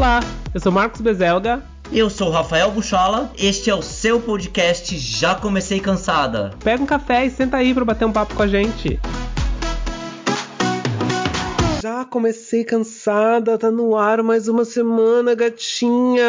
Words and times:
Olá, 0.00 0.20
eu 0.54 0.60
sou 0.60 0.72
Marcos 0.72 1.02
Bezelga. 1.02 1.62
Eu 1.92 2.08
sou 2.08 2.28
o 2.28 2.30
Rafael 2.30 2.70
Buchola, 2.70 3.30
este 3.36 3.68
é 3.68 3.74
o 3.74 3.82
seu 3.82 4.18
podcast 4.18 4.96
Já 4.96 5.34
Comecei 5.34 5.78
Cansada. 5.78 6.54
Pega 6.64 6.82
um 6.82 6.86
café 6.86 7.26
e 7.26 7.30
senta 7.30 7.58
aí 7.58 7.74
para 7.74 7.84
bater 7.84 8.06
um 8.06 8.12
papo 8.12 8.34
com 8.34 8.42
a 8.42 8.46
gente. 8.46 8.98
Já 11.82 12.02
comecei 12.06 12.64
cansada, 12.64 13.58
tá 13.58 13.70
no 13.70 13.94
ar 13.94 14.22
mais 14.22 14.48
uma 14.48 14.64
semana, 14.64 15.34
gatinhas. 15.34 16.24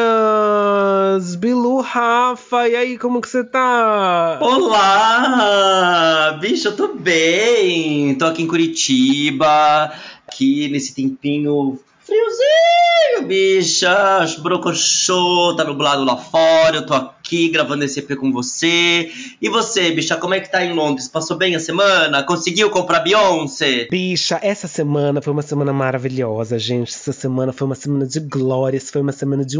Bilu, 1.38 1.80
Rafa, 1.80 2.68
e 2.68 2.76
aí, 2.76 2.98
como 2.98 3.22
que 3.22 3.30
você 3.30 3.42
tá? 3.42 4.38
Olá! 4.42 6.38
Bicho, 6.42 6.68
eu 6.68 6.76
tô 6.76 6.90
bem. 6.90 8.16
Tô 8.16 8.26
aqui 8.26 8.44
em 8.44 8.48
Curitiba, 8.48 9.94
aqui 10.28 10.68
nesse 10.68 10.94
tempinho 10.94 11.80
friozinho, 12.12 13.28
bicha. 13.28 14.26
Brocochô, 14.42 15.56
tá 15.56 15.64
nublado 15.64 16.04
lá 16.04 16.18
fora. 16.18 16.78
Eu 16.78 16.86
tô 16.86 16.94
aqui 16.94 17.48
gravando 17.48 17.86
esse 17.86 18.00
EP 18.00 18.18
com 18.18 18.34
você. 18.34 19.10
E 19.42 19.48
você, 19.48 19.92
bicha, 19.92 20.18
como 20.18 20.34
é 20.34 20.42
que 20.42 20.52
tá 20.52 20.64
em 20.64 20.74
Londres? 20.74 21.08
Passou 21.08 21.38
bem 21.38 21.56
a 21.56 21.60
semana? 21.60 22.24
Conseguiu 22.24 22.70
comprar 22.70 23.00
Beyoncé? 23.00 23.88
Bicha, 23.90 24.38
essa 24.44 24.68
semana 24.68 25.22
foi 25.22 25.32
uma 25.32 25.42
semana 25.42 25.72
maravilhosa, 25.72 26.60
gente. 26.60 26.90
Essa 26.90 27.14
semana 27.14 27.54
foi 27.54 27.66
uma 27.66 27.76
semana 27.76 28.06
de 28.06 28.20
glórias, 28.20 28.90
foi 28.90 29.02
uma 29.02 29.14
semana 29.14 29.46
de 29.46 29.58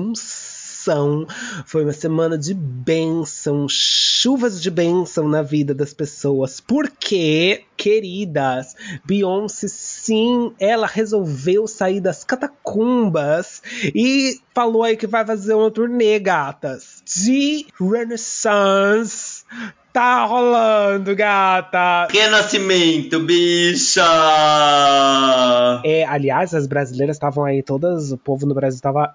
foi 1.66 1.84
uma 1.84 1.94
semana 1.94 2.38
de 2.38 2.54
bênção, 2.54 3.68
chuvas 3.70 4.62
de 4.62 4.72
bênção 4.72 5.28
na 5.28 5.42
vida 5.42 5.74
das 5.74 5.94
pessoas. 5.94 6.60
Porque, 6.60 7.64
queridas, 7.78 8.76
Beyoncé 9.06 9.68
sim, 9.68 10.54
ela 10.60 10.88
resolveu 10.88 11.68
sair 11.68 12.02
das 12.02 12.24
catacumbas 12.24 13.62
e 13.94 14.40
falou 14.54 14.84
aí 14.84 14.98
que 14.98 15.08
vai 15.08 15.26
fazer 15.26 15.54
uma 15.54 15.72
turnê, 15.72 16.20
gatas, 16.20 17.04
de 17.06 17.66
Renaissance. 17.80 19.44
Tá 19.94 20.24
rolando, 20.26 21.14
gata! 21.14 22.08
Renascimento, 22.10 23.20
bicha! 23.20 24.02
É, 25.84 26.06
aliás, 26.06 26.54
as 26.54 26.66
brasileiras 26.66 27.18
estavam 27.18 27.44
aí 27.44 27.62
todas, 27.62 28.14
o 28.14 28.18
povo 28.18 28.46
no 28.46 28.56
Brasil 28.56 28.78
estava 28.78 29.14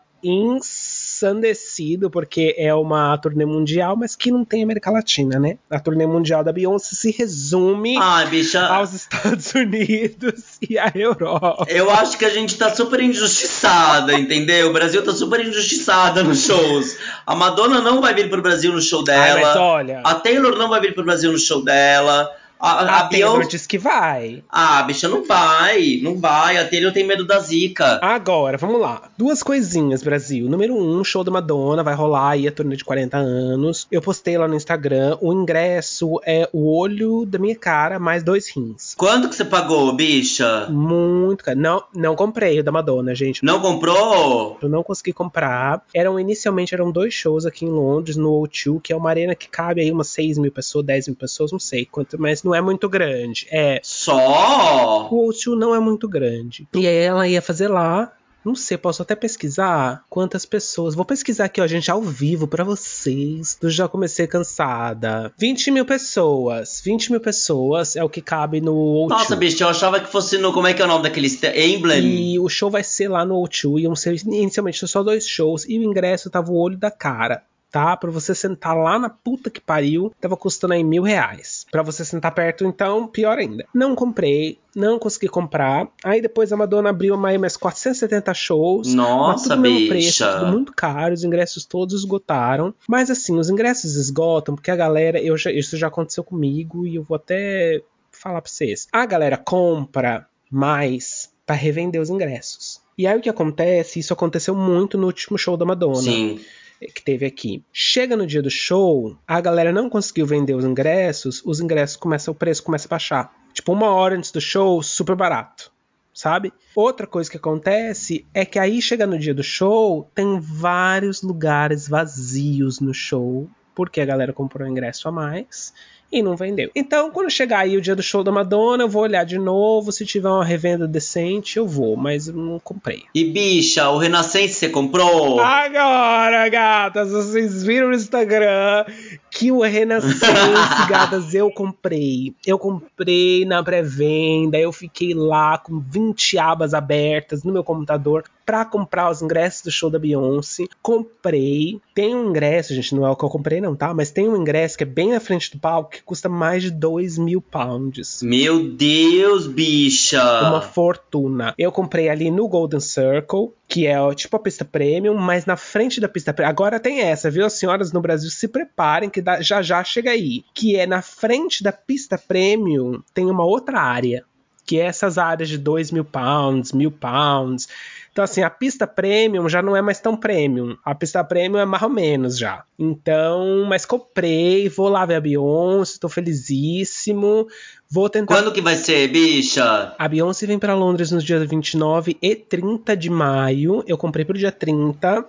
ensandecido, 1.17 2.11
porque 2.11 2.55
é 2.59 2.75
uma 2.75 3.17
turnê 3.19 3.45
mundial, 3.45 3.97
mas 3.97 4.15
que 4.15 4.31
não 4.31 4.45
tem 4.45 4.63
América 4.63 4.91
Latina, 4.91 5.39
né? 5.39 5.57
A 5.71 5.81
turnê 5.81 6.07
mundial 6.07 6.45
da 6.45 6.53
Beyoncé 6.53 6.95
se 6.95 7.11
resume 7.11 7.97
Ai, 7.99 8.27
bicha. 8.29 8.67
aos 8.67 8.93
Estados 8.93 9.53
Unidos 9.55 10.59
e 10.69 10.79
à 10.79 10.93
Europa. 10.95 11.65
Eu 11.69 11.91
acho 11.91 12.19
que 12.19 12.25
a 12.25 12.31
gente 12.31 12.57
tá 12.57 12.75
super 12.75 13.01
injustiçada, 13.01 14.13
entendeu? 14.15 14.71
O 14.71 14.73
Brasil 14.73 15.03
tá 15.05 15.13
super 15.13 15.41
injustiçada 15.47 16.23
nos 16.23 16.45
shows. 16.45 16.97
A 17.27 17.35
Madonna 17.35 17.81
não 17.81 18.01
vai 18.01 18.15
vir 18.15 18.29
pro 18.29 18.43
Brasil 18.43 18.73
no 18.73 18.81
show 18.81 19.01
Ai, 19.01 19.05
dela. 19.05 19.41
mas 19.41 19.57
olha, 19.57 20.01
A 20.05 20.15
Taylor 20.15 20.57
não 20.57 20.69
vai 20.69 20.81
vir 20.81 20.95
pro 20.95 21.05
Brasil 21.05 21.33
no 21.33 21.39
show 21.39 21.63
dela. 21.65 22.31
A, 22.59 22.71
a, 22.71 23.01
a 23.01 23.09
Taylor 23.09 23.47
diz 23.47 23.67
que 23.67 23.79
vai. 23.79 24.43
Ah, 24.49 24.83
bicha, 24.83 25.09
não 25.09 25.25
vai. 25.25 26.01
Não 26.03 26.17
vai. 26.17 26.57
A 26.57 26.67
Taylor 26.67 26.93
tem 26.93 27.07
medo 27.07 27.27
da 27.27 27.39
zica. 27.39 28.01
Agora, 28.03 28.57
vamos 28.57 28.81
lá. 28.81 29.03
Duas 29.17 29.43
coisinhas, 29.43 30.03
Brasil. 30.03 30.49
Número 30.49 30.75
um, 30.75 31.05
show 31.05 31.23
da 31.23 31.31
Madonna, 31.31 31.83
vai 31.83 31.95
rolar 31.95 32.31
aí 32.31 32.49
a 32.49 32.53
turnê 32.53 32.77
de 32.77 32.85
40 32.85 33.17
anos. 33.17 33.87
Eu 33.91 34.01
postei 34.01 34.39
lá 34.39 34.49
no 34.49 34.55
Instagram. 34.55 35.19
O 35.21 35.33
ingresso 35.33 36.21
é 36.25 36.49
o 36.53 36.75
olho 36.75 37.27
da 37.27 37.39
minha 37.39 37.57
cara 37.57 37.99
mais 37.99 38.23
dois 38.23 38.49
rins. 38.49 38.95
Quanto 38.97 39.29
que 39.29 39.37
você 39.37 39.45
pagou, 39.45 39.93
bicha? 39.93 40.67
Muito 40.71 41.45
caro. 41.45 41.59
Não, 41.59 41.85
não 41.95 42.17
comprei 42.17 42.61
o 42.61 42.65
da 42.65 42.73
Madonna, 42.73 43.15
gente. 43.15 43.45
Não 43.45 43.61
comprou? 43.61 44.59
Eu 44.63 44.69
não 44.69 44.83
consegui 44.83 45.13
comprar. 45.13 45.85
Eram 45.95 46.19
inicialmente 46.19 46.75
eram 46.75 46.91
dois 46.91 47.13
shows 47.13 47.45
aqui 47.45 47.65
em 47.65 47.71
Londres, 47.71 48.17
no 48.17 48.31
O2, 48.43 48.81
que 48.81 48.93
é 48.93 48.97
uma 48.97 49.11
arena 49.11 49.35
que 49.35 49.49
cabe 49.49 49.81
aí 49.83 49.91
umas 49.91 50.09
6 50.09 50.39
mil 50.39 50.53
pessoas, 50.53 50.87
10 50.87 51.09
mil 51.09 51.17
pessoas, 51.17 51.53
não 51.53 51.59
sei 51.59 51.85
quanto, 51.85 52.21
mas 52.21 52.43
não 52.47 52.55
é 52.55 52.61
muito 52.61 52.89
grande. 52.89 53.47
É. 53.51 53.81
Só? 53.83 55.09
O 55.11 55.29
O2 55.29 55.59
não 55.59 55.75
é 55.75 55.81
muito 55.81 56.09
grande. 56.09 56.67
E 56.75 56.87
aí 56.87 56.97
ela 56.97 57.27
ia 57.27 57.43
fazer 57.43 57.69
lá. 57.69 58.13
Não 58.45 58.55
sei, 58.55 58.79
posso 58.79 59.03
até 59.03 59.17
pesquisar 59.17 60.05
quantas 60.09 60.47
pessoas. 60.47 60.95
Vou 60.95 61.05
pesquisar 61.05 61.47
aqui, 61.47 61.61
ó, 61.61 61.67
gente, 61.67 61.91
ao 61.91 62.01
vivo 62.01 62.47
pra 62.47 62.63
vocês. 62.63 63.59
Já 63.65 63.89
Comecei 63.89 64.29
Cansada. 64.29 65.33
20 65.37 65.73
mil 65.73 65.85
pessoas. 65.85 66.81
20 66.85 67.11
mil 67.11 67.21
pessoas 67.21 67.97
é 67.97 68.05
o 68.05 68.09
que 68.09 68.21
cabe 68.21 68.61
no 68.61 68.73
O2. 68.73 69.09
Nossa, 69.09 69.35
bicha, 69.35 69.65
eu 69.65 69.69
achava 69.69 69.99
que 69.99 70.09
fosse 70.09 70.39
no. 70.39 70.53
Como 70.53 70.69
é 70.69 70.73
que 70.73 70.81
é 70.81 70.85
o 70.85 70.89
nome 70.89 71.03
daquele. 71.03 71.27
Emblem? 71.27 72.35
E 72.35 72.39
o 72.39 72.49
show 72.49 72.71
vai 72.71 72.85
ser 72.85 73.09
lá 73.09 73.25
no 73.25 73.35
O2. 73.35 73.81
Iam 73.81 73.97
ser 73.97 74.15
inicialmente 74.25 74.87
só 74.87 75.03
dois 75.03 75.27
shows. 75.27 75.65
E 75.69 75.77
o 75.81 75.83
ingresso 75.83 76.31
tava 76.31 76.53
o 76.53 76.57
olho 76.57 76.79
da 76.79 76.93
cara. 76.93 77.43
Tá? 77.71 77.97
Pra 77.97 78.11
você 78.11 78.35
sentar 78.35 78.77
lá 78.77 78.99
na 78.99 79.11
puta 79.11 79.51
que 79.51 79.61
pariu, 79.61 80.13
tava 80.21 80.37
custando 80.37 80.75
aí 80.75 80.85
mil 80.85 81.03
reais. 81.03 81.67
Pra 81.71 81.83
você 81.83 82.05
sentar 82.05 82.33
perto, 82.33 82.65
então, 82.65 83.07
pior 83.07 83.39
ainda. 83.39 83.67
Não 83.75 83.95
comprei, 83.95 84.59
não 84.75 84.99
consegui 84.99 85.29
comprar. 85.29 85.89
Aí 86.03 86.23
depois 86.23 86.53
a 86.53 86.57
Madonna 86.57 86.91
abriu 86.91 87.17
mais, 87.17 87.39
mais 87.41 87.57
470 87.57 88.33
shows. 88.35 88.95
Nossa, 88.95 89.51
tudo 89.51 89.63
mesmo 89.63 89.89
preço, 89.89 90.07
bicha. 90.07 90.39
tudo 90.39 90.53
muito 90.53 90.73
caro, 90.73 91.13
os 91.13 91.25
ingressos 91.25 91.65
todos 91.65 91.95
esgotaram. 92.01 92.75
Mas 92.89 93.11
assim, 93.11 93.39
os 93.39 93.51
ingressos 93.51 93.97
esgotam 93.97 94.55
porque 94.55 94.71
a 94.71 94.77
galera, 94.77 95.21
eu 95.21 95.37
já, 95.37 95.51
isso 95.51 95.77
já 95.77 95.89
aconteceu 95.89 96.25
comigo 96.25 96.87
e 96.87 96.97
eu 96.97 97.03
vou 97.03 97.17
até 97.17 97.83
falar 98.11 98.41
pra 98.41 98.51
vocês. 98.51 98.87
A 98.93 99.05
galera 99.05 99.37
compra 99.37 100.27
mais 100.51 101.31
pra 101.45 101.55
revender 101.55 102.01
os 102.01 102.11
ingressos. 102.11 102.81
E 102.99 103.07
aí 103.07 103.19
o 103.19 103.21
que 103.21 103.29
acontece? 103.29 104.01
Isso 104.01 104.13
aconteceu 104.13 104.55
muito 104.55 104.97
no 104.97 105.07
último 105.07 105.37
show 105.37 105.57
da 105.57 105.65
Madonna 105.65 105.97
Sim. 105.97 106.41
Que 106.81 107.03
teve 107.03 107.27
aqui. 107.27 107.63
Chega 107.73 108.17
no 108.17 108.27
dia 108.27 108.43
do 108.43 108.51
show, 108.51 109.17
a 109.27 109.41
galera 109.41 109.73
não 109.73 109.89
conseguiu 109.89 110.27
vender 110.27 110.55
os 110.55 110.65
ingressos, 110.65 111.43
os 111.45 111.61
ingressos 111.61 111.97
começam, 111.97 112.33
o 112.33 112.37
preço 112.37 112.63
começa 112.63 112.87
a 112.87 112.91
baixar. 112.91 113.35
Tipo, 113.53 113.73
uma 113.73 113.91
hora 113.91 114.17
antes 114.17 114.31
do 114.31 114.41
show, 114.41 114.83
super 114.83 115.17
barato. 115.17 115.73
Sabe? 116.13 116.53
Outra 116.75 117.07
coisa 117.07 117.31
que 117.31 117.37
acontece 117.37 118.27
é 118.33 118.45
que 118.45 118.59
aí 118.59 118.81
chega 118.81 119.07
no 119.07 119.19
dia 119.19 119.35
do 119.35 119.43
show, 119.43 120.11
tem 120.15 120.41
vários 120.41 121.21
lugares 121.21 121.89
vazios 121.89 122.81
no 122.81 122.95
show, 122.95 123.51
porque 123.75 124.01
a 124.01 124.07
galera 124.07 124.33
comprou 124.33 124.67
ingresso 124.67 125.09
a 125.09 125.13
mais 125.13 125.75
e 126.11 126.23
não 126.23 126.37
vendeu. 126.37 126.71
Então, 126.75 127.11
quando 127.11 127.31
chegar 127.31 127.61
aí 127.61 127.77
o 127.77 127.81
dia 127.81 127.97
do 127.97 128.03
show 128.03 128.23
da 128.23 128.31
Madonna, 128.31 128.85
eu 128.85 128.89
vou 128.89 129.03
olhar 129.03 129.25
de 129.25 129.39
novo, 129.39 129.91
se 129.91 130.07
tiver 130.07 130.29
uma 130.29 130.45
revenda 130.45 130.87
decente, 130.87 131.57
eu 131.57 131.67
vou, 131.67 131.97
mas 131.97 132.29
eu 132.29 132.35
não 132.35 132.59
comprei. 132.59 133.05
E 133.15 133.25
bicha, 133.25 133.89
o 133.91 133.99
Renascença 133.99 134.55
você 134.55 134.69
comprou? 134.69 135.41
Agora, 135.41 136.49
gatas, 136.49 137.11
vocês 137.11 137.63
viram 137.63 137.89
no 137.89 137.95
Instagram 137.95 138.85
que 139.31 139.53
o 139.53 139.61
Renascença, 139.61 140.87
gatas, 140.89 141.35
eu 141.35 141.51
comprei. 141.51 142.35
Eu 142.47 142.59
comprei 142.59 143.45
na 143.45 143.63
pré-venda, 143.63 144.59
eu 144.59 144.73
fiquei 144.73 145.13
lá 145.13 145.59
com 145.59 145.79
20 145.79 146.39
abas 146.39 146.73
abertas 146.73 147.43
no 147.43 147.53
meu 147.53 147.65
computador 147.65 148.25
pra 148.47 148.65
comprar 148.65 149.11
os 149.11 149.21
ingressos 149.21 149.63
do 149.63 149.71
show 149.73 149.91
da 149.91 149.99
Beyoncé. 149.99 150.65
Comprei. 150.81 151.81
Tem 151.95 152.15
um 152.15 152.31
ingresso, 152.31 152.73
gente, 152.75 152.95
não 152.95 153.05
é 153.05 153.11
o 153.11 153.17
que 153.17 153.25
eu 153.25 153.29
comprei 153.29 153.61
não, 153.61 153.75
tá? 153.75 153.93
Mas 153.93 154.11
tem 154.13 154.29
um 154.29 154.37
ingresso 154.37 154.79
que 154.79 154.85
é 154.85 154.87
bem 154.87 155.11
na 155.11 155.19
frente 155.21 155.51
do 155.51 155.59
palco 155.59 155.91
que 155.91 156.03
custa 156.03 156.29
mais 156.29 156.63
de 156.63 156.71
2 156.71 157.19
mil 157.19 157.43
pounds. 157.43 158.23
Meu 158.23 158.69
Deus, 158.71 159.47
bicha. 159.49 160.23
Uma 160.49 160.61
fortuna. 160.63 161.53
Eu 161.59 161.73
comprei 161.73 162.09
ali 162.09 162.31
no 162.31 162.47
Golden 162.49 162.81
Circle, 162.81 163.51
que 163.67 163.87
é 163.87 163.97
tipo 164.15 164.37
a 164.37 164.41
pista 164.41 164.65
premium, 164.65 165.15
mas 165.17 165.45
na 165.45 165.57
frente 165.57 166.01
da 166.01 166.09
pista 166.09 166.33
premium. 166.33 166.51
Agora 166.51 166.79
tem 166.79 167.01
essa, 167.01 167.31
viu? 167.31 167.45
As 167.45 167.55
senhoras 167.55 167.93
no 167.93 168.01
Brasil 168.01 168.31
se 168.31 168.47
preparem, 168.47 169.11
que 169.11 169.21
dá- 169.21 169.41
já 169.41 169.61
já 169.61 169.83
chega 169.83 170.11
aí. 170.13 170.45
Que 170.55 170.77
é 170.77 170.87
na 170.87 171.03
frente 171.03 171.63
da 171.65 171.73
pista 171.73 172.17
premium, 172.17 173.01
tem 173.13 173.27
uma 173.27 173.45
outra 173.45 173.81
área. 173.81 174.25
Que 174.65 174.81
é 174.81 174.85
essas 174.87 175.17
áreas 175.17 175.49
de 175.49 175.59
2 175.59 175.93
mil 175.93 176.05
pounds, 176.05 176.73
mil 176.73 176.91
pounds. 176.91 177.69
Então, 178.17 178.25
assim, 178.25 178.43
a 178.43 178.49
pista 178.49 178.87
premium 178.87 179.47
já 179.47 179.61
não 179.61 179.77
é 179.77 179.83
mais 179.83 180.01
tão 180.01 180.17
premium. 180.17 180.75
A 180.83 180.95
pista 180.95 181.23
premium 181.23 181.59
é 181.59 181.67
mais 181.67 181.83
ou 181.83 181.91
menos 181.91 182.39
já. 182.39 182.65
Então, 182.79 183.67
mas 183.69 183.85
comprei, 183.85 184.71
vou 184.71 184.89
lá 184.89 185.05
ver 185.05 185.17
a 185.17 185.21
Beyoncé, 185.21 185.99
tô 186.01 186.09
felizíssimo. 186.09 187.47
Vou 187.91 188.09
tentar 188.09 188.35
Quando 188.35 188.53
que 188.53 188.63
vai 188.63 188.75
ser, 188.75 189.07
bicha? 189.09 189.93
a 189.99 190.09
Beyoncé 190.09 190.47
vem 190.47 190.59
pra 190.59 190.75
Londres 190.75 191.11
nos 191.11 191.23
dias 191.23 191.47
29 191.47 192.17
e 192.23 192.35
30 192.35 192.97
de 192.97 193.11
maio. 193.11 193.85
Eu 193.87 193.99
comprei 193.99 194.25
pro 194.25 194.39
dia 194.39 194.51
30, 194.51 195.23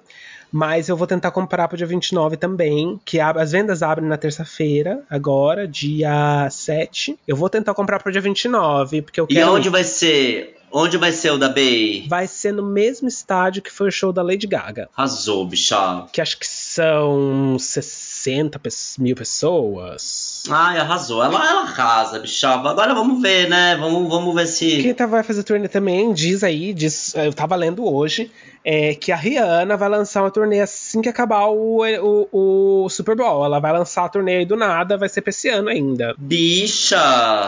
mas 0.49 0.87
eu 0.87 0.95
vou 0.95 1.05
tentar 1.05 1.31
comprar 1.31 1.67
pro 1.67 1.75
dia 1.77 1.85
29 1.85 2.37
também, 2.37 2.97
que 3.03 3.19
as 3.19 3.51
vendas 3.51 3.83
abrem 3.83 4.07
na 4.07 4.15
terça-feira, 4.15 5.03
agora, 5.09 5.67
dia 5.67 6.47
7. 6.49 7.19
Eu 7.27 7.35
vou 7.35 7.49
tentar 7.49 7.73
comprar 7.73 7.99
pro 8.01 8.13
dia 8.13 8.21
29, 8.21 9.01
porque 9.01 9.19
eu 9.19 9.27
E 9.29 9.33
quero 9.33 9.51
onde 9.53 9.67
vai 9.69 9.83
ser? 9.83 10.56
Onde 10.71 10.97
vai 10.97 11.11
ser 11.11 11.31
o 11.31 11.37
da 11.37 11.49
Bay? 11.49 12.05
vai 12.09 12.27
ser 12.27 12.51
no 12.51 12.63
mesmo 12.63 13.07
estádio 13.07 13.61
que 13.61 13.71
foi 13.71 13.87
o 13.87 13.91
show 13.91 14.11
da 14.11 14.21
Lady 14.21 14.45
Gaga, 14.47 14.89
Arrasou, 14.95 15.45
bicha. 15.47 16.05
que 16.11 16.21
acho 16.21 16.37
que 16.37 16.45
são 16.47 17.57
60 17.59 18.59
pe- 18.59 18.69
mil 18.99 19.15
pessoas. 19.15 20.36
Ai, 20.49 20.77
arrasou. 20.79 21.23
Ela, 21.23 21.49
ela 21.49 21.61
arrasa, 21.61 22.19
bichava. 22.19 22.69
Agora 22.69 22.94
vamos 22.94 23.21
ver, 23.21 23.49
né? 23.49 23.75
Vamos, 23.79 24.09
vamos 24.09 24.35
ver 24.35 24.47
se. 24.47 24.81
Quem 24.81 24.94
tá, 24.94 25.05
vai 25.05 25.23
fazer 25.23 25.44
turnê 25.44 25.67
também 25.67 26.13
diz 26.13 26.44
aí, 26.44 26.73
diz, 26.73 27.13
eu 27.15 27.33
tava 27.33 27.55
lendo 27.55 27.85
hoje, 27.85 28.31
é, 28.63 28.94
que 28.95 29.13
a 29.13 29.15
Rihanna 29.15 29.77
vai 29.77 29.88
lançar 29.88 30.21
uma 30.23 30.29
turnê 30.29 30.59
assim 30.59 31.01
que 31.01 31.07
acabar 31.07 31.45
o, 31.47 31.81
o, 31.81 32.83
o 32.83 32.89
Super 32.89 33.15
Bowl. 33.15 33.45
Ela 33.45 33.59
vai 33.59 33.71
lançar 33.71 34.03
a 34.03 34.09
turnê 34.09 34.38
aí 34.38 34.45
do 34.45 34.57
nada, 34.57 34.97
vai 34.97 35.07
ser 35.07 35.21
pra 35.21 35.29
esse 35.29 35.47
ano 35.47 35.69
ainda. 35.69 36.13
Bicha! 36.17 36.97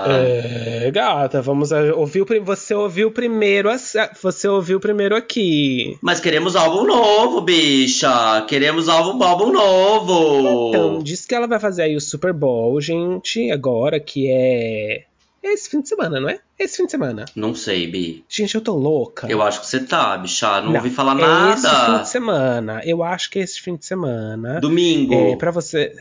É, 0.08 0.90
gata, 0.92 1.42
vamos 1.42 1.72
ouvir 1.72 2.22
o, 2.22 2.44
você 2.44 2.74
ouviu 2.74 3.12
primeiro, 3.12 3.70
você 4.22 4.48
ouviu 4.48 4.80
primeiro 4.80 5.16
aqui. 5.16 5.98
Mas 6.02 6.22
queremos 6.22 6.56
álbum 6.56 6.86
novo, 6.86 7.42
bicha. 7.42 8.46
Queremos 8.48 8.88
álbum, 8.88 9.22
álbum 9.22 9.52
novo. 9.52 10.70
Então, 10.70 11.00
diz 11.00 11.26
que 11.26 11.36
ela 11.36 11.48
vai 11.48 11.60
fazer 11.60 11.84
aí 11.84 11.96
o 11.98 12.02
Super 12.02 12.32
Bowl, 12.32 12.80
gente, 12.90 13.52
agora 13.52 14.00
que 14.00 14.30
é 14.32 15.06
é 15.42 15.54
esse 15.54 15.70
fim 15.70 15.82
de 15.82 15.88
semana, 15.88 16.20
não 16.20 16.30
é? 16.30 16.40
É 16.58 16.64
esse 16.66 16.78
fim 16.78 16.86
de 16.86 16.92
semana. 16.92 17.26
Não 17.36 17.56
sei, 17.56 17.88
Bi. 17.88 18.26
Gente, 18.28 18.56
eu 18.56 18.62
tô 18.62 18.76
louca. 18.76 19.28
Eu 19.28 19.42
acho 19.42 19.62
que 19.62 19.68
você 19.68 19.80
tá, 19.80 20.18
bicha. 20.18 20.62
Não, 20.62 20.72
não 20.72 20.76
ouvi 20.76 20.90
falar 20.90 21.18
é 21.18 21.22
nada. 21.22 21.52
É 21.52 21.54
esse 21.54 21.86
fim 21.86 22.02
de 22.02 22.10
semana. 22.10 22.82
Eu 22.84 23.04
acho 23.04 23.30
que 23.30 23.40
é 23.40 23.42
esse 23.44 23.62
fim 23.62 23.76
de 23.76 23.86
semana. 23.86 24.60
Domingo. 24.60 25.14
É, 25.14 25.36
pra 25.38 25.52
você. 25.52 25.94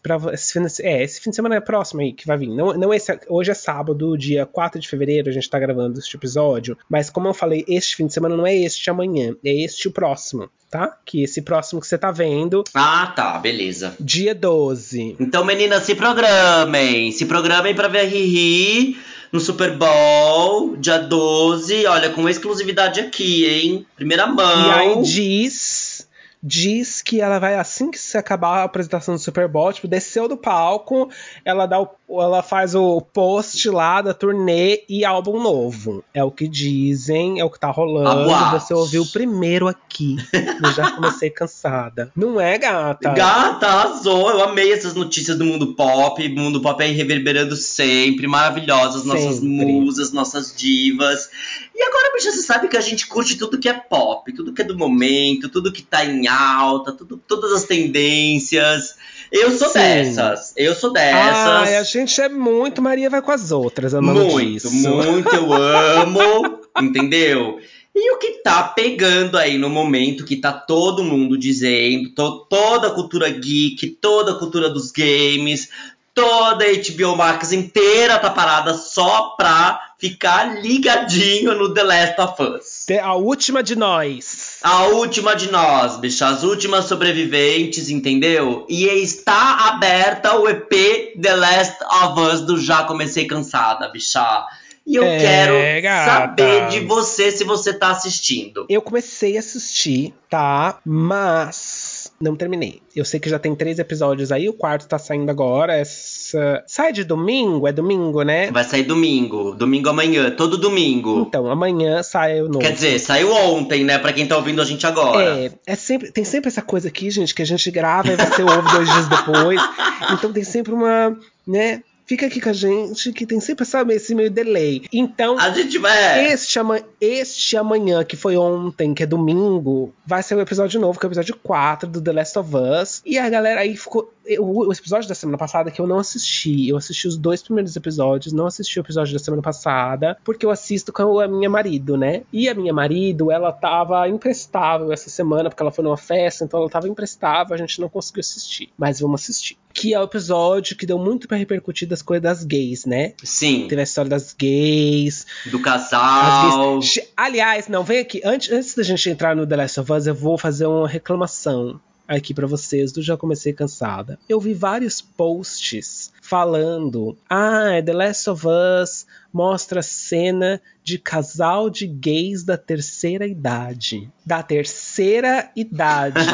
Pra, 0.00 0.16
esse 0.32 0.52
fim 0.52 0.64
de, 0.64 0.86
é, 0.86 1.02
esse 1.02 1.20
fim 1.20 1.30
de 1.30 1.36
semana 1.36 1.56
é 1.56 1.60
próximo 1.60 2.00
aí 2.00 2.12
que 2.12 2.24
vai 2.24 2.38
vir. 2.38 2.48
Não, 2.48 2.72
não 2.74 2.94
esse, 2.94 3.18
hoje 3.28 3.50
é 3.50 3.54
sábado, 3.54 4.16
dia 4.16 4.46
4 4.46 4.80
de 4.80 4.88
fevereiro, 4.88 5.28
a 5.28 5.32
gente 5.32 5.50
tá 5.50 5.58
gravando 5.58 5.98
este 5.98 6.16
episódio. 6.16 6.78
Mas 6.88 7.10
como 7.10 7.26
eu 7.26 7.34
falei, 7.34 7.64
este 7.66 7.96
fim 7.96 8.06
de 8.06 8.14
semana 8.14 8.36
não 8.36 8.46
é 8.46 8.54
este 8.54 8.88
amanhã, 8.88 9.34
é 9.44 9.64
este 9.64 9.88
o 9.88 9.90
próximo, 9.90 10.48
tá? 10.70 10.96
Que 11.04 11.22
esse 11.24 11.42
próximo 11.42 11.80
que 11.80 11.86
você 11.86 11.98
tá 11.98 12.10
vendo. 12.10 12.64
Ah, 12.74 13.12
tá, 13.14 13.38
beleza. 13.38 13.94
Dia 13.98 14.34
12. 14.34 15.16
Então, 15.18 15.44
meninas, 15.44 15.82
se 15.84 15.94
programem. 15.94 17.10
Se 17.12 17.26
programem 17.26 17.74
pra 17.74 17.88
ver 17.88 18.00
a 18.00 18.04
Riri 18.04 18.98
no 19.32 19.40
Super 19.40 19.76
Bowl, 19.76 20.76
dia 20.76 20.98
12. 20.98 21.86
Olha, 21.86 22.10
com 22.10 22.28
exclusividade 22.28 23.00
aqui, 23.00 23.46
hein? 23.46 23.86
Primeira 23.96 24.26
mão. 24.26 24.68
E 24.68 24.70
aí 24.70 25.02
diz 25.02 25.98
diz 26.42 27.02
que 27.02 27.20
ela 27.20 27.38
vai, 27.38 27.56
assim 27.56 27.90
que 27.90 27.98
se 27.98 28.16
acabar 28.16 28.60
a 28.60 28.64
apresentação 28.64 29.14
do 29.14 29.20
Super 29.20 29.48
Bowl, 29.48 29.72
tipo, 29.72 29.88
desceu 29.88 30.28
do 30.28 30.36
palco, 30.36 31.10
ela 31.44 31.66
dá 31.66 31.80
o, 31.80 31.88
ela 32.10 32.42
faz 32.42 32.74
o 32.74 33.02
post 33.02 33.68
lá 33.68 34.00
da 34.00 34.14
turnê 34.14 34.82
e 34.88 35.04
álbum 35.04 35.42
novo. 35.42 36.02
É 36.14 36.24
o 36.24 36.30
que 36.30 36.48
dizem, 36.48 37.38
é 37.38 37.44
o 37.44 37.50
que 37.50 37.60
tá 37.60 37.70
rolando. 37.70 38.32
Ah, 38.32 38.58
Você 38.58 38.72
ouviu 38.72 39.04
primeiro 39.04 39.68
aqui. 39.68 40.16
Eu 40.32 40.72
já 40.72 40.90
comecei 40.92 41.28
cansada. 41.28 42.10
Não 42.16 42.40
é, 42.40 42.56
gata? 42.56 43.12
Gata, 43.12 43.66
arrasou. 43.66 44.30
Eu 44.30 44.42
amei 44.42 44.72
essas 44.72 44.94
notícias 44.94 45.36
do 45.36 45.44
mundo 45.44 45.74
pop. 45.74 46.26
O 46.26 46.34
mundo 46.34 46.62
pop 46.62 46.82
aí 46.82 46.92
reverberando 46.92 47.54
sempre. 47.54 48.26
Maravilhosas. 48.26 49.04
Nossas 49.04 49.36
sempre. 49.36 49.48
musas, 49.48 50.10
nossas 50.10 50.54
divas. 50.56 51.28
E 51.74 51.82
agora, 51.82 52.12
bicha, 52.14 52.32
você 52.32 52.42
sabe 52.42 52.68
que 52.68 52.76
a 52.76 52.80
gente 52.80 53.06
curte 53.06 53.36
tudo 53.36 53.58
que 53.58 53.68
é 53.68 53.74
pop, 53.74 54.32
tudo 54.32 54.52
que 54.52 54.62
é 54.62 54.64
do 54.64 54.76
momento, 54.76 55.48
tudo 55.48 55.72
que 55.72 55.82
tá 55.82 56.04
em 56.04 56.26
alta, 56.26 56.92
tudo, 56.92 57.18
todas 57.18 57.52
as 57.52 57.64
tendências. 57.64 58.96
Eu 59.30 59.50
sou 59.56 59.68
Sim. 59.68 59.78
dessas. 59.78 60.52
Eu 60.56 60.74
sou 60.74 60.92
dessas. 60.92 61.68
Ai, 61.68 61.76
a 61.76 61.82
gente 61.82 62.20
é 62.20 62.28
muito 62.28 62.80
Maria 62.80 63.10
vai 63.10 63.20
com 63.22 63.30
as 63.30 63.50
outras, 63.50 63.94
amando 63.94 64.24
Muito, 64.24 64.68
disso. 64.68 64.88
muito, 64.88 65.28
eu 65.34 65.52
amo, 65.52 66.60
entendeu? 66.80 67.58
E 67.94 68.12
o 68.12 68.18
que 68.18 68.42
tá 68.42 68.62
pegando 68.62 69.36
aí 69.36 69.58
no 69.58 69.68
momento 69.68 70.24
que 70.24 70.36
tá 70.36 70.52
todo 70.52 71.02
mundo 71.02 71.36
dizendo, 71.36 72.10
to 72.10 72.46
toda 72.48 72.88
a 72.88 72.90
cultura 72.92 73.28
geek, 73.28 73.88
toda 74.00 74.32
a 74.32 74.34
cultura 74.36 74.70
dos 74.70 74.92
games, 74.92 75.68
toda 76.14 76.64
a 76.64 76.68
HBO 76.68 77.16
Max 77.16 77.52
inteira 77.52 78.18
tá 78.18 78.30
parada 78.30 78.74
só 78.74 79.30
pra 79.36 79.80
ficar 79.98 80.62
ligadinho 80.62 81.54
no 81.56 81.74
The 81.74 81.82
Last 81.82 82.20
of 82.20 82.42
Us. 82.42 82.86
A 83.02 83.14
última 83.14 83.62
de 83.62 83.76
nós. 83.76 84.47
A 84.62 84.86
última 84.86 85.36
de 85.36 85.50
nós, 85.50 85.96
bicha. 85.96 86.26
As 86.26 86.42
últimas 86.42 86.86
sobreviventes, 86.86 87.90
entendeu? 87.90 88.66
E 88.68 88.86
está 88.86 89.68
aberta 89.68 90.36
o 90.36 90.48
EP 90.48 91.14
The 91.20 91.36
Last 91.36 91.76
of 91.84 92.20
Us 92.20 92.40
do 92.40 92.60
Já 92.60 92.82
Comecei 92.84 93.26
Cansada, 93.26 93.88
bicha. 93.88 94.46
E 94.84 94.96
eu 94.96 95.04
é, 95.04 95.18
quero 95.18 95.82
gata. 95.82 96.10
saber 96.10 96.68
de 96.68 96.80
você 96.80 97.30
se 97.30 97.44
você 97.44 97.74
tá 97.74 97.90
assistindo. 97.90 98.64
Eu 98.70 98.80
comecei 98.80 99.36
a 99.36 99.40
assistir, 99.40 100.14
tá? 100.30 100.78
Mas 100.82 101.77
não 102.20 102.34
terminei. 102.34 102.82
Eu 102.94 103.04
sei 103.04 103.20
que 103.20 103.30
já 103.30 103.38
tem 103.38 103.54
três 103.54 103.78
episódios 103.78 104.32
aí, 104.32 104.48
o 104.48 104.52
quarto 104.52 104.88
tá 104.88 104.98
saindo 104.98 105.30
agora. 105.30 105.76
Essa... 105.76 106.64
Sai 106.66 106.92
de 106.92 107.04
domingo? 107.04 107.68
É 107.68 107.72
domingo, 107.72 108.22
né? 108.22 108.50
Vai 108.50 108.64
sair 108.64 108.82
domingo. 108.82 109.54
Domingo 109.54 109.88
amanhã, 109.88 110.30
todo 110.30 110.58
domingo. 110.58 111.20
Então, 111.20 111.50
amanhã 111.50 112.02
sai 112.02 112.40
o 112.42 112.46
novo. 112.48 112.58
Quer 112.58 112.72
dizer, 112.72 112.98
saiu 112.98 113.32
ontem, 113.32 113.84
né? 113.84 113.98
Pra 113.98 114.12
quem 114.12 114.26
tá 114.26 114.36
ouvindo 114.36 114.60
a 114.60 114.64
gente 114.64 114.86
agora. 114.86 115.38
É, 115.38 115.52
é 115.66 115.76
sempre, 115.76 116.10
tem 116.10 116.24
sempre 116.24 116.48
essa 116.48 116.62
coisa 116.62 116.88
aqui, 116.88 117.10
gente, 117.10 117.34
que 117.34 117.42
a 117.42 117.46
gente 117.46 117.70
grava 117.70 118.12
e 118.12 118.16
você 118.16 118.42
ouve 118.42 118.72
dois 118.72 118.88
dias 118.88 119.08
depois. 119.08 119.60
Então 120.10 120.32
tem 120.32 120.44
sempre 120.44 120.72
uma, 120.72 121.14
né? 121.46 121.82
Fica 122.08 122.26
aqui 122.26 122.40
com 122.40 122.48
a 122.48 122.54
gente, 122.54 123.12
que 123.12 123.26
tem 123.26 123.38
sempre 123.38 123.64
essa, 123.64 123.82
esse 123.90 124.14
meio 124.14 124.30
delay. 124.30 124.86
Então, 124.90 125.38
a 125.38 125.50
gente 125.50 125.78
vai. 125.78 126.32
Este, 126.32 126.58
ama 126.58 126.80
este 126.98 127.56
amanhã, 127.56 128.02
que 128.02 128.16
foi 128.16 128.36
ontem, 128.36 128.94
que 128.94 129.02
é 129.02 129.06
domingo, 129.06 129.94
vai 130.06 130.22
ser 130.22 130.34
o 130.34 130.40
episódio 130.40 130.80
novo, 130.80 130.98
que 130.98 131.04
é 131.04 131.08
o 131.08 131.10
episódio 131.10 131.36
4 131.42 131.88
do 131.88 132.00
The 132.00 132.12
Last 132.12 132.38
of 132.38 132.50
Us. 132.56 133.02
E 133.04 133.18
a 133.18 133.28
galera 133.28 133.60
aí 133.60 133.76
ficou. 133.76 134.12
O, 134.38 134.72
episódio 134.72 135.08
da 135.08 135.14
semana 135.14 135.38
passada 135.38 135.70
que 135.70 135.80
eu 135.80 135.86
não 135.86 135.98
assisti. 135.98 136.68
Eu 136.68 136.76
assisti 136.76 137.08
os 137.08 137.16
dois 137.16 137.42
primeiros 137.42 137.74
episódios, 137.76 138.32
não 138.32 138.46
assisti 138.46 138.78
o 138.78 138.82
episódio 138.82 139.12
da 139.12 139.18
semana 139.18 139.42
passada, 139.42 140.18
porque 140.24 140.44
eu 140.44 140.50
assisto 140.50 140.92
com 140.92 141.20
a 141.20 141.28
minha 141.28 141.48
marido, 141.48 141.96
né? 141.96 142.22
E 142.32 142.48
a 142.48 142.54
minha 142.54 142.72
marido, 142.72 143.30
ela 143.30 143.52
tava 143.52 144.08
imprestável 144.08 144.92
essa 144.92 145.08
semana, 145.08 145.48
porque 145.48 145.62
ela 145.62 145.72
foi 145.72 145.84
numa 145.84 145.96
festa, 145.96 146.44
então 146.44 146.60
ela 146.60 146.68
tava 146.68 146.88
imprestável, 146.88 147.54
a 147.54 147.58
gente 147.58 147.80
não 147.80 147.88
conseguiu 147.88 148.20
assistir. 148.20 148.70
Mas 148.76 149.00
vamos 149.00 149.22
assistir. 149.22 149.56
Que 149.72 149.94
é 149.94 150.00
o 150.00 150.04
episódio 150.04 150.76
que 150.76 150.86
deu 150.86 150.98
muito 150.98 151.28
para 151.28 151.36
repercutir 151.36 151.86
das 151.86 152.02
coisas 152.02 152.22
das 152.22 152.44
gays, 152.44 152.84
né? 152.84 153.14
Sim. 153.22 153.66
Teve 153.68 153.80
a 153.80 153.84
história 153.84 154.10
das 154.10 154.34
gays. 154.34 155.26
Do 155.46 155.60
casal. 155.60 156.80
Gays. 156.80 157.00
Aliás, 157.16 157.68
não, 157.68 157.84
vem 157.84 158.00
aqui. 158.00 158.20
Antes, 158.24 158.50
antes 158.50 158.74
da 158.74 158.82
gente 158.82 159.08
entrar 159.08 159.36
no 159.36 159.46
The 159.46 159.56
Last 159.56 159.80
of 159.80 159.92
Us, 159.92 160.06
eu 160.06 160.14
vou 160.14 160.36
fazer 160.36 160.66
uma 160.66 160.88
reclamação 160.88 161.80
aqui 162.08 162.32
para 162.32 162.46
vocês 162.46 162.90
do 162.90 163.02
Já 163.02 163.16
Comecei 163.16 163.52
Cansada. 163.52 164.18
Eu 164.26 164.40
vi 164.40 164.54
vários 164.54 165.02
posts 165.02 166.10
falando: 166.22 167.16
ah, 167.28 167.82
The 167.84 167.92
Last 167.92 168.30
of 168.30 168.46
Us 168.46 169.06
mostra 169.32 169.82
cena 169.82 170.60
de 170.82 170.98
casal 170.98 171.68
de 171.68 171.86
gays 171.86 172.42
da 172.42 172.56
terceira 172.56 173.26
idade. 173.26 174.10
Da 174.24 174.42
terceira 174.42 175.50
idade. 175.54 176.24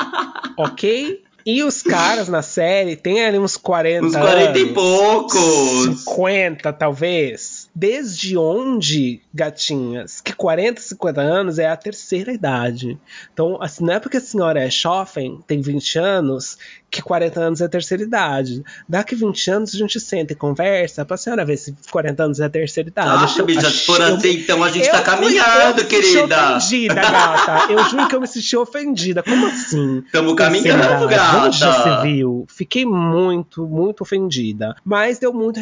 ok? 0.56 1.22
E 1.44 1.62
os 1.64 1.82
caras 1.82 2.28
na 2.28 2.40
série 2.40 2.94
tem 2.94 3.24
ali 3.24 3.38
uns 3.38 3.56
40 3.56 4.06
Uns 4.06 4.12
40 4.12 4.48
anos, 4.48 4.60
e 4.60 4.66
poucos. 4.72 6.04
50, 6.04 6.72
talvez. 6.72 7.68
Desde 7.74 8.36
onde, 8.36 9.20
gatinhas, 9.34 10.20
que 10.32 10.36
40, 10.36 10.80
50 10.80 11.20
anos 11.20 11.58
é 11.58 11.68
a 11.68 11.76
terceira 11.76 12.32
idade. 12.32 12.98
Então, 13.32 13.60
assim, 13.60 13.84
não 13.84 13.92
é 13.92 14.00
porque 14.00 14.16
a 14.16 14.20
senhora 14.20 14.64
é 14.64 14.70
jovem, 14.70 15.38
tem 15.46 15.60
20 15.60 15.98
anos, 15.98 16.56
que 16.90 17.00
40 17.00 17.40
anos 17.40 17.60
é 17.60 17.64
a 17.64 17.68
terceira 17.68 18.02
idade. 18.02 18.62
Daqui 18.88 19.14
20 19.14 19.50
anos 19.50 19.74
a 19.74 19.78
gente 19.78 19.98
senta 19.98 20.32
e 20.32 20.36
conversa 20.36 21.04
pra 21.04 21.16
senhora 21.16 21.44
ver 21.44 21.56
se 21.56 21.74
40 21.90 22.22
anos 22.22 22.40
é 22.40 22.44
a 22.44 22.50
terceira 22.50 22.88
idade. 22.88 23.08
Ah, 23.08 23.24
Acho, 23.24 23.44
bicha, 23.44 23.70
se 23.70 23.86
for 23.86 24.00
assim, 24.00 24.32
então 24.32 24.62
a 24.62 24.70
gente 24.70 24.90
tá 24.90 25.00
caminhando, 25.00 25.80
eu 25.80 25.86
querida. 25.86 26.56
ofendida, 26.56 26.94
gata. 26.94 27.72
Eu 27.72 27.84
juro 27.88 28.08
que 28.08 28.14
eu 28.16 28.20
me 28.20 28.26
senti 28.26 28.56
ofendida. 28.56 29.22
Como 29.22 29.46
assim? 29.46 30.02
Tamo 30.12 30.34
caminhando, 30.36 31.08
gata. 31.08 31.52
Se 31.52 32.02
viu? 32.02 32.46
Fiquei 32.48 32.84
muito, 32.84 33.66
muito 33.66 34.02
ofendida. 34.02 34.74
Mas 34.84 35.18
deu 35.18 35.32
muito 35.32 35.58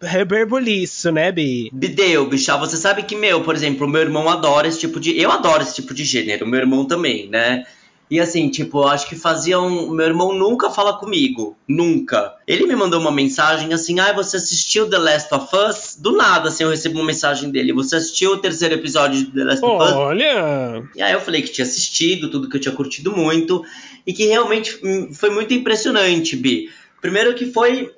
reverbuliço, 0.00 1.12
né, 1.12 1.30
Bi? 1.30 1.70
Deu, 1.72 2.26
bicha. 2.28 2.56
Você 2.56 2.76
sabe 2.76 3.02
que, 3.04 3.14
meu, 3.16 3.42
por 3.42 3.54
exemplo, 3.54 3.63
o 3.70 3.88
meu 3.88 4.00
irmão 4.00 4.28
adora 4.28 4.68
esse 4.68 4.80
tipo 4.80 4.98
de... 4.98 5.18
Eu 5.18 5.30
adoro 5.30 5.62
esse 5.62 5.74
tipo 5.74 5.94
de 5.94 6.04
gênero. 6.04 6.46
Meu 6.46 6.60
irmão 6.60 6.84
também, 6.84 7.28
né? 7.28 7.64
E 8.10 8.20
assim, 8.20 8.48
tipo, 8.50 8.78
eu 8.78 8.88
acho 8.88 9.08
que 9.08 9.16
faziam. 9.16 9.88
Meu 9.88 10.06
irmão 10.06 10.34
nunca 10.34 10.70
fala 10.70 10.92
comigo. 10.98 11.56
Nunca. 11.66 12.34
Ele 12.46 12.66
me 12.66 12.76
mandou 12.76 13.00
uma 13.00 13.10
mensagem 13.10 13.72
assim: 13.72 13.98
ah, 13.98 14.12
você 14.12 14.36
assistiu 14.36 14.88
The 14.88 14.98
Last 14.98 15.34
of 15.34 15.48
Us? 15.56 15.96
Do 15.98 16.12
nada, 16.12 16.48
assim, 16.48 16.64
eu 16.64 16.70
recebo 16.70 16.98
uma 16.98 17.06
mensagem 17.06 17.50
dele. 17.50 17.72
Você 17.72 17.96
assistiu 17.96 18.32
o 18.32 18.36
terceiro 18.36 18.74
episódio 18.74 19.24
de 19.24 19.32
The 19.32 19.44
Last 19.44 19.64
of 19.64 19.82
Us? 19.82 19.92
Olha! 19.92 20.84
E 20.94 21.02
aí 21.02 21.12
eu 21.12 21.20
falei 21.20 21.40
que 21.40 21.50
tinha 21.50 21.64
assistido, 21.64 22.30
tudo 22.30 22.48
que 22.48 22.56
eu 22.56 22.60
tinha 22.60 22.74
curtido 22.74 23.10
muito. 23.10 23.64
E 24.06 24.12
que 24.12 24.26
realmente 24.26 24.78
hum, 24.84 25.12
foi 25.12 25.30
muito 25.30 25.54
impressionante, 25.54 26.36
Bi. 26.36 26.70
Primeiro 27.00 27.34
que 27.34 27.50
foi 27.52 27.90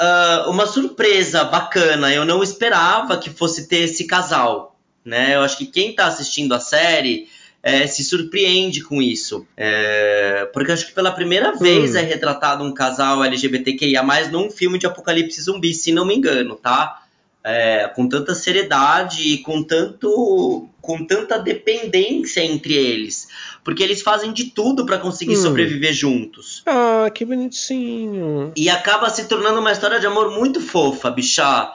uh, 0.00 0.48
uma 0.48 0.64
surpresa 0.64 1.42
bacana. 1.42 2.14
Eu 2.14 2.24
não 2.24 2.40
esperava 2.40 3.18
que 3.18 3.30
fosse 3.30 3.66
ter 3.66 3.80
esse 3.80 4.06
casal. 4.06 4.73
Né? 5.04 5.34
Eu 5.34 5.40
acho 5.42 5.58
que 5.58 5.66
quem 5.66 5.94
tá 5.94 6.06
assistindo 6.06 6.54
a 6.54 6.60
série 6.60 7.28
é, 7.62 7.86
se 7.86 8.02
surpreende 8.04 8.82
com 8.82 9.00
isso. 9.02 9.46
É, 9.56 10.48
porque 10.52 10.72
acho 10.72 10.86
que 10.86 10.92
pela 10.92 11.12
primeira 11.12 11.52
vez 11.56 11.94
Hum. 11.94 11.98
é 11.98 12.02
retratado 12.02 12.62
um 12.64 12.72
casal 12.72 13.22
LGBTQIA, 13.24 14.02
num 14.30 14.50
filme 14.50 14.78
de 14.78 14.86
apocalipse 14.86 15.40
zumbi, 15.42 15.74
se 15.74 15.92
não 15.92 16.04
me 16.06 16.14
engano, 16.14 16.56
tá? 16.56 17.00
É, 17.46 17.88
com 17.94 18.08
tanta 18.08 18.34
seriedade 18.34 19.20
e 19.34 19.38
com 19.38 19.62
tanto 19.62 20.68
com 20.80 21.04
tanta 21.06 21.38
dependência 21.38 22.40
entre 22.42 22.74
eles, 22.74 23.26
porque 23.62 23.82
eles 23.82 24.02
fazem 24.02 24.32
de 24.34 24.44
tudo 24.44 24.84
pra 24.86 24.98
conseguir 24.98 25.32
Hum. 25.36 25.42
sobreviver 25.42 25.92
juntos. 25.94 26.62
Ah, 26.66 27.10
que 27.14 27.24
bonitinho. 27.24 28.52
E 28.56 28.68
acaba 28.70 29.08
se 29.10 29.24
tornando 29.24 29.60
uma 29.60 29.72
história 29.72 29.98
de 30.00 30.06
amor 30.06 30.30
muito 30.30 30.60
fofa, 30.60 31.10
bichá. 31.10 31.72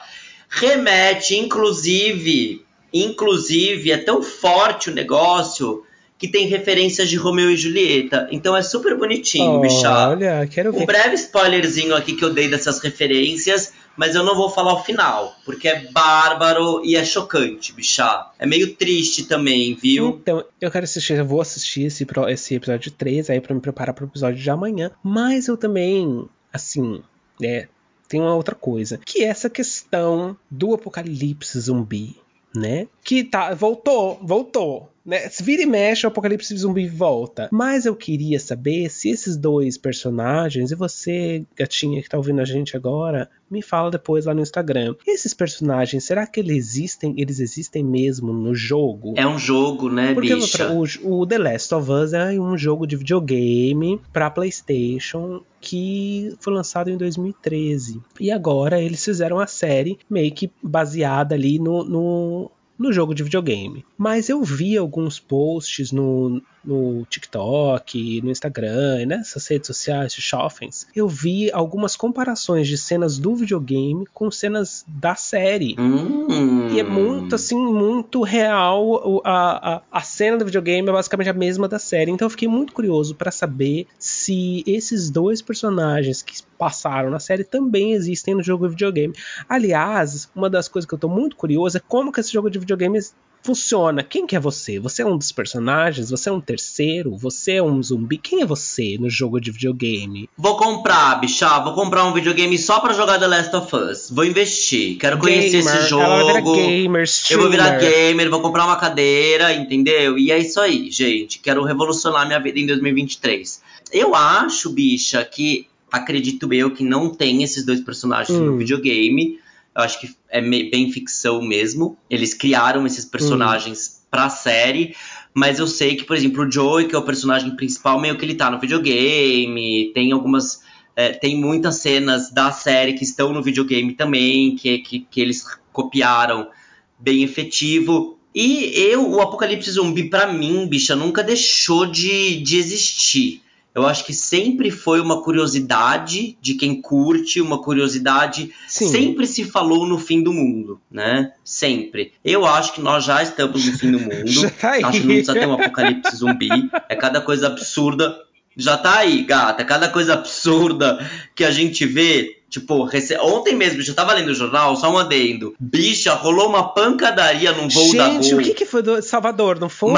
Remete, 0.48 1.36
inclusive, 1.36 2.64
inclusive, 2.94 3.92
é 3.92 3.98
tão 3.98 4.22
forte 4.22 4.90
o 4.90 4.94
negócio 4.94 5.84
que 6.18 6.28
tem 6.28 6.48
referências 6.48 7.10
de 7.10 7.16
Romeu 7.16 7.50
e 7.50 7.56
Julieta. 7.56 8.28
Então 8.30 8.56
é 8.56 8.62
super 8.62 8.98
bonitinho, 8.98 9.62
bichá. 9.62 10.10
Olha, 10.10 10.46
quero 10.48 10.70
Um 10.76 10.80
ver. 10.80 10.86
breve 10.86 11.16
spoilerzinho 11.16 11.96
aqui 11.96 12.14
que 12.14 12.26
eu 12.26 12.34
dei 12.34 12.50
dessas 12.50 12.80
referências, 12.82 13.72
mas 13.96 14.16
eu 14.16 14.24
não 14.24 14.36
vou 14.36 14.50
falar 14.50 14.74
o 14.74 14.84
final, 14.84 15.34
porque 15.46 15.70
é 15.70 15.88
bárbaro 15.92 16.82
e 16.84 16.98
é 16.98 17.06
chocante, 17.06 17.72
bichá. 17.72 18.32
É 18.38 18.46
meio 18.46 18.76
triste 18.76 19.24
também, 19.24 19.74
viu? 19.76 20.20
Então, 20.22 20.44
eu 20.60 20.70
quero 20.70 20.84
assistir, 20.84 21.18
eu 21.18 21.26
vou 21.26 21.40
assistir 21.40 21.84
esse, 21.84 22.06
esse 22.28 22.56
episódio 22.56 22.92
3 22.92 23.30
aí 23.30 23.40
pra 23.40 23.56
me 23.56 23.62
preparar 23.62 23.94
pro 23.96 24.06
episódio 24.06 24.42
de 24.42 24.50
amanhã. 24.50 24.92
Mas 25.02 25.48
eu 25.48 25.56
também, 25.56 26.26
assim, 26.52 27.02
né, 27.40 27.70
tem 28.10 28.20
uma 28.20 28.36
outra 28.36 28.56
coisa. 28.56 29.00
Que 29.06 29.24
é 29.24 29.28
essa 29.28 29.50
questão 29.50 30.36
do 30.52 30.74
apocalipse 30.74 31.58
zumbi, 31.62 32.18
né? 32.56 32.88
Que 33.04 33.24
tá, 33.24 33.54
voltou, 33.54 34.20
voltou. 34.22 34.90
Né? 35.06 35.30
Se 35.30 35.44
vira 35.44 35.64
e 35.64 35.66
mexe, 35.66 36.06
o 36.06 36.10
apocalipse 36.10 36.56
zumbi 36.56 36.88
volta. 36.88 37.50
Mas 37.52 37.86
eu 37.86 37.96
queria 37.96 38.40
saber 38.40 38.90
se 38.90 39.10
esses 39.10 39.38
dois 39.38 39.78
personagens, 39.78 40.72
e 40.72 40.76
você, 40.76 41.46
gatinha 41.56 42.02
que 42.02 42.10
tá 42.10 42.18
ouvindo 42.18 42.42
a 42.42 42.46
gente 42.46 42.76
agora, 42.76 43.30
me 43.50 43.62
fala 43.62 43.90
depois 43.90 44.26
lá 44.26 44.34
no 44.34 44.42
Instagram. 44.42 44.96
Esses 45.08 45.34
personagens, 45.34 46.04
será 46.04 46.28
que 46.28 46.40
eles 46.40 46.58
existem? 46.58 47.16
Eles 47.18 47.40
existem 47.40 47.84
mesmo 47.84 48.32
no 48.32 48.54
jogo? 48.54 49.14
É 49.18 49.26
um 49.26 49.40
jogo, 49.40 49.90
né, 49.90 50.14
Porque 50.14 50.36
bicha? 50.36 50.72
o, 50.72 51.22
o 51.22 51.26
The 51.26 51.38
Last 51.38 51.74
of 51.74 51.92
Us 51.92 52.14
é 52.14 52.40
um 52.40 52.58
jogo 52.58 52.86
de 52.86 52.96
videogame 52.96 54.00
para 54.14 54.30
PlayStation 54.30 55.42
que 55.60 56.36
foi 56.40 56.54
lançado 56.54 56.90
em 56.90 56.98
2013. 56.98 58.02
E 58.20 58.32
agora 58.32 58.82
eles 58.82 59.04
fizeram 59.04 59.40
a 59.40 59.48
série 59.48 60.00
meio 60.10 60.32
que 60.32 60.52
baseada 60.62 61.36
ali 61.36 61.60
no, 61.60 61.84
no, 61.84 62.52
no 62.80 62.94
jogo 62.94 63.14
de 63.14 63.24
videogame. 63.24 63.86
Mas 63.98 64.30
eu 64.30 64.42
vi 64.42 64.78
alguns 64.78 65.20
posts 65.20 65.92
no, 65.92 66.42
no 66.70 67.04
TikTok, 67.10 68.22
no 68.22 68.30
Instagram, 68.30 69.02
e 69.02 69.06
nessas 69.06 69.48
redes 69.48 69.68
sociais 69.68 70.14
de 70.14 70.22
shoppings. 70.22 70.88
Eu 70.96 71.08
vi 71.08 71.52
algumas 71.52 71.96
comparações 71.96 72.68
de 72.68 72.78
cenas 72.78 73.18
do 73.18 73.36
videogame 73.36 74.06
com 74.14 74.30
cenas 74.30 74.86
da 74.88 75.16
série. 75.16 75.76
Hum. 75.80 76.68
E 76.72 76.80
é 76.80 76.84
muito, 76.84 77.34
assim, 77.34 77.58
muito 77.58 78.22
real. 78.22 79.22
A, 79.26 79.76
a, 79.76 79.82
a 79.92 80.02
cena 80.02 80.38
do 80.38 80.46
videogame 80.46 80.88
é 80.88 80.92
basicamente 80.92 81.30
a 81.30 81.34
mesma 81.34 81.68
da 81.68 81.80
série. 81.80 82.12
Então 82.12 82.28
eu 82.28 82.30
fiquei 82.30 82.48
muito 82.48 82.72
curioso 82.72 83.16
pra 83.16 83.32
saber 83.32 83.88
se 83.98 84.64
esses 84.68 85.10
dois 85.10 85.42
personagens 85.42 86.22
que 86.22 86.36
passaram 86.58 87.10
na 87.10 87.20
série 87.20 87.44
também 87.44 87.94
existem 87.94 88.36
no 88.36 88.44
jogo 88.44 88.66
de 88.66 88.72
videogame. 88.72 89.16
Aliás, 89.48 90.30
uma 90.36 90.50
das 90.50 90.68
coisas 90.68 90.88
que 90.88 90.94
eu 90.94 91.00
tô 91.00 91.10
muito 91.10 91.36
curioso 91.36 91.78
é 91.78 91.82
como 91.88 92.12
que 92.12 92.20
esse 92.20 92.32
jogo 92.32 92.50
de 92.50 92.60
videogame 92.60 93.00
funciona. 93.44 94.04
Quem 94.04 94.28
que 94.28 94.36
é 94.36 94.40
você? 94.40 94.80
Você 94.80 95.02
é 95.02 95.06
um 95.06 95.18
dos 95.18 95.32
personagens? 95.32 96.10
Você 96.10 96.30
é 96.30 96.32
um 96.32 96.42
terceiro? 96.42 97.16
Você 97.18 97.54
é 97.54 97.64
um 97.64 97.82
zumbi? 97.82 98.18
Quem 98.18 98.42
é 98.42 98.46
você 98.46 98.98
no 99.00 99.10
jogo 99.10 99.40
de 99.40 99.52
videogame? 99.52 100.30
Vou 100.38 100.58
comprar, 100.58 101.16
bichá. 101.20 101.60
Vou 101.60 101.74
comprar 101.74 102.06
um 102.06 102.14
videogame 102.14 102.58
só 102.58 102.80
pra 102.80 102.94
jogar 102.94 103.18
The 103.20 103.28
Last 103.28 103.56
of 103.56 103.76
Us. 103.76 104.10
Vou 104.12 104.26
investir. 104.26 104.98
Quero 104.98 105.18
conhecer 105.18 105.62
Gamer, 105.64 105.76
esse 105.78 105.94
Ela 105.94 106.08
vai 106.08 106.18
virar 106.26 106.34
jogo. 106.40 106.56
gamer, 106.56 107.04
Eu 107.30 107.40
vou 107.40 107.50
virar 107.50 107.78
gamer, 107.78 108.30
vou 108.30 108.42
comprar 108.42 108.66
uma 108.66 108.76
cadeira, 108.76 109.54
entendeu? 109.54 110.18
E 110.18 110.32
é 110.32 110.38
isso 110.40 110.60
aí, 110.60 110.92
gente. 110.92 111.40
Quero 111.40 111.64
revolucionar 111.64 112.28
minha 112.28 112.40
vida 112.40 112.60
em 112.60 112.66
2023. 112.68 113.62
Eu 113.92 114.14
acho, 114.14 114.70
bicha, 114.70 115.24
que 115.26 115.68
acredito 115.92 116.54
eu 116.54 116.70
que 116.72 116.84
não 116.84 117.10
tem 117.10 117.42
esses 117.42 117.66
dois 117.66 117.80
personagens 117.82 118.38
Hum. 118.38 118.46
no 118.46 118.58
videogame. 118.58 119.39
Eu 119.76 119.84
acho 119.84 120.00
que 120.00 120.16
é 120.30 120.42
bem 120.42 120.92
ficção 120.92 121.42
mesmo. 121.42 121.98
Eles 122.10 122.34
criaram 122.34 122.86
esses 122.86 123.06
personagens 123.06 124.06
pra 124.10 124.30
série. 124.30 124.96
Mas 125.34 125.60
eu 125.60 125.68
sei 125.68 125.96
que, 125.96 126.04
por 126.04 126.16
exemplo, 126.16 126.44
o 126.44 126.52
Joey, 126.52 126.88
que 126.88 126.96
é 126.96 126.98
o 126.98 127.04
personagem 127.04 127.56
principal, 127.56 128.00
meio 128.00 128.18
que 128.18 128.26
ele 128.26 128.36
tá 128.36 128.50
no 128.50 128.60
videogame. 128.60 129.92
Tem 129.94 130.12
algumas. 130.12 130.62
é, 130.96 131.10
tem 131.10 131.38
muitas 131.38 131.76
cenas 131.76 132.32
da 132.32 132.52
série 132.52 132.94
que 132.94 133.04
estão 133.04 133.32
no 133.32 133.44
videogame 133.44 133.94
também, 133.94 134.56
que, 134.56 134.80
que, 134.80 135.00
que 135.02 135.22
eles 135.22 135.46
copiaram 135.72 136.50
bem 136.98 137.24
efetivo. 137.24 138.20
E 138.34 138.72
eu, 138.76 139.10
o 139.10 139.22
Apocalipse 139.22 139.72
Zumbi, 139.72 140.10
pra 140.10 140.32
mim, 140.32 140.68
bicha, 140.68 140.96
nunca 140.96 141.24
deixou 141.24 141.86
de, 141.86 142.42
de 142.42 142.58
existir. 142.58 143.42
Eu 143.76 143.86
acho 143.86 144.04
que 144.06 144.14
sempre 144.14 144.72
foi 144.72 145.00
uma 145.00 145.22
curiosidade 145.22 146.38
de 146.42 146.56
quem 146.56 146.82
curte, 146.82 147.40
uma 147.40 147.62
curiosidade. 147.62 148.52
Sim. 148.68 148.88
Sempre 148.90 149.28
se 149.28 149.44
falou 149.46 149.86
no 149.86 149.98
fim 150.00 150.22
do 150.24 150.34
mundo, 150.34 150.82
né? 150.92 151.32
Sempre. 151.44 152.14
Eu 152.26 152.46
acho 152.46 152.74
que 152.74 152.82
nós 152.82 153.06
já 153.06 153.22
estamos 153.22 153.64
no 153.66 153.78
fim 153.78 153.92
do 153.92 154.00
mundo. 154.02 154.28
Já 154.28 154.50
tá 154.50 154.72
aí. 154.72 154.84
Acho 154.84 155.00
que 155.02 155.08
não 155.08 155.14
precisa 155.16 155.34
ter 155.34 155.48
um 155.48 155.54
apocalipse 155.54 156.16
zumbi. 156.16 156.50
É 156.90 156.96
cada 156.96 157.22
coisa 157.22 157.48
absurda. 157.48 158.18
Já 158.58 158.76
tá 158.78 158.98
aí, 158.98 159.24
gata. 159.24 159.62
É 159.62 159.66
cada 159.66 159.88
coisa 159.88 160.14
absurda 160.16 161.08
que 161.36 161.44
a 161.46 161.52
gente 161.52 161.86
vê. 161.86 162.36
Tipo, 162.50 162.84
rece- 162.84 163.16
ontem 163.20 163.56
mesmo, 163.56 163.80
já 163.84 163.94
tava 163.94 164.12
lendo 164.14 164.30
o 164.30 164.34
jornal, 164.34 164.76
só 164.76 164.92
um 164.92 164.98
adendo. 164.98 165.54
Bicha, 165.60 166.16
rolou 166.16 166.50
uma 166.50 166.74
pancadaria 166.74 167.52
num 167.52 167.70
voo 167.70 167.96
da 167.96 168.10
Gente, 168.10 168.32
Gol. 168.32 168.40
o 168.40 168.44
que, 168.44 168.54
que 168.56 168.66
foi 168.66 168.82
do 168.82 169.00
Salvador, 169.04 169.60
não 169.60 169.70
foi? 169.70 169.92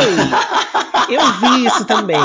eu 1.10 1.32
vi 1.40 1.66
isso 1.66 1.86
também. 1.86 2.18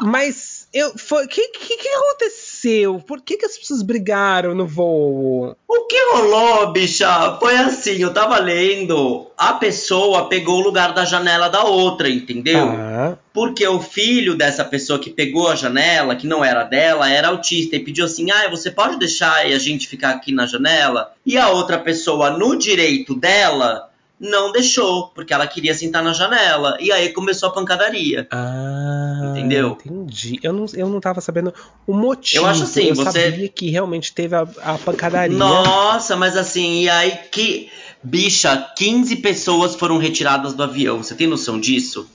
Mas 0.00 0.51
eu 0.72 0.96
foi, 0.96 1.26
que, 1.26 1.48
que 1.48 1.76
que 1.76 1.88
aconteceu? 1.88 2.98
Por 3.06 3.20
que, 3.20 3.36
que 3.36 3.44
as 3.44 3.58
pessoas 3.58 3.82
brigaram 3.82 4.54
no 4.54 4.66
voo? 4.66 5.54
O 5.68 5.80
que 5.86 5.98
rolou, 6.12 6.72
bicha? 6.72 7.36
Foi 7.38 7.54
assim, 7.56 7.98
eu 7.98 8.12
tava 8.12 8.38
lendo, 8.38 9.26
a 9.36 9.52
pessoa 9.54 10.28
pegou 10.28 10.60
o 10.60 10.62
lugar 10.62 10.94
da 10.94 11.04
janela 11.04 11.48
da 11.48 11.64
outra, 11.64 12.08
entendeu? 12.08 12.68
Ah, 12.68 13.16
Porque 13.34 13.66
o 13.66 13.80
filho 13.80 14.34
dessa 14.34 14.64
pessoa 14.64 14.98
que 14.98 15.10
pegou 15.10 15.48
a 15.48 15.54
janela, 15.56 16.16
que 16.16 16.26
não 16.26 16.42
era 16.44 16.64
dela, 16.64 17.10
era 17.10 17.28
autista 17.28 17.76
e 17.76 17.80
pediu 17.80 18.06
assim: 18.06 18.30
ah, 18.30 18.48
você 18.48 18.70
pode 18.70 18.98
deixar 18.98 19.44
a 19.44 19.58
gente 19.58 19.86
ficar 19.86 20.10
aqui 20.10 20.32
na 20.32 20.46
janela? 20.46 21.12
E 21.26 21.36
a 21.36 21.50
outra 21.50 21.78
pessoa, 21.78 22.30
no 22.30 22.56
direito 22.56 23.14
dela, 23.14 23.90
não 24.22 24.52
deixou, 24.52 25.08
porque 25.08 25.34
ela 25.34 25.48
queria 25.48 25.74
sentar 25.74 26.00
na 26.02 26.12
janela. 26.12 26.76
E 26.78 26.92
aí 26.92 27.08
começou 27.12 27.48
a 27.48 27.52
pancadaria. 27.52 28.28
ah, 28.30 29.32
Entendeu? 29.32 29.76
Entendi. 29.84 30.38
Eu 30.44 30.52
não, 30.52 30.64
eu 30.74 30.88
não 30.88 31.00
tava 31.00 31.20
sabendo 31.20 31.52
o 31.84 31.92
motivo. 31.92 32.44
Eu 32.44 32.48
acho 32.48 32.62
assim, 32.62 32.84
eu 32.84 32.94
você- 32.94 33.30
sabia 33.30 33.48
que 33.48 33.68
realmente 33.68 34.14
teve 34.14 34.36
a, 34.36 34.46
a 34.62 34.78
pancadaria. 34.78 35.36
Nossa, 35.36 36.14
mas 36.14 36.36
assim, 36.36 36.82
e 36.82 36.88
aí 36.88 37.18
que. 37.32 37.68
Bicha, 38.04 38.56
15 38.76 39.16
pessoas 39.16 39.74
foram 39.76 39.96
retiradas 39.98 40.54
do 40.54 40.62
avião. 40.62 41.02
Você 41.02 41.14
tem 41.14 41.26
noção 41.26 41.58
disso? 41.60 42.08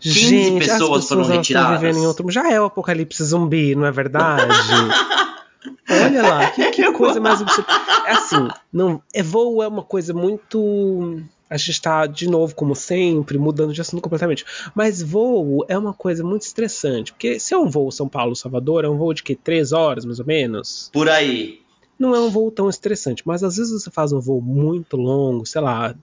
15 0.00 0.20
Gente, 0.20 0.62
as 0.70 0.78
pessoas 0.78 1.08
foram 1.08 1.24
retiradas. 1.24 1.80
vivendo 1.80 1.98
em 1.98 2.06
outro... 2.06 2.30
Já 2.30 2.50
é 2.50 2.60
o 2.60 2.64
apocalipse 2.64 3.22
zumbi, 3.24 3.74
não 3.74 3.84
é 3.86 3.90
verdade? 3.90 4.46
Olha 5.88 6.22
lá, 6.22 6.50
que, 6.50 6.70
que 6.70 6.92
coisa 6.92 7.20
mais 7.20 7.40
absurda. 7.42 7.70
É 8.06 8.12
assim, 8.12 8.48
não, 8.72 9.02
é 9.12 9.22
voo 9.22 9.62
é 9.62 9.68
uma 9.68 9.82
coisa 9.82 10.12
muito. 10.14 11.22
A 11.48 11.56
gente 11.56 11.80
tá, 11.80 12.06
de 12.06 12.28
novo, 12.28 12.54
como 12.54 12.74
sempre, 12.74 13.38
mudando 13.38 13.72
de 13.72 13.80
assunto 13.80 14.02
completamente. 14.02 14.44
Mas 14.74 15.02
voo 15.02 15.64
é 15.68 15.76
uma 15.76 15.92
coisa 15.92 16.24
muito 16.24 16.42
estressante. 16.42 17.12
Porque 17.12 17.38
se 17.38 17.54
é 17.54 17.58
um 17.58 17.68
voo 17.68 17.92
São 17.92 18.08
Paulo-Salvador, 18.08 18.84
é 18.84 18.88
um 18.88 18.96
voo 18.96 19.12
de 19.12 19.22
que? 19.22 19.34
Três 19.34 19.72
horas, 19.72 20.04
mais 20.04 20.18
ou 20.18 20.26
menos? 20.26 20.90
Por 20.92 21.08
aí. 21.08 21.60
Não 21.98 22.14
é 22.14 22.20
um 22.20 22.30
voo 22.30 22.50
tão 22.50 22.68
estressante. 22.68 23.22
Mas 23.26 23.44
às 23.44 23.56
vezes 23.56 23.72
você 23.72 23.90
faz 23.90 24.12
um 24.12 24.20
voo 24.20 24.40
muito 24.40 24.96
longo, 24.96 25.44
sei 25.46 25.60
lá, 25.60 25.94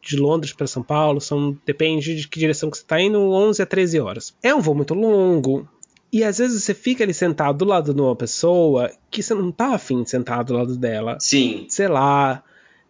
de 0.00 0.16
Londres 0.16 0.52
para 0.52 0.66
São 0.66 0.82
Paulo, 0.82 1.20
são, 1.20 1.56
depende 1.64 2.14
de 2.14 2.28
que 2.28 2.38
direção 2.38 2.70
que 2.70 2.78
você 2.78 2.84
tá 2.84 3.00
indo, 3.00 3.18
11 3.18 3.62
a 3.62 3.66
13 3.66 4.00
horas. 4.00 4.34
É 4.42 4.54
um 4.54 4.60
voo 4.60 4.74
muito 4.74 4.94
longo. 4.94 5.68
E 6.12 6.22
às 6.22 6.38
vezes 6.38 6.62
você 6.62 6.74
fica 6.74 7.02
ali 7.02 7.12
sentado 7.12 7.58
do 7.58 7.64
lado 7.64 7.92
de 7.92 8.00
uma 8.00 8.14
pessoa 8.14 8.90
que 9.10 9.22
você 9.22 9.34
não 9.34 9.50
tá 9.50 9.74
afim 9.74 10.02
de 10.02 10.10
sentar 10.10 10.44
do 10.44 10.54
lado 10.54 10.76
dela. 10.76 11.16
Sim. 11.18 11.66
Sei 11.68 11.88
lá. 11.88 12.42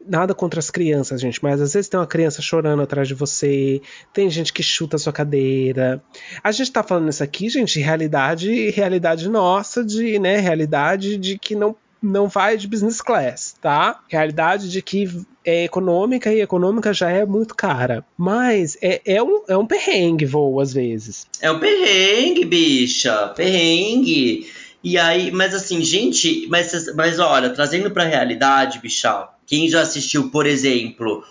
Nada 0.07 0.35
contra 0.35 0.61
as 0.61 0.71
crianças, 0.71 1.21
gente, 1.21 1.43
mas 1.43 1.61
às 1.61 1.73
vezes 1.73 1.89
tem 1.89 1.99
uma 1.99 2.07
criança 2.07 2.43
chorando 2.43 2.83
atrás 2.83 3.09
de 3.09 3.15
você, 3.15 3.81
tem 4.13 4.29
gente 4.29 4.53
que 4.53 4.63
chuta 4.63 4.97
a 4.97 4.99
sua 4.99 5.13
cadeira. 5.13 6.03
A 6.43 6.53
gente 6.53 6.71
tá 6.71 6.83
falando 6.83 7.09
isso 7.09 7.23
aqui, 7.23 7.49
gente, 7.49 7.81
realidade, 7.81 8.71
realidade 8.71 9.29
nossa, 9.29 9.85
de, 9.85 10.19
né, 10.19 10.39
realidade 10.39 11.17
de 11.17 11.39
que 11.39 11.55
não 11.55 11.75
não 12.05 12.29
vai 12.29 12.57
de 12.57 12.69
business 12.69 13.01
class, 13.01 13.57
tá? 13.61 14.01
Realidade 14.09 14.71
de 14.71 14.83
que 14.83 15.09
é 15.45 15.65
econômica 15.65 16.33
e 16.33 16.41
econômica 16.41 16.93
já 16.93 17.11
é 17.11 17.25
muito 17.25 17.55
cara. 17.55 18.05
Mas 18.17 18.77
é, 18.83 19.01
é, 19.07 19.23
um, 19.23 19.43
é 19.49 19.57
um 19.57 19.67
perrengue 19.67 20.27
voo, 20.27 20.61
às 20.61 20.73
vezes. 20.73 21.27
É 21.41 21.51
um 21.51 21.59
perrengue, 21.59 22.45
bicha. 22.45 23.29
Perrengue. 23.29 24.47
E 24.83 24.99
aí, 24.99 25.31
mas 25.31 25.55
assim, 25.55 25.83
gente, 25.83 26.47
mas, 26.49 26.95
mas 26.95 27.19
olha, 27.19 27.51
trazendo 27.51 27.91
pra 27.91 28.05
realidade, 28.05 28.81
bicha, 28.81 29.29
quem 29.47 29.69
já 29.69 29.81
assistiu, 29.81 30.31
por 30.31 30.47
exemplo, 30.47 31.25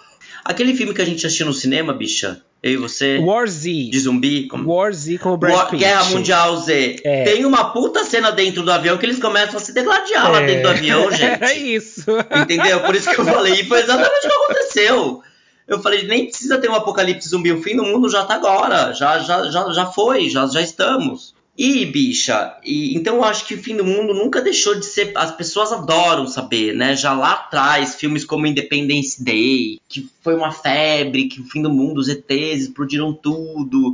aquele 0.43 0.75
filme 0.75 0.93
que 0.93 1.01
a 1.01 1.05
gente 1.05 1.25
assistiu 1.25 1.45
no 1.45 1.53
cinema, 1.53 1.93
bicha? 1.93 2.41
Eu 2.63 2.71
e 2.71 2.77
você. 2.77 3.19
War 3.19 3.45
Z. 3.45 3.89
De 3.91 3.99
zumbi. 3.99 4.47
Como... 4.47 4.73
War 4.73 4.93
Z 4.93 5.17
com 5.17 5.31
o 5.31 5.37
Brad 5.37 5.53
War, 5.53 5.69
Pitt. 5.69 5.83
Guerra 5.83 6.05
Mundial 6.05 6.57
Z. 6.61 7.01
É. 7.03 7.25
Tem 7.25 7.45
uma 7.45 7.73
puta 7.73 8.05
cena 8.05 8.31
dentro 8.31 8.63
do 8.63 8.71
avião 8.71 8.97
que 8.97 9.05
eles 9.05 9.19
começam 9.19 9.57
a 9.57 9.59
se 9.59 9.73
degladiar 9.73 10.27
é. 10.27 10.29
lá 10.29 10.39
dentro 10.39 10.63
do 10.63 10.69
avião, 10.69 11.11
gente. 11.11 11.43
É 11.43 11.57
isso. 11.57 12.05
Entendeu? 12.41 12.79
Por 12.79 12.95
isso 12.95 13.09
que 13.09 13.19
eu 13.19 13.25
falei. 13.25 13.53
E 13.55 13.65
foi 13.65 13.81
exatamente 13.81 14.25
o 14.25 14.29
que 14.29 14.35
aconteceu. 14.35 15.21
Eu 15.67 15.81
falei, 15.81 16.07
nem 16.07 16.27
precisa 16.27 16.57
ter 16.57 16.69
um 16.69 16.75
apocalipse 16.75 17.27
zumbi. 17.27 17.51
O 17.51 17.61
fim 17.61 17.75
do 17.75 17.83
mundo 17.83 18.09
já 18.09 18.23
tá 18.23 18.35
agora. 18.35 18.93
Já, 18.93 19.19
já, 19.19 19.51
já, 19.51 19.69
já 19.73 19.85
foi. 19.87 20.29
Já, 20.29 20.47
já 20.47 20.61
estamos. 20.61 21.32
E, 21.55 21.85
bicha, 21.85 22.57
e, 22.63 22.95
então 22.95 23.17
eu 23.17 23.23
acho 23.23 23.45
que 23.45 23.53
o 23.53 23.61
fim 23.61 23.77
do 23.77 23.85
mundo 23.85 24.11
nunca 24.11 24.41
deixou 24.41 24.73
de 24.73 24.85
ser. 24.85 25.11
As 25.15 25.35
pessoas 25.35 25.71
adoram 25.71 26.25
saber, 26.25 26.73
né? 26.75 26.95
Já 26.95 27.13
lá 27.13 27.33
atrás, 27.33 27.95
filmes 27.95 28.25
como 28.25 28.47
Independence 28.47 29.23
Day, 29.23 29.79
que 29.87 30.09
foi 30.21 30.33
uma 30.33 30.51
febre, 30.51 31.27
que 31.27 31.41
o 31.41 31.45
fim 31.45 31.61
do 31.61 31.69
mundo, 31.69 31.99
os 31.99 32.09
ETs 32.09 32.63
explodiram 32.63 33.13
tudo. 33.13 33.93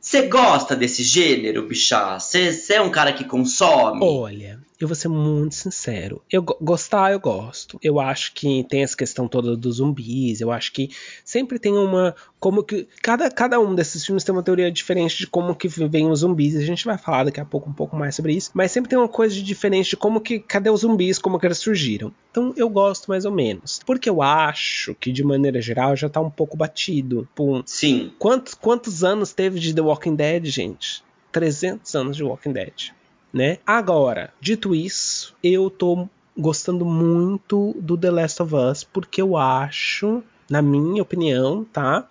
Você 0.00 0.22
gosta 0.22 0.74
desse 0.74 1.02
gênero, 1.02 1.66
bicha? 1.66 2.18
Você 2.18 2.54
é 2.70 2.80
um 2.80 2.90
cara 2.90 3.12
que 3.12 3.24
consome? 3.24 4.00
Olha, 4.02 4.58
eu 4.80 4.88
vou 4.88 4.94
ser 4.94 5.08
muito 5.08 5.54
sincero. 5.54 6.20
Eu 6.30 6.42
gostar, 6.42 7.12
eu 7.12 7.20
gosto. 7.20 7.78
Eu 7.82 8.00
acho 8.00 8.32
que 8.34 8.64
tem 8.64 8.82
essa 8.82 8.96
questão 8.96 9.28
toda 9.28 9.56
dos 9.56 9.76
zumbis. 9.76 10.40
Eu 10.40 10.50
acho 10.50 10.72
que 10.72 10.90
sempre 11.24 11.58
tem 11.58 11.76
uma. 11.76 12.14
Como 12.40 12.62
que. 12.62 12.88
Cada, 13.00 13.30
cada 13.30 13.60
um 13.60 13.74
desses 13.74 14.04
filmes 14.04 14.24
tem 14.24 14.34
uma 14.34 14.42
teoria 14.42 14.70
diferente 14.70 15.18
de 15.18 15.26
como 15.26 15.54
que 15.54 15.68
vem 15.68 16.10
os 16.10 16.20
zumbis. 16.20 16.56
A 16.56 16.60
gente 16.60 16.84
vai 16.84 16.98
falar 16.98 17.24
daqui 17.24 17.40
a 17.40 17.44
pouco 17.44 17.70
um 17.70 17.72
pouco 17.72 17.96
mais 17.96 18.16
sobre 18.16 18.34
isso. 18.34 18.50
Mas 18.52 18.72
sempre 18.72 18.90
tem 18.90 18.98
uma 18.98 19.08
coisa 19.08 19.34
de 19.34 19.42
diferente 19.42 19.90
de 19.90 19.96
como 19.96 20.20
que. 20.20 20.40
Cadê 20.40 20.70
os 20.70 20.80
zumbis? 20.80 21.18
Como 21.18 21.38
que 21.38 21.46
eles 21.46 21.58
surgiram. 21.58 22.12
Então 22.30 22.52
eu 22.56 22.68
gosto 22.68 23.08
mais 23.08 23.24
ou 23.24 23.32
menos. 23.32 23.80
Porque 23.86 24.10
eu 24.10 24.20
acho 24.22 24.94
que, 24.96 25.12
de 25.12 25.22
maneira 25.22 25.60
geral, 25.60 25.94
já 25.94 26.08
tá 26.08 26.20
um 26.20 26.30
pouco 26.30 26.56
batido. 26.56 27.28
Pum. 27.34 27.62
Sim. 27.64 28.12
Quantos, 28.18 28.54
quantos 28.54 29.04
anos 29.04 29.32
teve 29.32 29.60
de 29.60 29.72
The 29.72 29.82
Walking 29.82 30.16
Dead, 30.16 30.46
gente? 30.46 31.04
300 31.30 31.94
anos 31.94 32.16
de 32.16 32.24
Walking 32.24 32.52
Dead 32.52 32.92
né? 33.34 33.58
Agora, 33.66 34.32
dito 34.40 34.76
isso, 34.76 35.34
eu 35.42 35.68
tô 35.68 36.08
gostando 36.38 36.84
muito 36.84 37.74
do 37.80 37.98
The 37.98 38.10
Last 38.12 38.40
of 38.40 38.54
Us 38.54 38.84
porque 38.84 39.20
eu 39.20 39.36
acho, 39.36 40.22
na 40.48 40.62
minha 40.62 41.02
opinião, 41.02 41.64
tá, 41.64 42.08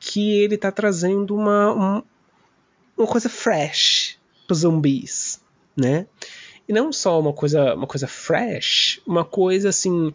que 0.00 0.36
ele 0.40 0.58
tá 0.58 0.72
trazendo 0.72 1.36
uma 1.36 1.72
uma, 1.72 2.04
uma 2.98 3.06
coisa 3.06 3.28
fresh 3.28 4.18
para 4.44 4.56
zumbis, 4.56 5.40
né? 5.76 6.06
E 6.68 6.72
não 6.72 6.92
só 6.92 7.20
uma 7.20 7.32
coisa 7.32 7.74
uma 7.74 7.86
coisa 7.86 8.08
fresh, 8.08 9.00
uma 9.06 9.24
coisa 9.24 9.68
assim 9.68 10.12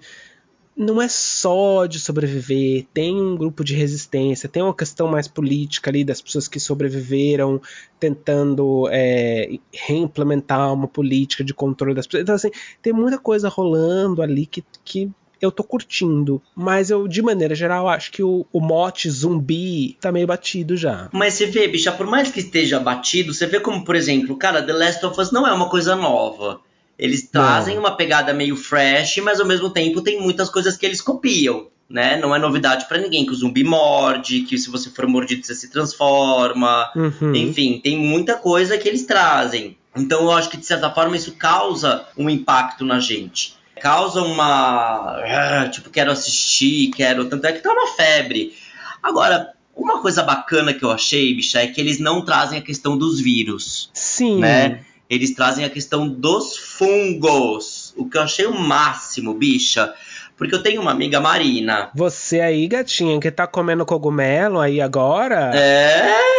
não 0.78 1.02
é 1.02 1.08
só 1.08 1.88
de 1.88 2.00
sobreviver, 2.00 2.86
tem 2.94 3.20
um 3.20 3.36
grupo 3.36 3.64
de 3.64 3.74
resistência, 3.74 4.48
tem 4.48 4.62
uma 4.62 4.76
questão 4.76 5.08
mais 5.08 5.28
política 5.28 5.90
ali 5.90 6.04
das 6.04 6.22
pessoas 6.22 6.48
que 6.48 6.60
sobreviveram 6.60 7.60
tentando 8.00 8.88
é, 8.92 9.58
reimplementar 9.74 10.72
uma 10.72 10.88
política 10.88 11.44
de 11.44 11.54
controle 11.54 11.96
das 11.96 12.06
pessoas. 12.06 12.22
Então, 12.22 12.36
assim, 12.36 12.52
tem 12.80 12.94
muita 12.94 13.18
coisa 13.18 13.50
rolando 13.50 14.22
ali 14.22 14.46
que, 14.46 14.64
que 14.86 15.10
eu 15.42 15.52
tô 15.52 15.64
curtindo. 15.64 16.42
Mas 16.56 16.92
eu, 16.92 17.08
de 17.08 17.24
maneira 17.24 17.56
geral, 17.56 17.88
acho 17.88 18.12
que 18.12 18.22
o, 18.22 18.46
o 18.54 18.62
mote 18.62 19.10
zumbi 19.10 19.98
tá 20.00 20.12
meio 20.12 20.28
batido 20.28 20.78
já. 20.78 21.10
Mas 21.12 21.34
você 21.34 21.48
vê, 21.48 21.68
bicha, 21.68 21.92
por 21.92 22.06
mais 22.06 22.32
que 22.32 22.40
esteja 22.40 22.80
batido, 22.80 23.34
você 23.34 23.48
vê 23.48 23.60
como, 23.60 23.84
por 23.84 23.96
exemplo, 23.96 24.38
cara, 24.38 24.62
The 24.62 24.74
Last 24.74 25.06
of 25.06 25.20
Us 25.20 25.32
não 25.32 25.48
é 25.48 25.52
uma 25.52 25.70
coisa 25.70 25.96
nova. 25.96 26.62
Eles 26.98 27.30
trazem 27.30 27.76
não. 27.76 27.84
uma 27.84 27.96
pegada 27.96 28.34
meio 28.34 28.56
fresh, 28.56 29.18
mas 29.18 29.40
ao 29.40 29.46
mesmo 29.46 29.70
tempo 29.70 30.02
tem 30.02 30.20
muitas 30.20 30.50
coisas 30.50 30.76
que 30.76 30.86
eles 30.86 31.02
copiam. 31.02 31.68
Né? 31.90 32.18
Não 32.18 32.36
é 32.36 32.40
novidade 32.40 32.86
para 32.86 32.98
ninguém 32.98 33.26
que 33.26 33.32
o 33.32 33.36
zumbi 33.36 33.64
morde, 33.64 34.42
que 34.42 34.58
se 34.58 34.70
você 34.70 34.90
for 34.90 35.08
mordido 35.08 35.46
você 35.46 35.56
se 35.56 35.70
transforma. 35.70 36.92
Uhum. 36.94 37.34
Enfim, 37.34 37.80
tem 37.82 37.98
muita 37.98 38.36
coisa 38.36 38.78
que 38.78 38.90
eles 38.90 39.06
trazem. 39.06 39.78
Então 39.96 40.24
eu 40.24 40.32
acho 40.32 40.50
que 40.50 40.58
de 40.58 40.66
certa 40.66 40.90
forma 40.90 41.16
isso 41.16 41.34
causa 41.36 42.06
um 42.18 42.30
impacto 42.30 42.84
na 42.84 43.00
gente. 43.00 43.56
Causa 43.80 44.22
uma. 44.22 45.22
Ah, 45.24 45.70
tipo, 45.72 45.90
quero 45.90 46.12
assistir, 46.12 46.92
quero. 46.92 47.26
Tanto 47.26 47.46
é 47.46 47.54
que 47.54 47.62
tá 47.62 47.72
uma 47.72 47.88
febre. 47.96 48.54
Agora, 49.02 49.54
uma 49.76 50.02
coisa 50.02 50.24
bacana 50.24 50.74
que 50.74 50.84
eu 50.84 50.92
achei, 50.92 51.34
bicha, 51.34 51.62
é 51.62 51.68
que 51.68 51.80
eles 51.80 52.00
não 52.00 52.26
trazem 52.26 52.60
a 52.60 52.62
questão 52.62 52.98
dos 52.98 53.22
vírus. 53.22 53.90
Sim. 53.94 54.40
Né? 54.40 54.82
eles 55.10 55.34
trazem 55.34 55.64
a 55.64 55.70
questão 55.70 56.08
dos 56.08 56.58
fungos, 56.78 57.94
o 57.98 58.08
que 58.08 58.18
eu 58.18 58.22
achei 58.22 58.46
o 58.46 58.58
máximo, 58.58 59.34
bicha. 59.34 59.94
Porque 60.38 60.54
eu 60.54 60.62
tenho 60.62 60.82
uma 60.82 60.92
amiga 60.92 61.20
Marina. 61.20 61.90
Você 61.96 62.40
aí, 62.40 62.68
gatinha, 62.68 63.20
que 63.20 63.32
tá 63.32 63.48
comendo 63.48 63.86
cogumelo 63.86 64.60
aí 64.60 64.80
agora? 64.80 65.52
É. 65.56 66.37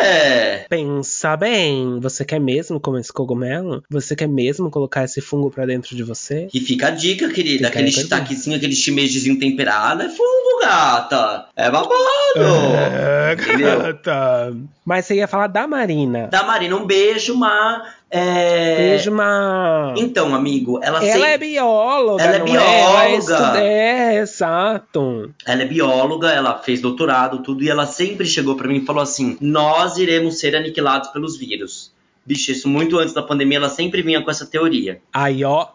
Pensa 0.69 1.37
bem. 1.37 1.99
Você 2.01 2.25
quer 2.25 2.41
mesmo 2.41 2.81
comer 2.81 3.01
esse 3.01 3.13
cogumelo? 3.13 3.83
Você 3.91 4.15
quer 4.15 4.29
mesmo 4.29 4.71
colocar 4.71 5.05
esse 5.05 5.21
fungo 5.21 5.51
pra 5.51 5.67
dentro 5.67 5.97
de 5.97 6.03
você? 6.03 6.49
E 6.53 6.61
fica 6.61 6.89
a 6.89 6.91
dica, 6.91 7.29
querida. 7.29 7.67
Fica 7.67 7.79
aquele 7.79 7.91
shiitakezinho, 7.91 8.57
aquele 8.57 8.75
shimejizinho 8.75 9.39
temperado 9.39 10.03
é 10.03 10.09
fungo, 10.09 10.61
gata. 10.63 11.47
É 11.57 11.71
babado. 11.71 11.95
É, 12.37 13.37
gata. 13.37 14.55
Mas 14.85 15.07
você 15.07 15.17
ia 15.17 15.29
falar 15.29 15.49
da 15.49 15.67
Marina. 15.67 16.29
Da 16.29 16.43
Marina. 16.43 16.77
Um 16.77 16.87
beijo, 16.87 17.37
Mar. 17.37 17.99
É... 18.11 18.77
Beijo, 18.77 19.11
uma... 19.11 19.93
Então, 19.99 20.35
amigo, 20.35 20.81
ela 20.83 20.99
Ela 21.05 21.13
sempre... 21.13 21.31
é 21.31 21.39
bióloga, 21.39 22.23
Ela 22.25 22.37
é 22.37 22.41
bióloga. 22.41 23.59
É, 23.59 24.15
é, 24.15 24.19
exato. 24.21 25.31
Ela 25.45 25.63
é 25.63 25.67
bióloga, 25.67 26.31
ela 26.31 26.57
fez 26.59 26.81
doutorado, 26.81 27.41
tudo, 27.41 27.63
e 27.63 27.69
ela 27.69 27.85
sempre 27.85 28.27
chegou 28.27 28.57
para 28.57 28.67
mim 28.67 28.79
e 28.79 28.87
falou 28.87 29.03
assim: 29.03 29.37
nós 29.41 29.98
iremos 29.99 30.39
ser 30.39 30.55
aniquilados 30.57 31.11
pelos 31.11 31.37
vírus. 31.37 31.93
Bicho, 32.25 32.53
isso 32.53 32.69
muito 32.69 32.99
antes 32.99 33.15
da 33.15 33.23
pandemia, 33.23 33.59
ela 33.59 33.71
sempre 33.71 34.03
vinha 34.03 34.23
com 34.23 34.31
essa 34.31 34.45
teoria. 34.45 35.01
Aí, 35.13 35.45
ó, 35.45 35.69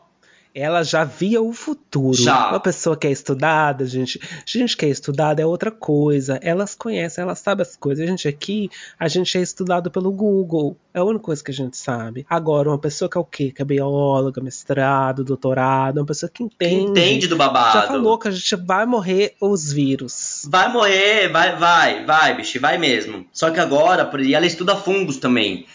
ela 0.53 0.83
já 0.83 1.03
via 1.03 1.41
o 1.41 1.51
futuro. 1.51 2.13
Já. 2.13 2.49
Uma 2.49 2.59
pessoa 2.59 2.95
que 2.95 3.07
é 3.07 3.11
estudada, 3.11 3.85
gente, 3.85 4.19
gente 4.45 4.77
que 4.77 4.85
é 4.85 4.89
estudada 4.89 5.41
é 5.41 5.45
outra 5.45 5.71
coisa. 5.71 6.39
Elas 6.43 6.75
conhecem, 6.75 7.23
elas 7.23 7.39
sabem 7.39 7.63
as 7.63 7.75
coisas. 7.75 8.03
A 8.03 8.07
gente 8.07 8.27
aqui, 8.27 8.69
a 8.99 9.07
gente 9.07 9.35
é 9.37 9.41
estudado 9.41 9.89
pelo 9.89 10.11
Google. 10.11 10.77
É 10.93 10.99
a 10.99 11.03
única 11.03 11.23
coisa 11.23 11.43
que 11.43 11.49
a 11.49 11.53
gente 11.53 11.75
sabe. 11.75 12.23
Agora, 12.29 12.69
uma 12.69 12.77
pessoa 12.77 13.09
que 13.09 13.17
é 13.17 13.21
o 13.21 13.25
quê? 13.25 13.51
Que 13.51 13.63
é 13.63 13.65
bióloga, 13.65 14.41
mestrado, 14.41 15.23
doutorado, 15.23 15.97
uma 15.97 16.05
pessoa 16.05 16.29
que 16.31 16.43
entende. 16.43 16.75
Que 16.75 16.89
entende 16.91 17.27
do 17.27 17.35
babado. 17.35 17.79
Já 17.79 17.87
falou 17.87 18.19
que 18.19 18.27
a 18.27 18.31
gente 18.31 18.55
vai 18.55 18.85
morrer 18.85 19.33
os 19.41 19.73
vírus. 19.73 20.47
Vai 20.47 20.71
morrer, 20.71 21.29
vai, 21.29 21.55
vai, 21.57 22.05
vai, 22.05 22.35
bicho, 22.35 22.59
vai 22.59 22.77
mesmo. 22.77 23.25
Só 23.33 23.49
que 23.49 23.59
agora, 23.59 24.09
e 24.21 24.35
ela 24.35 24.45
estuda 24.45 24.75
fungos 24.75 25.17
também. 25.17 25.65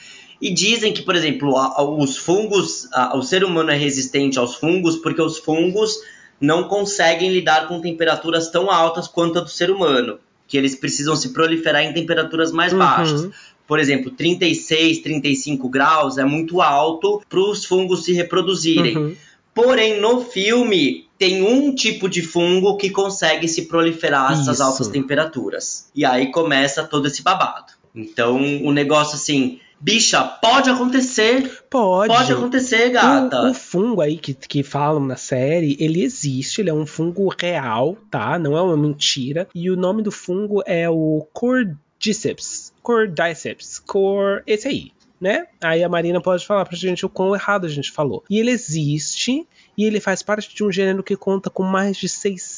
E 0.40 0.52
dizem 0.52 0.92
que, 0.92 1.02
por 1.02 1.16
exemplo, 1.16 1.54
os 1.98 2.16
fungos, 2.16 2.88
o 3.14 3.22
ser 3.22 3.42
humano 3.44 3.70
é 3.70 3.76
resistente 3.76 4.38
aos 4.38 4.54
fungos 4.54 4.96
porque 4.96 5.20
os 5.20 5.38
fungos 5.38 5.96
não 6.40 6.64
conseguem 6.64 7.32
lidar 7.32 7.66
com 7.66 7.80
temperaturas 7.80 8.48
tão 8.48 8.70
altas 8.70 9.08
quanto 9.08 9.38
a 9.38 9.42
do 9.42 9.48
ser 9.50 9.70
humano, 9.70 10.18
que 10.46 10.56
eles 10.56 10.76
precisam 10.76 11.16
se 11.16 11.30
proliferar 11.32 11.82
em 11.82 11.92
temperaturas 11.92 12.52
mais 12.52 12.72
Uhum. 12.72 12.78
baixas. 12.78 13.28
Por 13.66 13.80
exemplo, 13.80 14.10
36, 14.12 15.00
35 15.00 15.68
graus 15.68 16.16
é 16.16 16.24
muito 16.24 16.62
alto 16.62 17.20
para 17.28 17.40
os 17.40 17.64
fungos 17.64 18.04
se 18.04 18.12
reproduzirem. 18.12 18.96
Uhum. 18.96 19.16
Porém, 19.52 20.00
no 20.00 20.20
filme 20.20 21.06
tem 21.18 21.42
um 21.42 21.74
tipo 21.74 22.08
de 22.08 22.22
fungo 22.22 22.76
que 22.76 22.90
consegue 22.90 23.48
se 23.48 23.62
proliferar 23.66 24.30
a 24.30 24.34
essas 24.34 24.60
altas 24.60 24.86
temperaturas. 24.86 25.90
E 25.94 26.04
aí 26.04 26.30
começa 26.30 26.84
todo 26.84 27.08
esse 27.08 27.22
babado. 27.22 27.72
Então, 27.92 28.36
o 28.64 28.70
negócio 28.72 29.16
assim, 29.16 29.58
bicha, 29.80 30.22
pode 30.22 30.70
acontecer. 30.70 31.62
Pode. 31.70 32.12
Pode 32.12 32.32
acontecer, 32.32 32.90
gata. 32.90 33.42
O, 33.42 33.50
o 33.50 33.54
fungo 33.54 34.00
aí 34.00 34.16
que, 34.16 34.34
que 34.34 34.62
falam 34.62 35.04
na 35.04 35.16
série, 35.16 35.76
ele 35.80 36.02
existe, 36.02 36.60
ele 36.60 36.70
é 36.70 36.74
um 36.74 36.86
fungo 36.86 37.28
real, 37.38 37.96
tá? 38.10 38.38
Não 38.38 38.56
é 38.56 38.62
uma 38.62 38.76
mentira. 38.76 39.48
E 39.54 39.70
o 39.70 39.76
nome 39.76 40.02
do 40.02 40.10
fungo 40.10 40.62
é 40.66 40.88
o 40.88 41.26
Cordyceps. 41.32 42.72
Cordyceps. 42.82 43.78
Cor. 43.78 44.42
Esse 44.46 44.68
aí. 44.68 44.92
Né? 45.20 45.46
Aí 45.60 45.82
a 45.82 45.88
Marina 45.88 46.20
pode 46.20 46.46
falar 46.46 46.64
pra 46.64 46.76
gente 46.76 47.04
o 47.04 47.08
quão 47.08 47.34
errado 47.34 47.66
a 47.66 47.68
gente 47.68 47.90
falou. 47.90 48.22
E 48.30 48.38
ele 48.38 48.52
existe, 48.52 49.44
e 49.76 49.84
ele 49.84 49.98
faz 49.98 50.22
parte 50.22 50.54
de 50.54 50.62
um 50.62 50.70
gênero 50.70 51.02
que 51.02 51.16
conta 51.16 51.50
com 51.50 51.64
mais 51.64 51.96
de 51.96 52.08
600 52.08 52.57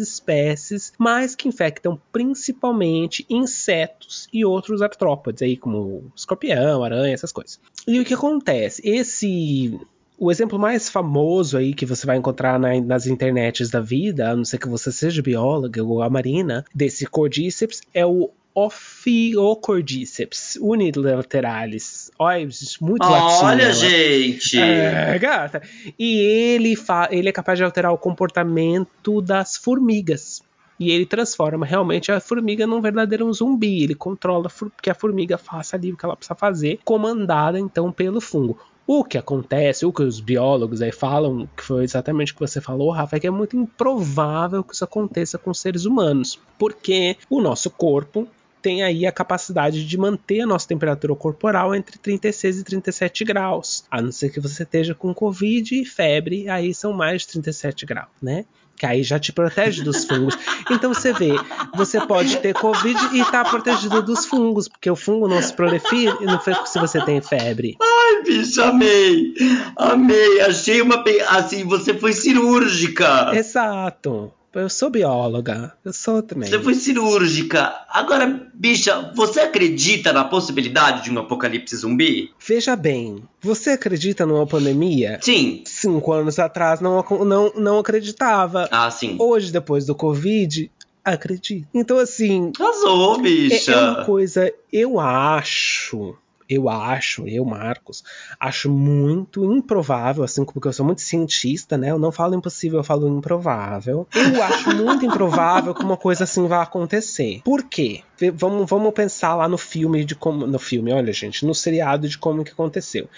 espécies, 0.00 0.92
mas 0.98 1.34
que 1.34 1.48
infectam 1.48 2.00
principalmente 2.12 3.24
insetos 3.28 4.28
e 4.32 4.44
outros 4.44 4.82
artrópodes, 4.82 5.42
aí 5.42 5.56
como 5.56 6.10
escorpião, 6.14 6.82
aranha, 6.82 7.14
essas 7.14 7.32
coisas. 7.32 7.60
E 7.86 8.00
o 8.00 8.04
que 8.04 8.14
acontece? 8.14 8.82
Esse 8.84 9.78
O 10.18 10.30
exemplo 10.30 10.58
mais 10.58 10.88
famoso 10.88 11.58
aí 11.58 11.74
que 11.74 11.84
você 11.84 12.06
vai 12.06 12.16
encontrar 12.16 12.58
na, 12.58 12.80
nas 12.80 13.06
internets 13.06 13.68
da 13.68 13.80
vida, 13.80 14.30
a 14.30 14.36
não 14.36 14.44
ser 14.44 14.58
que 14.58 14.68
você 14.68 14.92
seja 14.92 15.20
bióloga 15.20 15.82
ou 15.82 16.02
a 16.02 16.08
Marina, 16.08 16.64
desse 16.74 17.04
cordíceps 17.06 17.82
é 17.92 18.06
o 18.06 18.30
Ophiocordyceps 18.54 20.56
unilateralis. 20.60 22.10
Olha, 22.18 22.46
muito 22.80 23.02
latim. 23.02 23.44
Olha, 23.44 23.72
gente! 23.72 24.60
É, 24.60 25.18
gata. 25.18 25.62
E 25.98 26.18
ele, 26.18 26.76
ele 27.10 27.28
é 27.28 27.32
capaz 27.32 27.58
de 27.58 27.64
alterar 27.64 27.92
o 27.92 27.98
comportamento 27.98 29.20
das 29.20 29.56
formigas. 29.56 30.40
E 30.78 30.90
ele 30.90 31.06
transforma 31.06 31.66
realmente 31.66 32.12
a 32.12 32.20
formiga 32.20 32.66
num 32.66 32.80
verdadeiro 32.80 33.32
zumbi. 33.32 33.82
Ele 33.82 33.94
controla 33.94 34.50
que 34.82 34.90
a 34.90 34.94
formiga 34.94 35.38
faça 35.38 35.76
ali 35.76 35.92
o 35.92 35.96
que 35.96 36.04
ela 36.04 36.16
precisa 36.16 36.34
fazer, 36.34 36.80
comandada 36.84 37.58
então 37.58 37.90
pelo 37.90 38.20
fungo. 38.20 38.58
O 38.86 39.02
que 39.02 39.16
acontece, 39.16 39.86
o 39.86 39.92
que 39.92 40.02
os 40.02 40.20
biólogos 40.20 40.82
aí 40.82 40.92
falam, 40.92 41.48
que 41.56 41.64
foi 41.64 41.84
exatamente 41.84 42.32
o 42.32 42.34
que 42.34 42.40
você 42.40 42.60
falou, 42.60 42.90
Rafa, 42.90 43.16
é 43.16 43.20
que 43.20 43.26
é 43.26 43.30
muito 43.30 43.56
improvável 43.56 44.62
que 44.62 44.74
isso 44.74 44.84
aconteça 44.84 45.38
com 45.38 45.54
seres 45.54 45.86
humanos, 45.86 46.38
porque 46.58 47.16
o 47.30 47.40
nosso 47.40 47.70
corpo 47.70 48.28
tem 48.64 48.82
aí 48.82 49.04
a 49.04 49.12
capacidade 49.12 49.86
de 49.86 49.98
manter 49.98 50.40
a 50.40 50.46
nossa 50.46 50.66
temperatura 50.66 51.14
corporal 51.14 51.74
entre 51.74 51.98
36 51.98 52.60
e 52.60 52.64
37 52.64 53.22
graus. 53.22 53.84
A 53.90 54.00
não 54.00 54.10
ser 54.10 54.30
que 54.30 54.40
você 54.40 54.62
esteja 54.62 54.94
com 54.94 55.12
Covid 55.12 55.82
e 55.82 55.84
febre, 55.84 56.48
aí 56.48 56.72
são 56.72 56.90
mais 56.90 57.20
de 57.20 57.28
37 57.28 57.84
graus, 57.84 58.08
né? 58.22 58.46
Que 58.74 58.86
aí 58.86 59.02
já 59.02 59.18
te 59.18 59.34
protege 59.34 59.82
dos 59.82 60.02
fungos. 60.08 60.38
Então 60.70 60.94
você 60.94 61.12
vê, 61.12 61.32
você 61.76 62.00
pode 62.06 62.38
ter 62.38 62.54
Covid 62.54 62.98
e 63.12 63.20
estar 63.20 63.44
tá 63.44 63.50
protegido 63.50 64.00
dos 64.00 64.24
fungos, 64.24 64.66
porque 64.66 64.90
o 64.90 64.96
fungo 64.96 65.28
não 65.28 65.42
se 65.42 65.52
prolifera 65.52 66.18
não 66.22 66.40
foi 66.40 66.54
se 66.64 66.78
você 66.78 67.04
tem 67.04 67.20
febre. 67.20 67.76
Ai, 67.82 68.22
bicho, 68.22 68.62
amei! 68.62 69.34
Amei! 69.76 70.40
Achei 70.40 70.80
uma. 70.80 71.04
Assim, 71.28 71.64
você 71.64 71.92
foi 71.92 72.14
cirúrgica! 72.14 73.30
Exato. 73.36 74.32
Eu 74.54 74.68
sou 74.68 74.90
bióloga. 74.90 75.72
Eu 75.84 75.92
sou 75.92 76.22
também. 76.22 76.48
Você 76.48 76.60
foi 76.60 76.74
cirúrgica. 76.74 77.74
Agora, 77.88 78.50
bicha, 78.54 79.12
você 79.14 79.40
acredita 79.40 80.12
na 80.12 80.24
possibilidade 80.24 81.04
de 81.04 81.10
um 81.10 81.18
apocalipse 81.18 81.76
zumbi? 81.76 82.32
Veja 82.38 82.76
bem, 82.76 83.22
você 83.40 83.70
acredita 83.70 84.24
numa 84.24 84.46
pandemia? 84.46 85.18
Sim. 85.20 85.62
Cinco 85.64 86.12
anos 86.12 86.38
atrás 86.38 86.80
não, 86.80 87.04
não, 87.24 87.52
não 87.56 87.78
acreditava. 87.78 88.68
Ah, 88.70 88.90
sim. 88.90 89.16
Hoje, 89.18 89.52
depois 89.52 89.86
do 89.86 89.94
Covid, 89.94 90.70
acredito. 91.04 91.68
Então, 91.74 91.98
assim. 91.98 92.52
Arrasou, 92.58 93.20
bicha. 93.20 93.72
É, 93.72 93.74
é 93.74 93.78
uma 93.78 94.04
coisa, 94.04 94.52
eu 94.72 95.00
acho 95.00 96.16
eu 96.48 96.68
acho, 96.68 97.26
eu, 97.26 97.44
Marcos, 97.44 98.04
acho 98.38 98.70
muito 98.70 99.44
improvável, 99.44 100.24
assim, 100.24 100.44
porque 100.44 100.68
eu 100.68 100.72
sou 100.72 100.84
muito 100.84 101.00
cientista, 101.00 101.76
né? 101.76 101.90
Eu 101.90 101.98
não 101.98 102.12
falo 102.12 102.34
impossível, 102.34 102.80
eu 102.80 102.84
falo 102.84 103.08
improvável. 103.08 104.06
Eu 104.14 104.42
acho 104.42 104.74
muito 104.76 105.06
improvável 105.06 105.74
que 105.74 105.82
uma 105.82 105.96
coisa 105.96 106.24
assim 106.24 106.46
vá 106.46 106.62
acontecer. 106.62 107.40
Por 107.44 107.62
quê? 107.64 108.02
Vamos, 108.34 108.68
vamos 108.68 108.92
pensar 108.92 109.34
lá 109.34 109.48
no 109.48 109.58
filme 109.58 110.04
de 110.04 110.14
como. 110.14 110.46
No 110.46 110.58
filme, 110.58 110.92
olha, 110.92 111.12
gente, 111.12 111.46
no 111.46 111.54
seriado 111.54 112.08
de 112.08 112.18
como 112.18 112.44
que 112.44 112.52
aconteceu 112.52 113.08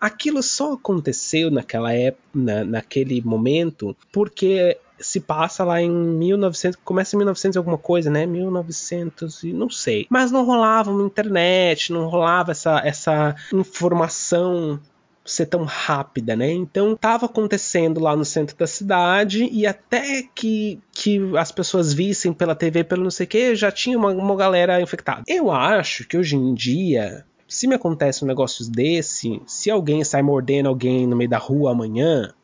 aquilo 0.00 0.42
só 0.42 0.74
aconteceu 0.74 1.50
naquela 1.50 1.92
época, 1.92 2.22
na, 2.32 2.64
naquele 2.64 3.20
momento, 3.20 3.96
porque 4.12 4.78
se 5.00 5.20
passa 5.20 5.64
lá 5.64 5.80
em 5.80 5.90
1900, 5.90 6.78
começa 6.84 7.14
em 7.14 7.18
1900 7.18 7.56
alguma 7.56 7.78
coisa, 7.78 8.10
né? 8.10 8.26
1900 8.26 9.44
e 9.44 9.52
não 9.52 9.70
sei. 9.70 10.06
Mas 10.10 10.30
não 10.30 10.44
rolava 10.44 10.90
uma 10.90 11.04
internet, 11.04 11.92
não 11.92 12.08
rolava 12.08 12.52
essa, 12.52 12.80
essa 12.84 13.36
informação 13.52 14.80
ser 15.24 15.46
tão 15.46 15.64
rápida, 15.64 16.34
né? 16.34 16.50
Então 16.50 16.92
estava 16.92 17.26
acontecendo 17.26 18.00
lá 18.00 18.16
no 18.16 18.24
centro 18.24 18.56
da 18.56 18.66
cidade 18.66 19.44
e 19.44 19.66
até 19.66 20.22
que, 20.34 20.80
que 20.90 21.20
as 21.36 21.52
pessoas 21.52 21.92
vissem 21.92 22.32
pela 22.32 22.54
TV, 22.54 22.82
pelo 22.82 23.04
não 23.04 23.10
sei 23.10 23.24
o 23.24 23.28
que, 23.28 23.54
já 23.54 23.70
tinha 23.70 23.98
uma, 23.98 24.10
uma 24.10 24.36
galera 24.36 24.80
infectada. 24.80 25.22
Eu 25.26 25.50
acho 25.50 26.06
que 26.08 26.16
hoje 26.16 26.34
em 26.34 26.54
dia 26.54 27.26
se 27.48 27.66
me 27.66 27.74
acontece 27.74 28.22
um 28.22 28.28
negócio 28.28 28.70
desse, 28.70 29.40
se 29.46 29.70
alguém 29.70 30.04
sai 30.04 30.22
mordendo 30.22 30.68
alguém 30.68 31.06
no 31.06 31.16
meio 31.16 31.30
da 31.30 31.38
rua 31.38 31.72
amanhã, 31.72 32.34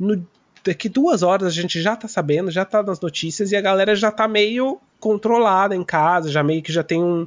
no, 0.00 0.26
daqui 0.68 0.88
duas 0.88 1.22
horas 1.22 1.48
a 1.48 1.50
gente 1.50 1.80
já 1.80 1.96
tá 1.96 2.06
sabendo, 2.06 2.50
já 2.50 2.64
tá 2.64 2.82
nas 2.82 3.00
notícias 3.00 3.52
e 3.52 3.56
a 3.56 3.60
galera 3.60 3.94
já 3.94 4.10
tá 4.10 4.28
meio 4.28 4.80
controlada 5.00 5.74
em 5.74 5.84
casa, 5.84 6.30
já 6.30 6.42
meio 6.42 6.62
que 6.62 6.72
já 6.72 6.82
tem 6.82 7.02
um, 7.02 7.26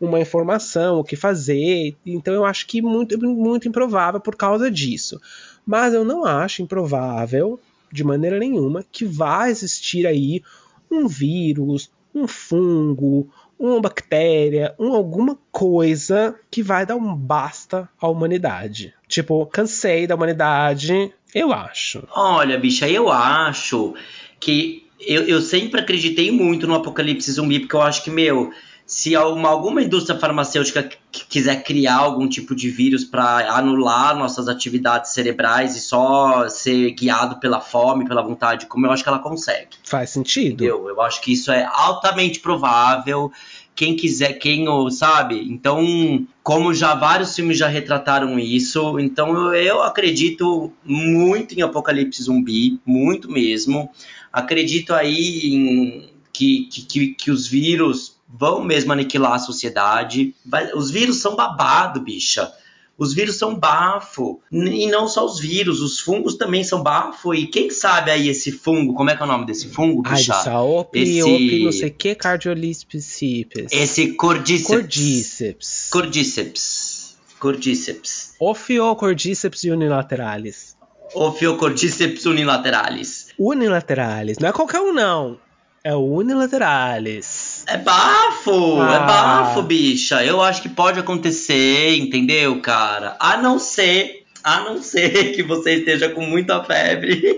uma 0.00 0.20
informação, 0.20 0.98
o 0.98 1.04
que 1.04 1.16
fazer. 1.16 1.96
Então 2.04 2.32
eu 2.32 2.44
acho 2.44 2.66
que 2.66 2.80
muito, 2.80 3.18
muito 3.18 3.68
improvável 3.68 4.20
por 4.20 4.36
causa 4.36 4.70
disso. 4.70 5.20
Mas 5.66 5.94
eu 5.94 6.04
não 6.04 6.24
acho 6.24 6.62
improvável, 6.62 7.58
de 7.92 8.04
maneira 8.04 8.38
nenhuma, 8.38 8.84
que 8.90 9.04
vá 9.04 9.48
existir 9.48 10.06
aí 10.06 10.42
um 10.90 11.08
vírus, 11.08 11.90
um 12.14 12.28
fungo, 12.28 13.28
uma 13.58 13.80
bactéria, 13.80 14.74
um, 14.78 14.92
alguma 14.94 15.38
coisa 15.50 16.34
que 16.50 16.62
vai 16.62 16.84
dar 16.84 16.96
um 16.96 17.14
basta 17.14 17.88
à 18.00 18.08
humanidade. 18.08 18.94
Tipo, 19.08 19.46
cansei 19.46 20.06
da 20.06 20.14
humanidade, 20.14 21.12
eu 21.36 21.52
acho. 21.52 22.02
Olha, 22.14 22.58
bicha, 22.58 22.88
eu 22.88 23.10
acho 23.10 23.94
que. 24.40 24.84
Eu, 24.98 25.24
eu 25.24 25.42
sempre 25.42 25.80
acreditei 25.80 26.30
muito 26.30 26.66
no 26.66 26.74
apocalipse 26.74 27.30
zumbi, 27.30 27.60
porque 27.60 27.76
eu 27.76 27.82
acho 27.82 28.02
que, 28.02 28.10
meu, 28.10 28.50
se 28.86 29.16
uma, 29.16 29.50
alguma 29.50 29.82
indústria 29.82 30.18
farmacêutica 30.18 30.88
quiser 31.10 31.64
criar 31.64 31.96
algum 31.96 32.28
tipo 32.28 32.54
de 32.54 32.70
vírus 32.70 33.04
para 33.04 33.50
anular 33.54 34.16
nossas 34.16 34.48
atividades 34.48 35.12
cerebrais 35.12 35.76
e 35.76 35.80
só 35.80 36.48
ser 36.48 36.92
guiado 36.92 37.40
pela 37.40 37.60
fome, 37.60 38.06
pela 38.06 38.22
vontade, 38.22 38.66
como 38.66 38.86
eu 38.86 38.92
acho 38.92 39.02
que 39.02 39.08
ela 39.08 39.18
consegue. 39.18 39.76
Faz 39.84 40.10
sentido. 40.10 40.64
Entendeu? 40.64 40.88
Eu 40.88 41.00
acho 41.02 41.20
que 41.20 41.32
isso 41.32 41.50
é 41.50 41.68
altamente 41.70 42.38
provável. 42.38 43.30
Quem 43.76 43.94
quiser, 43.94 44.32
quem 44.34 44.64
sabe. 44.90 45.46
Então, 45.48 46.26
como 46.42 46.74
já 46.74 46.94
vários 46.94 47.36
filmes 47.36 47.58
já 47.58 47.68
retrataram 47.68 48.38
isso, 48.38 48.98
então 48.98 49.54
eu 49.54 49.82
acredito 49.82 50.72
muito 50.82 51.54
em 51.54 51.62
Apocalipse 51.62 52.22
Zumbi, 52.22 52.80
muito 52.86 53.30
mesmo. 53.30 53.90
Acredito 54.32 54.94
aí 54.94 55.54
em 55.54 56.08
que, 56.32 56.64
que, 56.64 57.08
que 57.08 57.30
os 57.30 57.46
vírus 57.46 58.16
vão 58.28 58.64
mesmo 58.64 58.92
aniquilar 58.92 59.34
a 59.34 59.38
sociedade. 59.38 60.34
Os 60.74 60.90
vírus 60.90 61.18
são 61.18 61.36
babado, 61.36 62.00
bicha. 62.00 62.52
Os 62.98 63.12
vírus 63.12 63.36
são 63.36 63.54
bafo. 63.54 64.40
E 64.50 64.86
não 64.86 65.06
só 65.06 65.24
os 65.24 65.38
vírus, 65.38 65.80
os 65.80 66.00
fungos 66.00 66.36
também 66.36 66.64
são 66.64 66.82
bafo. 66.82 67.34
E 67.34 67.46
quem 67.46 67.70
sabe 67.70 68.10
aí 68.10 68.28
esse 68.28 68.50
fungo, 68.50 68.94
como 68.94 69.10
é 69.10 69.16
que 69.16 69.22
é 69.22 69.24
o 69.24 69.28
nome 69.28 69.44
desse 69.44 69.68
fungo, 69.68 70.02
bicha? 70.02 70.34
Ai, 70.34 70.54
opi, 70.54 71.00
esse... 71.00 71.22
opi, 71.22 71.64
não 71.64 71.72
sei 71.72 71.90
que, 71.90 72.14
cardiolipsipes. 72.14 73.70
Esse 73.70 74.14
cordíceps. 74.14 74.68
Cordíceps. 74.70 75.88
Cordíceps. 75.90 77.16
Cordíceps. 77.38 78.34
Ophiocordyceps 78.40 79.64
unilateralis. 79.64 80.76
Ophiocordyceps 81.14 82.24
unilateralis. 82.24 83.28
Unilateralis. 83.38 84.38
Não 84.38 84.48
é 84.48 84.52
qualquer 84.52 84.80
um, 84.80 84.92
não. 84.92 85.38
É 85.84 85.94
o 85.94 86.00
unilateralis. 86.00 87.55
É 87.66 87.76
bafo, 87.76 88.80
é 88.80 88.86
ah. 88.86 88.94
é 88.94 88.98
bafo, 89.06 89.62
bicha. 89.62 90.24
Eu 90.24 90.40
acho 90.40 90.62
que 90.62 90.68
pode 90.68 91.00
acontecer, 91.00 91.96
entendeu, 91.96 92.60
cara? 92.60 93.16
A 93.18 93.36
não 93.36 93.58
ser, 93.58 94.24
a 94.42 94.60
não 94.60 94.80
ser 94.80 95.32
que 95.34 95.42
você 95.42 95.74
esteja 95.74 96.08
com 96.08 96.20
muita 96.22 96.62
febre. 96.62 97.20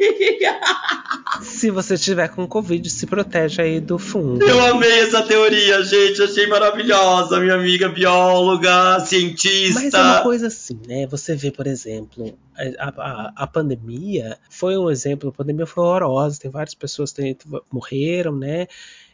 Se 1.43 1.71
você 1.71 1.95
estiver 1.95 2.29
com 2.29 2.47
Covid, 2.47 2.89
se 2.89 3.07
protege 3.07 3.63
aí 3.63 3.81
do 3.81 3.99
fungo. 3.99 4.43
Eu 4.43 4.61
amei 4.65 5.01
essa 5.01 5.23
teoria, 5.23 5.83
gente. 5.85 6.23
Achei 6.23 6.47
maravilhosa. 6.47 7.39
Minha 7.39 7.55
amiga 7.55 7.89
bióloga, 7.89 8.99
cientista. 9.01 9.81
Mas 9.81 9.95
é 9.95 10.01
uma 10.01 10.23
coisa 10.23 10.47
assim, 10.49 10.81
né? 10.87 11.07
Você 11.07 11.37
vê, 11.37 11.51
por 11.51 11.67
exemplo, 11.67 12.37
a, 12.79 12.89
a, 12.89 13.33
a 13.37 13.47
pandemia 13.47 14.39
foi 14.51 14.77
um 14.77 14.91
exemplo. 14.91 15.29
A 15.29 15.33
pandemia 15.33 15.67
foi 15.67 15.85
horrorosa. 15.85 16.41
Tem 16.41 16.51
várias 16.51 16.75
pessoas 16.75 17.13
que 17.13 17.37
morreram, 17.71 18.35
né? 18.35 18.67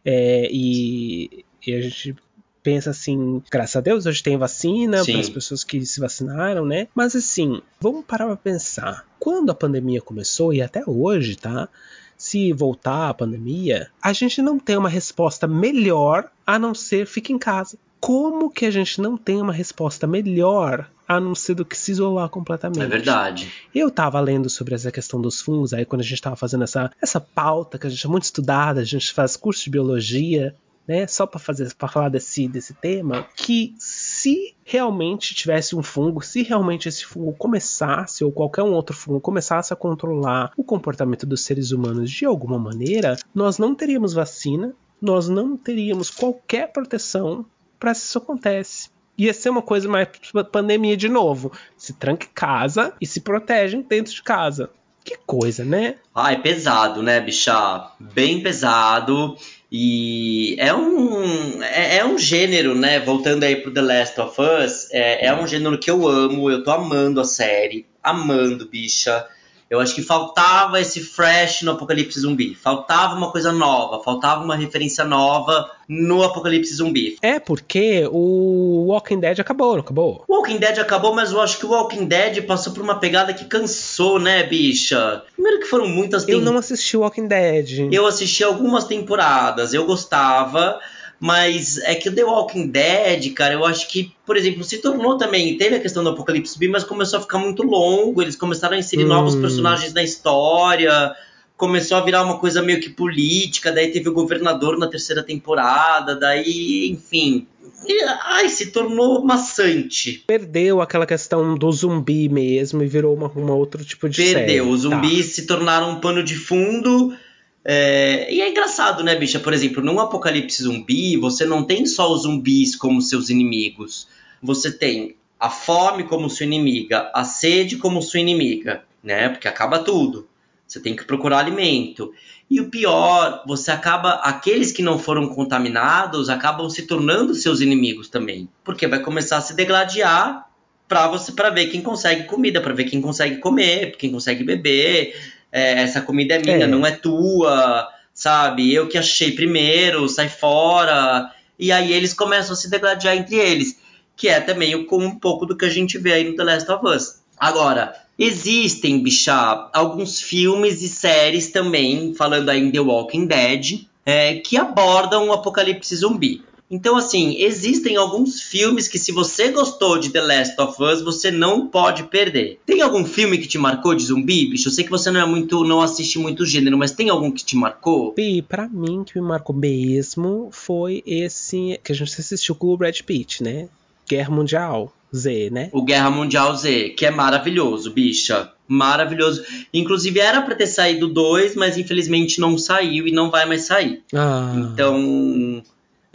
É, 0.04 0.48
e, 0.50 1.44
e 1.66 1.74
a 1.74 1.80
gente 1.80 2.14
pensa 2.62 2.90
assim, 2.90 3.42
graças 3.50 3.76
a 3.76 3.80
Deus 3.80 4.06
hoje 4.06 4.22
tem 4.22 4.38
vacina 4.38 5.04
para 5.04 5.20
as 5.20 5.28
pessoas 5.28 5.62
que 5.62 5.84
se 5.84 6.00
vacinaram, 6.00 6.64
né? 6.64 6.88
Mas 6.94 7.14
assim, 7.14 7.60
vamos 7.78 8.04
parar 8.06 8.26
para 8.26 8.36
pensar. 8.36 9.06
Quando 9.18 9.50
a 9.50 9.54
pandemia 9.54 10.00
começou 10.00 10.52
e 10.52 10.62
até 10.62 10.82
hoje, 10.86 11.36
tá? 11.36 11.68
Se 12.16 12.52
voltar 12.52 13.10
a 13.10 13.14
pandemia, 13.14 13.90
a 14.00 14.12
gente 14.14 14.40
não 14.40 14.58
tem 14.58 14.78
uma 14.78 14.88
resposta 14.88 15.46
melhor 15.46 16.30
a 16.46 16.58
não 16.58 16.74
ser 16.74 17.06
fique 17.06 17.32
em 17.32 17.38
casa. 17.38 17.76
Como 18.04 18.50
que 18.50 18.66
a 18.66 18.70
gente 18.70 19.00
não 19.00 19.16
tem 19.16 19.40
uma 19.40 19.52
resposta 19.52 20.06
melhor 20.06 20.90
a 21.08 21.18
não 21.18 21.34
ser 21.34 21.54
do 21.54 21.64
que 21.64 21.74
se 21.74 21.90
isolar 21.90 22.28
completamente. 22.28 22.82
É 22.82 22.86
verdade. 22.86 23.50
Eu 23.74 23.90
tava 23.90 24.20
lendo 24.20 24.50
sobre 24.50 24.74
essa 24.74 24.92
questão 24.92 25.18
dos 25.22 25.40
fungos, 25.40 25.72
aí 25.72 25.86
quando 25.86 26.02
a 26.02 26.04
gente 26.04 26.20
tava 26.20 26.36
fazendo 26.36 26.64
essa, 26.64 26.92
essa 27.00 27.18
pauta, 27.18 27.78
que 27.78 27.86
a 27.86 27.90
gente 27.90 28.04
é 28.04 28.10
muito 28.10 28.24
estudada, 28.24 28.82
a 28.82 28.84
gente 28.84 29.10
faz 29.10 29.38
curso 29.38 29.64
de 29.64 29.70
biologia, 29.70 30.54
né, 30.86 31.06
só 31.06 31.26
para 31.26 31.40
fazer 31.40 31.74
para 31.74 31.88
falar 31.88 32.10
desse, 32.10 32.46
desse 32.46 32.74
tema, 32.74 33.26
que 33.34 33.74
se 33.78 34.54
realmente 34.64 35.34
tivesse 35.34 35.74
um 35.74 35.82
fungo, 35.82 36.20
se 36.20 36.42
realmente 36.42 36.90
esse 36.90 37.06
fungo 37.06 37.32
começasse, 37.32 38.22
ou 38.22 38.30
qualquer 38.30 38.64
um 38.64 38.74
outro 38.74 38.94
fungo 38.94 39.18
começasse 39.18 39.72
a 39.72 39.76
controlar 39.76 40.52
o 40.58 40.62
comportamento 40.62 41.24
dos 41.24 41.40
seres 41.40 41.70
humanos 41.72 42.10
de 42.10 42.26
alguma 42.26 42.58
maneira, 42.58 43.16
nós 43.34 43.56
não 43.56 43.74
teríamos 43.74 44.12
vacina, 44.12 44.74
nós 45.00 45.26
não 45.26 45.56
teríamos 45.56 46.10
qualquer 46.10 46.70
proteção 46.70 47.46
para 47.78 47.94
se 47.94 48.06
isso 48.06 48.18
acontece. 48.18 48.90
Ia 49.16 49.32
ser 49.32 49.50
uma 49.50 49.62
coisa 49.62 49.88
mais 49.88 50.08
pandemia 50.50 50.96
de 50.96 51.08
novo. 51.08 51.52
Se 51.76 51.92
tranque 51.92 52.28
casa 52.28 52.92
e 53.00 53.06
se 53.06 53.20
protegem 53.20 53.82
dentro 53.82 54.12
de 54.12 54.22
casa. 54.22 54.70
Que 55.04 55.18
coisa, 55.26 55.64
né? 55.64 55.96
Ah, 56.14 56.32
é 56.32 56.36
pesado, 56.36 57.02
né, 57.02 57.20
bicha? 57.20 57.90
Bem 58.00 58.42
pesado. 58.42 59.36
E 59.70 60.56
é 60.58 60.72
um, 60.72 61.62
é, 61.62 61.98
é, 61.98 62.04
um 62.04 62.16
gênero, 62.16 62.74
né? 62.74 63.00
Voltando 63.00 63.44
aí 63.44 63.56
pro 63.56 63.72
The 63.72 63.82
Last 63.82 64.20
of 64.20 64.40
Us, 64.40 64.88
é, 64.92 65.26
é 65.26 65.34
um 65.34 65.46
gênero 65.46 65.78
que 65.78 65.90
eu 65.90 66.08
amo, 66.08 66.50
eu 66.50 66.64
tô 66.64 66.70
amando 66.70 67.20
a 67.20 67.24
série, 67.24 67.86
amando, 68.02 68.68
bicha. 68.68 69.26
Eu 69.74 69.80
acho 69.80 69.92
que 69.92 70.02
faltava 70.02 70.80
esse 70.80 71.00
fresh 71.00 71.62
no 71.62 71.72
Apocalipse 71.72 72.20
Zumbi. 72.20 72.54
Faltava 72.54 73.16
uma 73.16 73.32
coisa 73.32 73.50
nova, 73.50 74.02
faltava 74.04 74.44
uma 74.44 74.54
referência 74.54 75.04
nova 75.04 75.68
no 75.88 76.22
Apocalipse 76.22 76.74
Zumbi. 76.74 77.16
É 77.20 77.40
porque 77.40 78.08
o 78.10 78.86
Walking 78.88 79.18
Dead 79.18 79.40
acabou, 79.40 79.72
não 79.72 79.80
acabou? 79.80 80.24
O 80.28 80.36
Walking 80.36 80.58
Dead 80.58 80.78
acabou, 80.78 81.12
mas 81.12 81.32
eu 81.32 81.40
acho 81.40 81.58
que 81.58 81.66
o 81.66 81.70
Walking 81.70 82.04
Dead 82.04 82.46
passou 82.46 82.72
por 82.72 82.82
uma 82.82 83.00
pegada 83.00 83.34
que 83.34 83.46
cansou, 83.46 84.20
né, 84.20 84.44
bicha? 84.44 85.24
Primeiro 85.34 85.58
que 85.58 85.66
foram 85.66 85.88
muitas 85.88 86.26
Eu 86.28 86.40
não 86.40 86.56
assisti 86.56 86.96
o 86.96 87.00
Walking 87.00 87.26
Dead. 87.26 87.92
Eu 87.92 88.06
assisti 88.06 88.44
algumas 88.44 88.84
temporadas, 88.84 89.74
eu 89.74 89.84
gostava. 89.84 90.78
Mas 91.24 91.78
é 91.78 91.94
que 91.94 92.10
o 92.10 92.14
The 92.14 92.22
Walking 92.22 92.66
Dead, 92.66 93.32
cara, 93.32 93.54
eu 93.54 93.64
acho 93.64 93.88
que, 93.88 94.12
por 94.26 94.36
exemplo, 94.36 94.62
se 94.62 94.76
tornou 94.76 95.16
também. 95.16 95.56
Teve 95.56 95.76
a 95.76 95.80
questão 95.80 96.04
do 96.04 96.10
Apocalipse 96.10 96.58
B, 96.58 96.68
mas 96.68 96.84
começou 96.84 97.18
a 97.18 97.22
ficar 97.22 97.38
muito 97.38 97.62
longo. 97.62 98.20
Eles 98.20 98.36
começaram 98.36 98.76
a 98.76 98.78
inserir 98.78 99.06
hum. 99.06 99.08
novos 99.08 99.34
personagens 99.34 99.94
na 99.94 100.02
história. 100.02 101.16
Começou 101.56 101.96
a 101.96 102.02
virar 102.02 102.22
uma 102.24 102.38
coisa 102.38 102.60
meio 102.60 102.78
que 102.78 102.90
política. 102.90 103.72
Daí 103.72 103.90
teve 103.90 104.06
o 104.06 104.12
governador 104.12 104.76
na 104.78 104.86
terceira 104.86 105.22
temporada. 105.22 106.14
Daí, 106.14 106.90
enfim. 106.90 107.46
E, 107.86 108.04
ai, 108.22 108.50
se 108.50 108.70
tornou 108.70 109.24
maçante. 109.24 110.24
Perdeu 110.26 110.82
aquela 110.82 111.06
questão 111.06 111.54
do 111.54 111.72
zumbi 111.72 112.28
mesmo 112.28 112.82
e 112.82 112.86
virou 112.86 113.14
uma, 113.14 113.28
uma 113.28 113.54
outro 113.54 113.82
tipo 113.82 114.10
de 114.10 114.22
Perdeu. 114.22 114.40
série. 114.40 114.60
Os 114.60 114.82
zumbis 114.82 115.28
tá. 115.28 115.32
se 115.32 115.46
tornaram 115.46 115.92
um 115.92 116.00
pano 116.00 116.22
de 116.22 116.34
fundo 116.34 117.14
é, 117.64 118.32
e 118.32 118.42
é 118.42 118.50
engraçado, 118.50 119.02
né, 119.02 119.16
bicha? 119.16 119.40
Por 119.40 119.54
exemplo, 119.54 119.82
num 119.82 119.98
apocalipse 119.98 120.62
zumbi, 120.62 121.16
você 121.16 121.46
não 121.46 121.64
tem 121.64 121.86
só 121.86 122.12
os 122.12 122.22
zumbis 122.22 122.76
como 122.76 123.00
seus 123.00 123.30
inimigos. 123.30 124.06
Você 124.42 124.70
tem 124.70 125.16
a 125.40 125.48
fome 125.48 126.04
como 126.04 126.28
sua 126.28 126.44
inimiga, 126.44 127.10
a 127.14 127.24
sede 127.24 127.76
como 127.76 128.02
sua 128.02 128.20
inimiga, 128.20 128.84
né? 129.02 129.30
Porque 129.30 129.48
acaba 129.48 129.78
tudo. 129.78 130.28
Você 130.66 130.78
tem 130.80 130.94
que 130.94 131.04
procurar 131.04 131.38
alimento. 131.38 132.12
E 132.50 132.60
o 132.60 132.68
pior, 132.68 133.42
você 133.46 133.70
acaba. 133.70 134.14
Aqueles 134.16 134.70
que 134.70 134.82
não 134.82 134.98
foram 134.98 135.28
contaminados 135.28 136.28
acabam 136.28 136.68
se 136.68 136.86
tornando 136.86 137.34
seus 137.34 137.60
inimigos 137.60 138.08
também. 138.08 138.48
Porque 138.62 138.86
vai 138.86 139.00
começar 139.00 139.38
a 139.38 139.40
se 139.40 139.54
degladiar 139.54 140.48
para 140.86 141.08
você 141.08 141.32
para 141.32 141.50
ver 141.50 141.68
quem 141.68 141.80
consegue 141.80 142.24
comida, 142.24 142.60
para 142.60 142.74
ver 142.74 142.84
quem 142.84 143.00
consegue 143.00 143.38
comer, 143.38 143.96
quem 143.96 144.12
consegue 144.12 144.44
beber 144.44 145.14
é, 145.54 145.82
essa 145.82 146.00
comida 146.00 146.34
é 146.34 146.38
minha, 146.40 146.64
é. 146.64 146.66
não 146.66 146.84
é 146.84 146.90
tua, 146.90 147.88
sabe? 148.12 148.74
Eu 148.74 148.88
que 148.88 148.98
achei 148.98 149.30
primeiro, 149.30 150.08
sai 150.08 150.28
fora. 150.28 151.30
E 151.56 151.70
aí 151.70 151.92
eles 151.92 152.12
começam 152.12 152.54
a 152.54 152.56
se 152.56 152.68
degladiar 152.68 153.16
entre 153.16 153.36
eles, 153.36 153.78
que 154.16 154.26
é 154.26 154.40
também 154.40 154.84
com 154.84 154.98
um 154.98 155.16
pouco 155.16 155.46
do 155.46 155.56
que 155.56 155.64
a 155.64 155.70
gente 155.70 155.96
vê 155.96 156.14
aí 156.14 156.24
no 156.24 156.34
The 156.34 156.42
Last 156.42 156.72
of 156.72 156.84
Us. 156.84 157.20
Agora, 157.38 157.94
existem, 158.18 159.00
bicha, 159.00 159.70
alguns 159.72 160.20
filmes 160.20 160.82
e 160.82 160.88
séries 160.88 161.52
também, 161.52 162.12
falando 162.14 162.48
aí 162.48 162.60
em 162.60 162.72
The 162.72 162.80
Walking 162.80 163.26
Dead, 163.26 163.86
é, 164.04 164.34
que 164.34 164.56
abordam 164.56 165.28
o 165.28 165.32
apocalipse 165.32 165.94
zumbi. 165.94 166.42
Então, 166.74 166.96
assim, 166.96 167.36
existem 167.38 167.94
alguns 167.94 168.40
filmes 168.40 168.88
que, 168.88 168.98
se 168.98 169.12
você 169.12 169.52
gostou 169.52 169.96
de 169.96 170.10
The 170.10 170.20
Last 170.20 170.60
of 170.60 170.82
Us, 170.82 171.02
você 171.02 171.30
não 171.30 171.68
pode 171.68 172.02
perder. 172.02 172.58
Tem 172.66 172.82
algum 172.82 173.04
filme 173.04 173.38
que 173.38 173.46
te 173.46 173.56
marcou 173.56 173.94
de 173.94 174.02
zumbi, 174.02 174.46
bicho? 174.46 174.66
Eu 174.66 174.72
sei 174.72 174.82
que 174.82 174.90
você 174.90 175.08
não 175.08 175.20
é 175.20 175.24
muito, 175.24 175.62
não 175.62 175.80
assiste 175.80 176.18
muito 176.18 176.44
gênero, 176.44 176.76
mas 176.76 176.90
tem 176.90 177.10
algum 177.10 177.30
que 177.30 177.44
te 177.44 177.54
marcou? 177.54 178.12
Bi, 178.12 178.42
pra 178.42 178.68
mim, 178.68 179.04
que 179.04 179.14
me 179.20 179.24
marcou 179.24 179.54
mesmo 179.54 180.48
foi 180.50 181.00
esse 181.06 181.78
que 181.84 181.92
a 181.92 181.94
gente 181.94 182.20
assistiu 182.20 182.56
com 182.56 182.66
o 182.66 182.76
Brad 182.76 183.00
Pitt, 183.02 183.40
né? 183.40 183.68
Guerra 184.08 184.30
Mundial 184.30 184.92
Z, 185.14 185.50
né? 185.50 185.70
O 185.72 185.84
Guerra 185.84 186.10
Mundial 186.10 186.56
Z, 186.56 186.90
que 186.90 187.06
é 187.06 187.10
maravilhoso, 187.12 187.92
bicha. 187.92 188.50
Maravilhoso. 188.66 189.44
Inclusive 189.72 190.18
era 190.18 190.42
para 190.42 190.56
ter 190.56 190.66
saído 190.66 191.06
dois, 191.06 191.54
mas 191.54 191.78
infelizmente 191.78 192.40
não 192.40 192.58
saiu 192.58 193.06
e 193.06 193.12
não 193.12 193.30
vai 193.30 193.46
mais 193.46 193.62
sair. 193.62 194.02
Ah. 194.12 194.52
Então, 194.56 195.62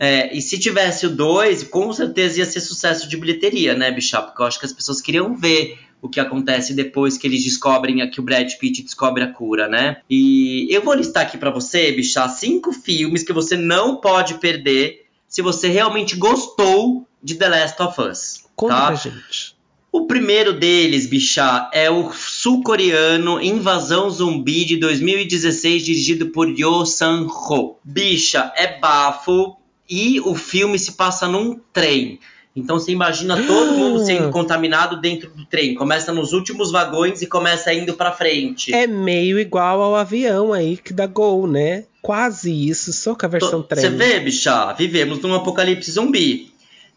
é, 0.02 0.34
e 0.36 0.42
se 0.42 0.58
tivesse 0.58 1.06
o 1.06 1.10
2, 1.10 1.64
com 1.64 1.92
certeza 1.92 2.40
ia 2.40 2.46
ser 2.46 2.62
sucesso 2.62 3.10
de 3.10 3.18
bilheteria, 3.18 3.76
né, 3.76 3.92
Bichá? 3.92 4.22
Porque 4.22 4.42
eu 4.42 4.46
acho 4.46 4.58
que 4.58 4.66
as 4.66 4.72
pessoas 4.72 5.02
queriam 5.02 5.36
ver 5.36 5.78
o 6.02 6.08
que 6.08 6.22
acontece 6.22 6.74
depois 6.74 7.18
que 7.18 7.28
eles 7.28 7.44
descobrem 7.44 8.10
que 8.10 8.22
o 8.22 8.24
Brad 8.24 8.50
Pitt 8.54 8.82
descobre 8.82 9.22
a 9.24 9.28
cura, 9.28 9.68
né? 9.68 9.98
E 10.10 10.68
eu 10.74 10.82
vou 10.82 10.94
listar 10.94 11.24
aqui 11.24 11.38
para 11.38 11.52
você, 11.52 11.92
Bichá, 11.92 12.30
cinco 12.30 12.72
filmes 12.72 13.24
que 13.24 13.34
você 13.34 13.58
não 13.58 13.98
pode 13.98 14.36
perder 14.36 15.06
se 15.28 15.42
você 15.42 15.68
realmente 15.68 16.16
gostou 16.16 17.06
de 17.22 17.36
The 17.36 17.50
Last 17.50 17.82
of 17.82 18.02
Us. 18.02 18.46
Conta 18.56 18.76
tá? 18.76 18.88
pra 18.88 18.96
gente. 18.96 19.60
O 19.92 20.06
primeiro 20.06 20.54
deles, 20.54 21.08
bichá, 21.08 21.70
é 21.74 21.90
o 21.90 22.12
sul-coreano 22.14 23.42
Invasão 23.42 24.08
Zumbi 24.10 24.64
de 24.64 24.78
2016, 24.78 25.84
dirigido 25.84 26.28
por 26.28 26.48
Yo 26.48 26.86
Sang-ho. 26.86 27.76
Bicha, 27.84 28.54
é 28.56 28.80
bafo, 28.80 29.58
e 29.90 30.20
o 30.22 30.36
filme 30.36 30.78
se 30.78 30.94
passa 30.94 31.28
num 31.28 31.60
trem. 31.74 32.20
Então 32.56 32.80
você 32.80 32.92
imagina 32.92 33.42
todo 33.46 33.74
mundo 33.74 34.06
sendo 34.06 34.30
contaminado 34.32 35.00
dentro 35.00 35.30
do 35.30 35.46
trem. 35.46 35.76
Começa 35.76 36.12
nos 36.12 36.34
últimos 36.34 36.72
vagões 36.72 37.22
e 37.22 37.28
começa 37.28 37.74
indo 37.74 37.94
para 37.94 38.12
frente. 38.12 38.74
É 38.74 38.86
meio 38.86 39.40
igual 39.40 39.82
ao 39.82 39.96
avião 39.96 40.52
aí 40.52 40.78
que 40.78 40.94
dá 40.94 41.08
Gol, 41.08 41.48
né? 41.48 41.86
Quase 42.02 42.52
isso, 42.52 42.92
só 42.92 43.16
com 43.16 43.26
a 43.26 43.30
versão 43.30 43.62
trem. 43.62 43.82
Você 43.82 43.90
vê, 43.90 44.20
bicha? 44.20 44.74
Vivemos 44.74 45.20
num 45.20 45.34
apocalipse 45.34 45.92
zumbi. 45.92 46.52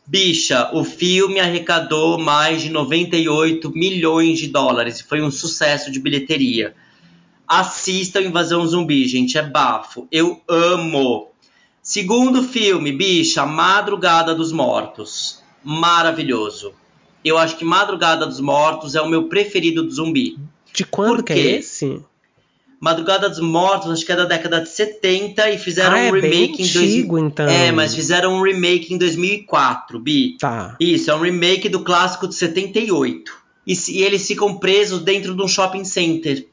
Bicha, 0.04 0.70
o 0.72 0.82
filme 0.84 1.38
arrecadou 1.38 2.18
mais 2.18 2.62
de 2.62 2.70
98 2.70 3.70
milhões 3.70 4.38
de 4.38 4.48
dólares 4.48 5.00
e 5.00 5.04
foi 5.04 5.22
um 5.22 5.30
sucesso 5.30 5.92
de 5.92 6.00
bilheteria. 6.00 6.74
Assista 7.46 8.20
Invasão 8.20 8.66
Zumbi, 8.66 9.06
gente, 9.06 9.36
é 9.38 9.42
bafo. 9.42 10.08
Eu 10.10 10.40
amo. 10.48 11.31
Segundo 11.82 12.44
filme, 12.44 12.92
bicha, 12.92 13.44
Madrugada 13.44 14.36
dos 14.36 14.52
Mortos. 14.52 15.42
Maravilhoso. 15.64 16.72
Eu 17.24 17.36
acho 17.36 17.56
que 17.56 17.64
Madrugada 17.64 18.24
dos 18.24 18.40
Mortos 18.40 18.94
é 18.94 19.00
o 19.02 19.08
meu 19.08 19.24
preferido 19.24 19.82
do 19.82 19.90
zumbi. 19.90 20.38
De 20.72 20.84
quando 20.84 21.16
Por 21.16 21.24
que 21.24 21.32
é 21.32 21.56
esse? 21.56 22.00
Madrugada 22.80 23.28
dos 23.28 23.40
Mortos, 23.40 23.90
acho 23.90 24.06
que 24.06 24.12
é 24.12 24.16
da 24.16 24.24
década 24.24 24.60
de 24.60 24.68
70 24.68 25.50
e 25.50 25.58
fizeram 25.58 25.96
ah, 25.96 26.00
um 26.00 26.16
é 26.16 26.20
remake 26.20 26.62
em 26.62 26.64
antigo, 26.64 27.16
dois... 27.16 27.32
então. 27.32 27.48
É, 27.48 27.72
mas 27.72 27.94
fizeram 27.94 28.34
um 28.34 28.42
remake 28.42 28.94
em 28.94 28.98
2004, 28.98 29.98
Bi. 29.98 30.36
Tá. 30.38 30.76
Isso, 30.78 31.10
é 31.10 31.14
um 31.14 31.20
remake 31.20 31.68
do 31.68 31.82
clássico 31.82 32.28
de 32.28 32.34
78. 32.36 33.32
E, 33.66 33.74
e 33.88 34.02
eles 34.02 34.26
ficam 34.26 34.56
presos 34.56 35.00
dentro 35.00 35.34
de 35.34 35.42
um 35.42 35.48
shopping 35.48 35.84
center. 35.84 36.46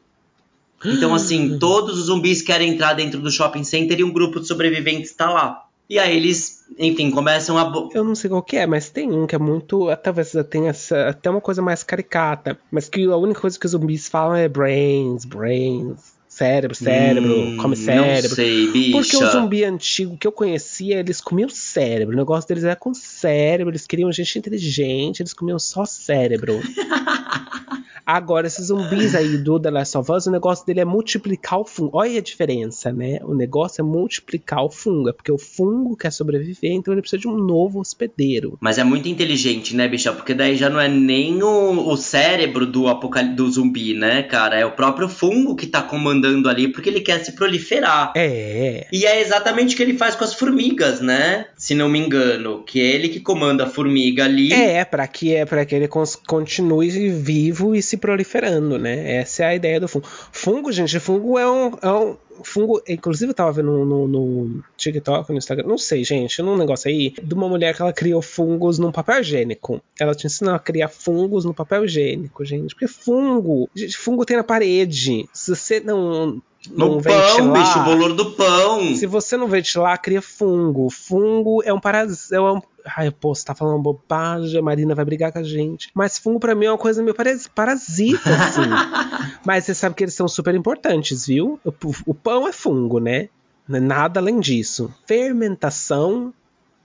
Então, 0.85 1.13
assim, 1.13 1.57
todos 1.59 1.99
os 1.99 2.05
zumbis 2.05 2.41
querem 2.41 2.73
entrar 2.73 2.93
dentro 2.93 3.19
do 3.19 3.31
shopping 3.31 3.63
center 3.63 3.99
e 3.99 4.03
um 4.03 4.11
grupo 4.11 4.39
de 4.39 4.47
sobreviventes 4.47 5.11
está 5.11 5.29
lá. 5.29 5.65
E 5.89 5.97
aí 5.97 6.15
eles, 6.15 6.65
enfim, 6.77 7.09
começam 7.09 7.57
a. 7.57 7.89
Eu 7.93 8.03
não 8.03 8.13
sei 8.13 8.29
qual 8.29 8.43
que 8.43 8.57
é, 8.57 8.67
mas 8.67 8.91
tem 8.91 9.11
um 9.11 9.25
que 9.25 9.35
é 9.35 9.39
muito. 9.39 9.87
Talvez 10.03 10.33
tenha 10.49 10.69
essa, 10.69 11.09
até 11.09 11.29
uma 11.29 11.41
coisa 11.41 11.63
mais 11.63 11.81
caricata. 11.81 12.59
Mas 12.69 12.87
que 12.87 13.03
a 13.05 13.17
única 13.17 13.41
coisa 13.41 13.57
que 13.57 13.65
os 13.65 13.71
zumbis 13.71 14.07
falam 14.07 14.35
é 14.35 14.47
brains, 14.47 15.25
brains. 15.25 16.19
Cérebro, 16.27 16.75
cérebro, 16.75 17.33
hum, 17.33 17.57
come 17.57 17.75
cérebro. 17.75 18.29
Não 18.29 18.35
sei, 18.35 18.71
bicha. 18.71 18.91
Porque 18.91 19.17
o 19.17 19.31
zumbi 19.31 19.63
antigo 19.65 20.15
que 20.15 20.27
eu 20.27 20.31
conhecia, 20.31 20.99
eles 20.99 21.19
comiam 21.19 21.49
cérebro. 21.49 22.13
O 22.13 22.17
negócio 22.17 22.47
deles 22.47 22.63
era 22.63 22.75
com 22.75 22.93
cérebro, 22.93 23.71
eles 23.71 23.87
queriam 23.87 24.11
gente 24.11 24.37
inteligente, 24.37 25.21
eles 25.21 25.33
comiam 25.33 25.57
só 25.57 25.85
cérebro. 25.85 26.61
Agora, 28.11 28.47
esses 28.47 28.65
zumbis 28.65 29.13
aí 29.13 29.37
do 29.37 29.59
The 29.59 29.69
Last 29.69 29.95
of 29.95 30.11
Us, 30.11 30.25
o 30.25 30.31
negócio 30.31 30.65
dele 30.65 30.79
é 30.79 30.85
multiplicar 30.85 31.59
o 31.59 31.63
fungo. 31.63 31.91
Olha 31.93 32.17
a 32.17 32.21
diferença, 32.23 32.91
né? 32.91 33.19
O 33.21 33.35
negócio 33.35 33.81
é 33.81 33.83
multiplicar 33.83 34.65
o 34.65 34.69
fungo. 34.71 35.09
É 35.09 35.13
porque 35.13 35.31
o 35.31 35.37
fungo 35.37 35.95
quer 35.95 36.11
sobreviver, 36.11 36.71
então 36.71 36.91
ele 36.91 37.01
precisa 37.01 37.19
de 37.21 37.27
um 37.27 37.37
novo 37.37 37.79
hospedeiro. 37.79 38.57
Mas 38.59 38.79
é 38.79 38.83
muito 38.83 39.07
inteligente, 39.07 39.75
né, 39.75 39.87
bicha? 39.87 40.11
Porque 40.11 40.33
daí 40.33 40.55
já 40.55 40.71
não 40.71 40.79
é 40.79 40.87
nem 40.87 41.43
o, 41.43 41.87
o 41.87 41.95
cérebro 41.95 42.65
do, 42.65 42.87
apocal... 42.87 43.23
do 43.25 43.47
zumbi, 43.51 43.93
né, 43.93 44.23
cara? 44.23 44.57
É 44.57 44.65
o 44.65 44.71
próprio 44.71 45.07
fungo 45.07 45.55
que 45.55 45.67
tá 45.67 45.83
comandando 45.83 46.49
ali, 46.49 46.67
porque 46.67 46.89
ele 46.89 47.01
quer 47.01 47.23
se 47.23 47.33
proliferar. 47.33 48.13
É. 48.15 48.87
E 48.91 49.05
é 49.05 49.21
exatamente 49.21 49.75
o 49.75 49.77
que 49.77 49.83
ele 49.83 49.93
faz 49.95 50.15
com 50.15 50.23
as 50.23 50.33
formigas, 50.33 50.99
né? 50.99 51.45
Se 51.55 51.75
não 51.75 51.87
me 51.87 51.99
engano. 51.99 52.63
Que 52.65 52.81
é 52.81 52.85
ele 52.85 53.09
que 53.09 53.19
comanda 53.19 53.65
a 53.65 53.69
formiga 53.69 54.25
ali. 54.25 54.51
É, 54.51 54.83
para 54.83 55.05
que, 55.05 55.35
é, 55.35 55.45
pra 55.45 55.63
que 55.63 55.75
ele 55.75 55.87
continue 55.87 56.89
vivo 57.09 57.75
e 57.75 57.83
se 57.83 57.98
proliferando, 57.99 58.77
né? 58.77 59.17
Essa 59.17 59.43
é 59.43 59.47
a 59.47 59.55
ideia 59.55 59.79
do 59.79 59.87
fungo. 59.87 60.07
Fungo, 60.31 60.71
gente, 60.71 60.99
fungo 60.99 61.37
é 61.37 61.49
um, 61.49 61.77
é 61.81 61.91
um 61.91 62.17
fungo. 62.43 62.81
Inclusive, 62.87 63.31
eu 63.31 63.35
tava 63.35 63.51
vendo 63.51 63.71
no, 63.71 63.85
no, 63.85 64.07
no, 64.07 64.63
TikTok, 64.77 65.31
no 65.31 65.37
Instagram, 65.37 65.67
não 65.67 65.77
sei, 65.77 66.03
gente, 66.03 66.41
num 66.41 66.57
negócio 66.57 66.89
aí, 66.89 67.13
de 67.21 67.33
uma 67.33 67.47
mulher 67.47 67.75
que 67.75 67.81
ela 67.81 67.93
criou 67.93 68.21
fungos 68.21 68.79
num 68.79 68.91
papel 68.91 69.21
higiênico. 69.21 69.81
Ela 69.99 70.15
te 70.15 70.25
ensina 70.25 70.55
a 70.55 70.59
criar 70.59 70.87
fungos 70.87 71.45
no 71.45 71.53
papel 71.53 71.85
higiênico, 71.85 72.43
gente. 72.45 72.73
Porque 72.73 72.87
fungo, 72.87 73.69
gente, 73.75 73.97
fungo 73.97 74.25
tem 74.25 74.37
na 74.37 74.43
parede. 74.43 75.27
Se 75.33 75.55
você 75.55 75.79
não 75.79 76.41
no 76.69 76.95
não 76.95 77.01
pão, 77.01 77.13
ventilar, 77.13 77.53
bicho, 77.53 77.79
o 77.79 77.83
bolor 77.83 78.13
do 78.13 78.31
pão. 78.31 78.95
Se 78.95 79.05
você 79.05 79.35
não 79.37 79.47
ventilar, 79.47 79.99
cria 80.01 80.21
fungo. 80.21 80.89
Fungo 80.89 81.61
é 81.63 81.73
um 81.73 81.79
parasita. 81.79 82.35
É 82.35 82.41
um... 82.41 82.61
Ai, 82.95 83.11
pô, 83.11 83.35
você 83.35 83.45
tá 83.45 83.53
falando 83.53 83.81
bobagem, 83.81 84.59
a 84.59 84.61
Marina 84.61 84.95
vai 84.95 85.05
brigar 85.05 85.31
com 85.31 85.39
a 85.39 85.43
gente. 85.43 85.89
Mas 85.93 86.17
fungo 86.17 86.39
pra 86.39 86.55
mim 86.55 86.65
é 86.65 86.71
uma 86.71 86.77
coisa 86.77 87.03
meio 87.03 87.15
parasita, 87.53 88.29
assim. 88.29 88.61
Mas 89.45 89.65
você 89.65 89.73
sabe 89.73 89.95
que 89.95 90.03
eles 90.03 90.13
são 90.13 90.27
super 90.27 90.55
importantes, 90.55 91.27
viu? 91.27 91.59
O, 91.65 91.73
o 92.05 92.13
pão 92.13 92.47
é 92.47 92.51
fungo, 92.51 92.99
né? 92.99 93.29
Nada 93.67 94.19
além 94.19 94.39
disso. 94.39 94.93
Fermentação 95.05 96.33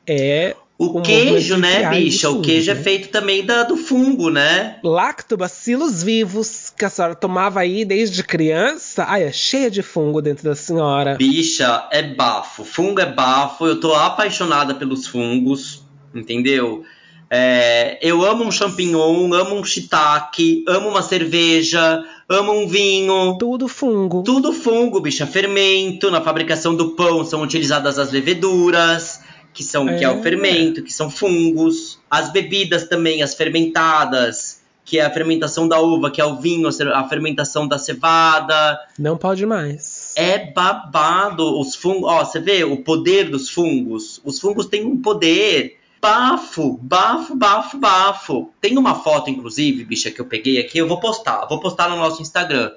é 0.06 0.54
o 0.76 1.00
queijo, 1.00 1.56
né, 1.56 1.88
bicha? 1.88 2.28
o 2.28 2.42
queijo 2.42 2.70
é 2.70 2.74
né? 2.74 2.80
é 2.80 2.82
feito 2.82 3.08
também 3.08 3.44
da, 3.44 3.62
do 3.62 3.76
fungo, 3.76 4.28
né? 4.28 4.76
Lactobacilos 4.82 6.02
vivos 6.02 6.72
que 6.76 6.84
a 6.84 6.90
senhora 6.90 7.14
tomava 7.14 7.60
aí 7.60 7.84
desde 7.84 8.24
criança. 8.24 9.04
Ai, 9.06 9.22
é 9.22 9.32
cheia 9.32 9.70
de 9.70 9.82
fungo 9.82 10.20
dentro 10.20 10.44
da 10.44 10.56
senhora. 10.56 11.14
Bicha, 11.14 11.88
é 11.92 12.02
bafo. 12.02 12.64
Fungo 12.64 13.00
é 13.00 13.06
bafo. 13.06 13.66
Eu 13.66 13.78
tô 13.78 13.94
apaixonada 13.94 14.74
pelos 14.74 15.06
fungos, 15.06 15.84
entendeu? 16.12 16.82
É, 17.30 17.98
eu 18.02 18.24
amo 18.24 18.44
um 18.44 18.50
champignon, 18.50 19.32
amo 19.32 19.54
um 19.54 19.64
shiitake, 19.64 20.64
amo 20.66 20.88
uma 20.88 21.02
cerveja, 21.02 22.04
amo 22.28 22.52
um 22.52 22.66
vinho. 22.66 23.38
Tudo 23.38 23.68
fungo. 23.68 24.24
Tudo 24.24 24.52
fungo, 24.52 25.00
bicha. 25.00 25.24
Fermento. 25.24 26.10
Na 26.10 26.20
fabricação 26.20 26.74
do 26.74 26.90
pão 26.90 27.24
são 27.24 27.42
utilizadas 27.42 27.96
as 27.96 28.10
leveduras 28.10 29.23
que 29.54 29.62
são 29.62 29.88
é. 29.88 29.96
que 29.96 30.04
é 30.04 30.10
o 30.10 30.20
fermento, 30.20 30.82
que 30.82 30.92
são 30.92 31.08
fungos. 31.08 32.00
As 32.10 32.30
bebidas 32.30 32.88
também, 32.88 33.22
as 33.22 33.34
fermentadas, 33.34 34.60
que 34.84 34.98
é 34.98 35.04
a 35.04 35.10
fermentação 35.10 35.66
da 35.66 35.80
uva, 35.80 36.10
que 36.10 36.20
é 36.20 36.24
o 36.24 36.36
vinho, 36.36 36.68
a 36.68 37.08
fermentação 37.08 37.66
da 37.66 37.78
cevada. 37.78 38.78
Não 38.98 39.16
pode 39.16 39.46
mais. 39.46 40.12
É 40.16 40.50
babado 40.50 41.58
os 41.58 41.76
fungos. 41.76 42.10
Ó, 42.10 42.24
você 42.24 42.40
vê 42.40 42.64
o 42.64 42.78
poder 42.78 43.30
dos 43.30 43.48
fungos. 43.48 44.20
Os 44.24 44.40
fungos 44.40 44.66
têm 44.66 44.84
um 44.84 45.00
poder. 45.00 45.78
Bafo, 46.02 46.78
bafo, 46.82 47.34
bafo, 47.34 47.78
bafo. 47.78 48.50
Tem 48.60 48.76
uma 48.76 48.94
foto, 48.96 49.30
inclusive, 49.30 49.84
bicha, 49.84 50.10
que 50.10 50.20
eu 50.20 50.26
peguei 50.26 50.58
aqui. 50.58 50.76
Eu 50.76 50.88
vou 50.88 51.00
postar. 51.00 51.46
Vou 51.46 51.60
postar 51.60 51.88
no 51.88 51.96
nosso 51.96 52.20
Instagram. 52.20 52.72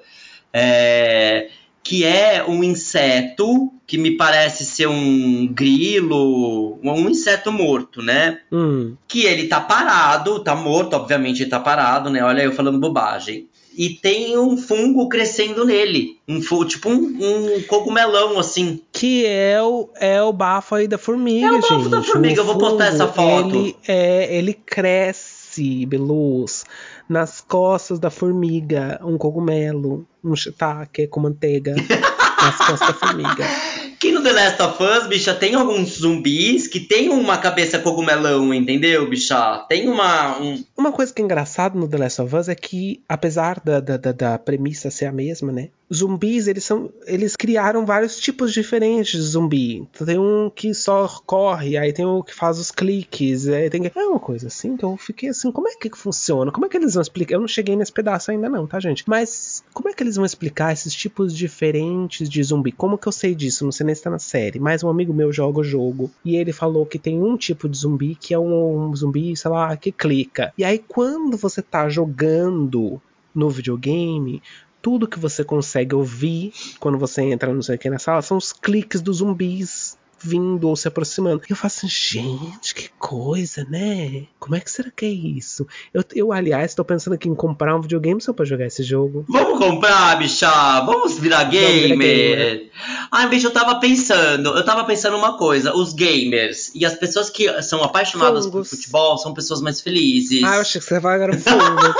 É, 0.50 1.50
que 1.88 2.04
é 2.04 2.44
um 2.46 2.62
inseto 2.62 3.72
que 3.86 3.96
me 3.96 4.10
parece 4.10 4.66
ser 4.66 4.86
um 4.86 5.46
grilo, 5.46 6.78
um 6.84 7.08
inseto 7.08 7.50
morto, 7.50 8.02
né? 8.02 8.40
Hum. 8.52 8.94
Que 9.08 9.24
ele 9.24 9.48
tá 9.48 9.58
parado, 9.58 10.44
tá 10.44 10.54
morto, 10.54 10.92
obviamente 10.92 11.44
ele 11.44 11.48
tá 11.48 11.58
parado, 11.58 12.10
né? 12.10 12.22
Olha 12.22 12.42
eu 12.42 12.52
falando 12.52 12.78
bobagem. 12.78 13.48
E 13.74 13.88
tem 13.88 14.36
um 14.36 14.58
fungo 14.58 15.08
crescendo 15.08 15.64
nele. 15.64 16.18
Um, 16.28 16.40
tipo 16.66 16.90
um, 16.90 17.56
um 17.56 17.62
cogumelão, 17.62 18.38
assim. 18.38 18.82
Que 18.92 19.24
é 19.24 19.62
o, 19.62 19.88
é 19.98 20.20
o 20.20 20.30
bafo 20.30 20.74
aí 20.74 20.86
da 20.86 20.98
formiga, 20.98 21.52
gente. 21.52 21.72
É 21.72 21.74
o 21.74 21.78
bafo 21.78 21.82
gente. 21.84 21.90
da 21.90 22.02
formiga, 22.02 22.42
o 22.42 22.44
eu 22.44 22.44
vou 22.44 22.58
postar 22.58 22.88
essa 22.88 23.08
foto. 23.08 23.56
Ele, 23.56 23.76
é, 23.88 24.36
ele 24.36 24.52
cresce, 24.52 25.86
Beluz 25.86 26.66
nas 27.08 27.40
costas 27.40 27.98
da 27.98 28.10
formiga 28.10 29.00
um 29.02 29.16
cogumelo, 29.16 30.06
um 30.30 30.36
shiitake 30.36 31.06
com 31.08 31.20
manteiga 31.20 31.74
nas 31.74 32.56
costas 32.56 32.88
da 32.88 32.94
formiga. 32.94 33.44
Que 33.98 34.12
no 34.12 34.22
The 34.22 34.30
Last 34.32 34.62
of 34.62 34.80
Us, 34.80 35.08
bicha, 35.08 35.34
tem 35.34 35.56
alguns 35.56 35.98
zumbis 35.98 36.68
que 36.68 36.78
tem 36.78 37.08
uma 37.08 37.36
cabeça 37.36 37.80
cogumelão, 37.80 38.54
entendeu, 38.54 39.10
bicha? 39.10 39.66
Tem 39.68 39.88
uma. 39.88 40.40
Um... 40.40 40.64
Uma 40.76 40.92
coisa 40.92 41.12
que 41.12 41.20
é 41.20 41.24
engraçada 41.24 41.76
no 41.76 41.88
The 41.88 41.98
Last 41.98 42.22
of 42.22 42.36
Us 42.36 42.48
é 42.48 42.54
que, 42.54 43.02
apesar 43.08 43.58
da, 43.58 43.80
da, 43.80 43.96
da 43.96 44.38
premissa 44.38 44.88
ser 44.88 45.06
a 45.06 45.12
mesma, 45.12 45.50
né? 45.50 45.70
Zumbis, 45.92 46.46
eles 46.46 46.64
são. 46.64 46.90
Eles 47.06 47.36
criaram 47.36 47.86
vários 47.86 48.18
tipos 48.18 48.52
diferentes 48.52 49.12
de 49.12 49.22
zumbi. 49.22 49.86
Tem 50.04 50.18
um 50.18 50.50
que 50.54 50.74
só 50.74 51.08
corre, 51.26 51.76
aí 51.76 51.92
tem 51.92 52.06
um 52.06 52.22
que 52.22 52.34
faz 52.34 52.58
os 52.58 52.70
cliques, 52.70 53.48
aí 53.48 53.70
tem. 53.70 53.90
É 53.94 54.06
uma 54.06 54.20
coisa 54.20 54.48
assim 54.48 54.76
que 54.76 54.84
eu 54.84 54.96
fiquei 54.96 55.30
assim, 55.30 55.50
como 55.50 55.68
é 55.68 55.74
que 55.74 55.90
funciona? 55.96 56.52
Como 56.52 56.66
é 56.66 56.68
que 56.68 56.76
eles 56.76 56.94
vão 56.94 57.02
explicar? 57.02 57.34
Eu 57.34 57.40
não 57.40 57.48
cheguei 57.48 57.76
nesse 57.76 57.92
pedaço 57.92 58.30
ainda, 58.30 58.48
não, 58.48 58.66
tá, 58.66 58.78
gente? 58.78 59.04
Mas 59.06 59.64
como 59.72 59.88
é 59.88 59.92
que 59.92 60.02
eles 60.02 60.16
vão 60.16 60.24
explicar 60.24 60.72
esses 60.72 60.94
tipos 60.94 61.34
diferentes 61.34 62.28
de 62.28 62.42
zumbi? 62.42 62.72
Como 62.72 62.98
que 62.98 63.08
eu 63.08 63.12
sei 63.12 63.34
disso? 63.34 63.64
Não 63.64 63.72
sei 63.72 63.86
nem 63.86 63.94
se 63.94 64.02
tá 64.02 64.10
na 64.10 64.18
série. 64.18 64.58
Mas 64.58 64.84
um 64.84 64.90
amigo 64.90 65.12
meu 65.12 65.32
joga 65.32 65.60
o 65.60 65.64
jogo 65.64 66.10
e 66.24 66.36
ele 66.36 66.52
falou 66.52 66.84
que 66.86 66.98
tem 66.98 67.20
um 67.22 67.36
tipo 67.36 67.68
de 67.68 67.78
zumbi 67.78 68.14
que 68.14 68.34
é 68.34 68.38
um, 68.38 68.88
um 68.88 68.96
zumbi, 68.96 69.36
sei 69.36 69.50
lá, 69.50 69.76
que 69.76 69.90
clica. 69.90 70.52
E 70.56 70.64
aí, 70.64 70.78
quando 70.78 71.36
você 71.36 71.62
tá 71.62 71.88
jogando 71.88 73.00
no 73.34 73.48
videogame, 73.48 74.42
tudo 74.80 75.08
que 75.08 75.18
você 75.18 75.44
consegue 75.44 75.94
ouvir 75.94 76.52
quando 76.78 76.98
você 76.98 77.22
entra 77.22 77.52
não 77.52 77.62
sei 77.62 77.76
o 77.76 77.78
que 77.78 77.90
na 77.90 77.98
sala 77.98 78.22
são 78.22 78.36
os 78.36 78.52
cliques 78.52 79.00
dos 79.00 79.18
zumbis 79.18 79.98
vindo 80.20 80.68
ou 80.68 80.76
se 80.76 80.88
aproximando. 80.88 81.42
E 81.48 81.52
eu 81.52 81.56
faço 81.56 81.86
assim, 81.86 81.88
gente, 81.88 82.74
que 82.74 82.90
coisa, 82.98 83.64
né? 83.68 84.24
Como 84.38 84.56
é 84.56 84.60
que 84.60 84.70
será 84.70 84.90
que 84.90 85.04
é 85.04 85.08
isso? 85.08 85.66
Eu, 85.92 86.04
eu 86.14 86.32
aliás, 86.32 86.74
tô 86.74 86.84
pensando 86.84 87.14
aqui 87.14 87.28
em 87.28 87.34
comprar 87.34 87.76
um 87.76 87.80
videogame 87.80 88.20
só 88.20 88.32
pra 88.32 88.44
jogar 88.44 88.66
esse 88.66 88.82
jogo. 88.82 89.24
Vamos 89.28 89.58
comprar, 89.58 90.18
bicha! 90.18 90.50
Vamos 90.80 91.18
virar 91.18 91.44
gamer! 91.44 91.88
Vamos 91.88 91.88
virar 91.88 91.96
gamer. 91.96 92.70
Ai, 93.10 93.28
bicho, 93.28 93.46
eu 93.46 93.52
tava 93.52 93.78
pensando, 93.80 94.50
eu 94.56 94.64
tava 94.64 94.84
pensando 94.84 95.16
uma 95.16 95.38
coisa, 95.38 95.74
os 95.74 95.92
gamers 95.92 96.70
e 96.74 96.84
as 96.84 96.94
pessoas 96.94 97.30
que 97.30 97.62
são 97.62 97.82
apaixonadas 97.82 98.44
Fungos. 98.44 98.68
por 98.68 98.76
futebol 98.76 99.18
são 99.18 99.32
pessoas 99.32 99.60
mais 99.60 99.80
felizes. 99.80 100.42
Ah, 100.42 100.56
eu 100.56 100.60
achei 100.62 100.80
que 100.80 100.86
você 100.86 100.98
vai 100.98 101.14
agora 101.14 101.38
fungo. 101.38 101.94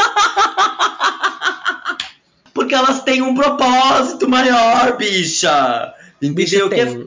Porque 2.68 2.74
elas 2.74 3.02
têm 3.02 3.22
um 3.22 3.34
propósito 3.34 4.28
maior, 4.28 4.98
bicha. 4.98 5.94
Entendeu? 6.20 6.68
Bicha, 6.68 6.82
é... 6.82 7.06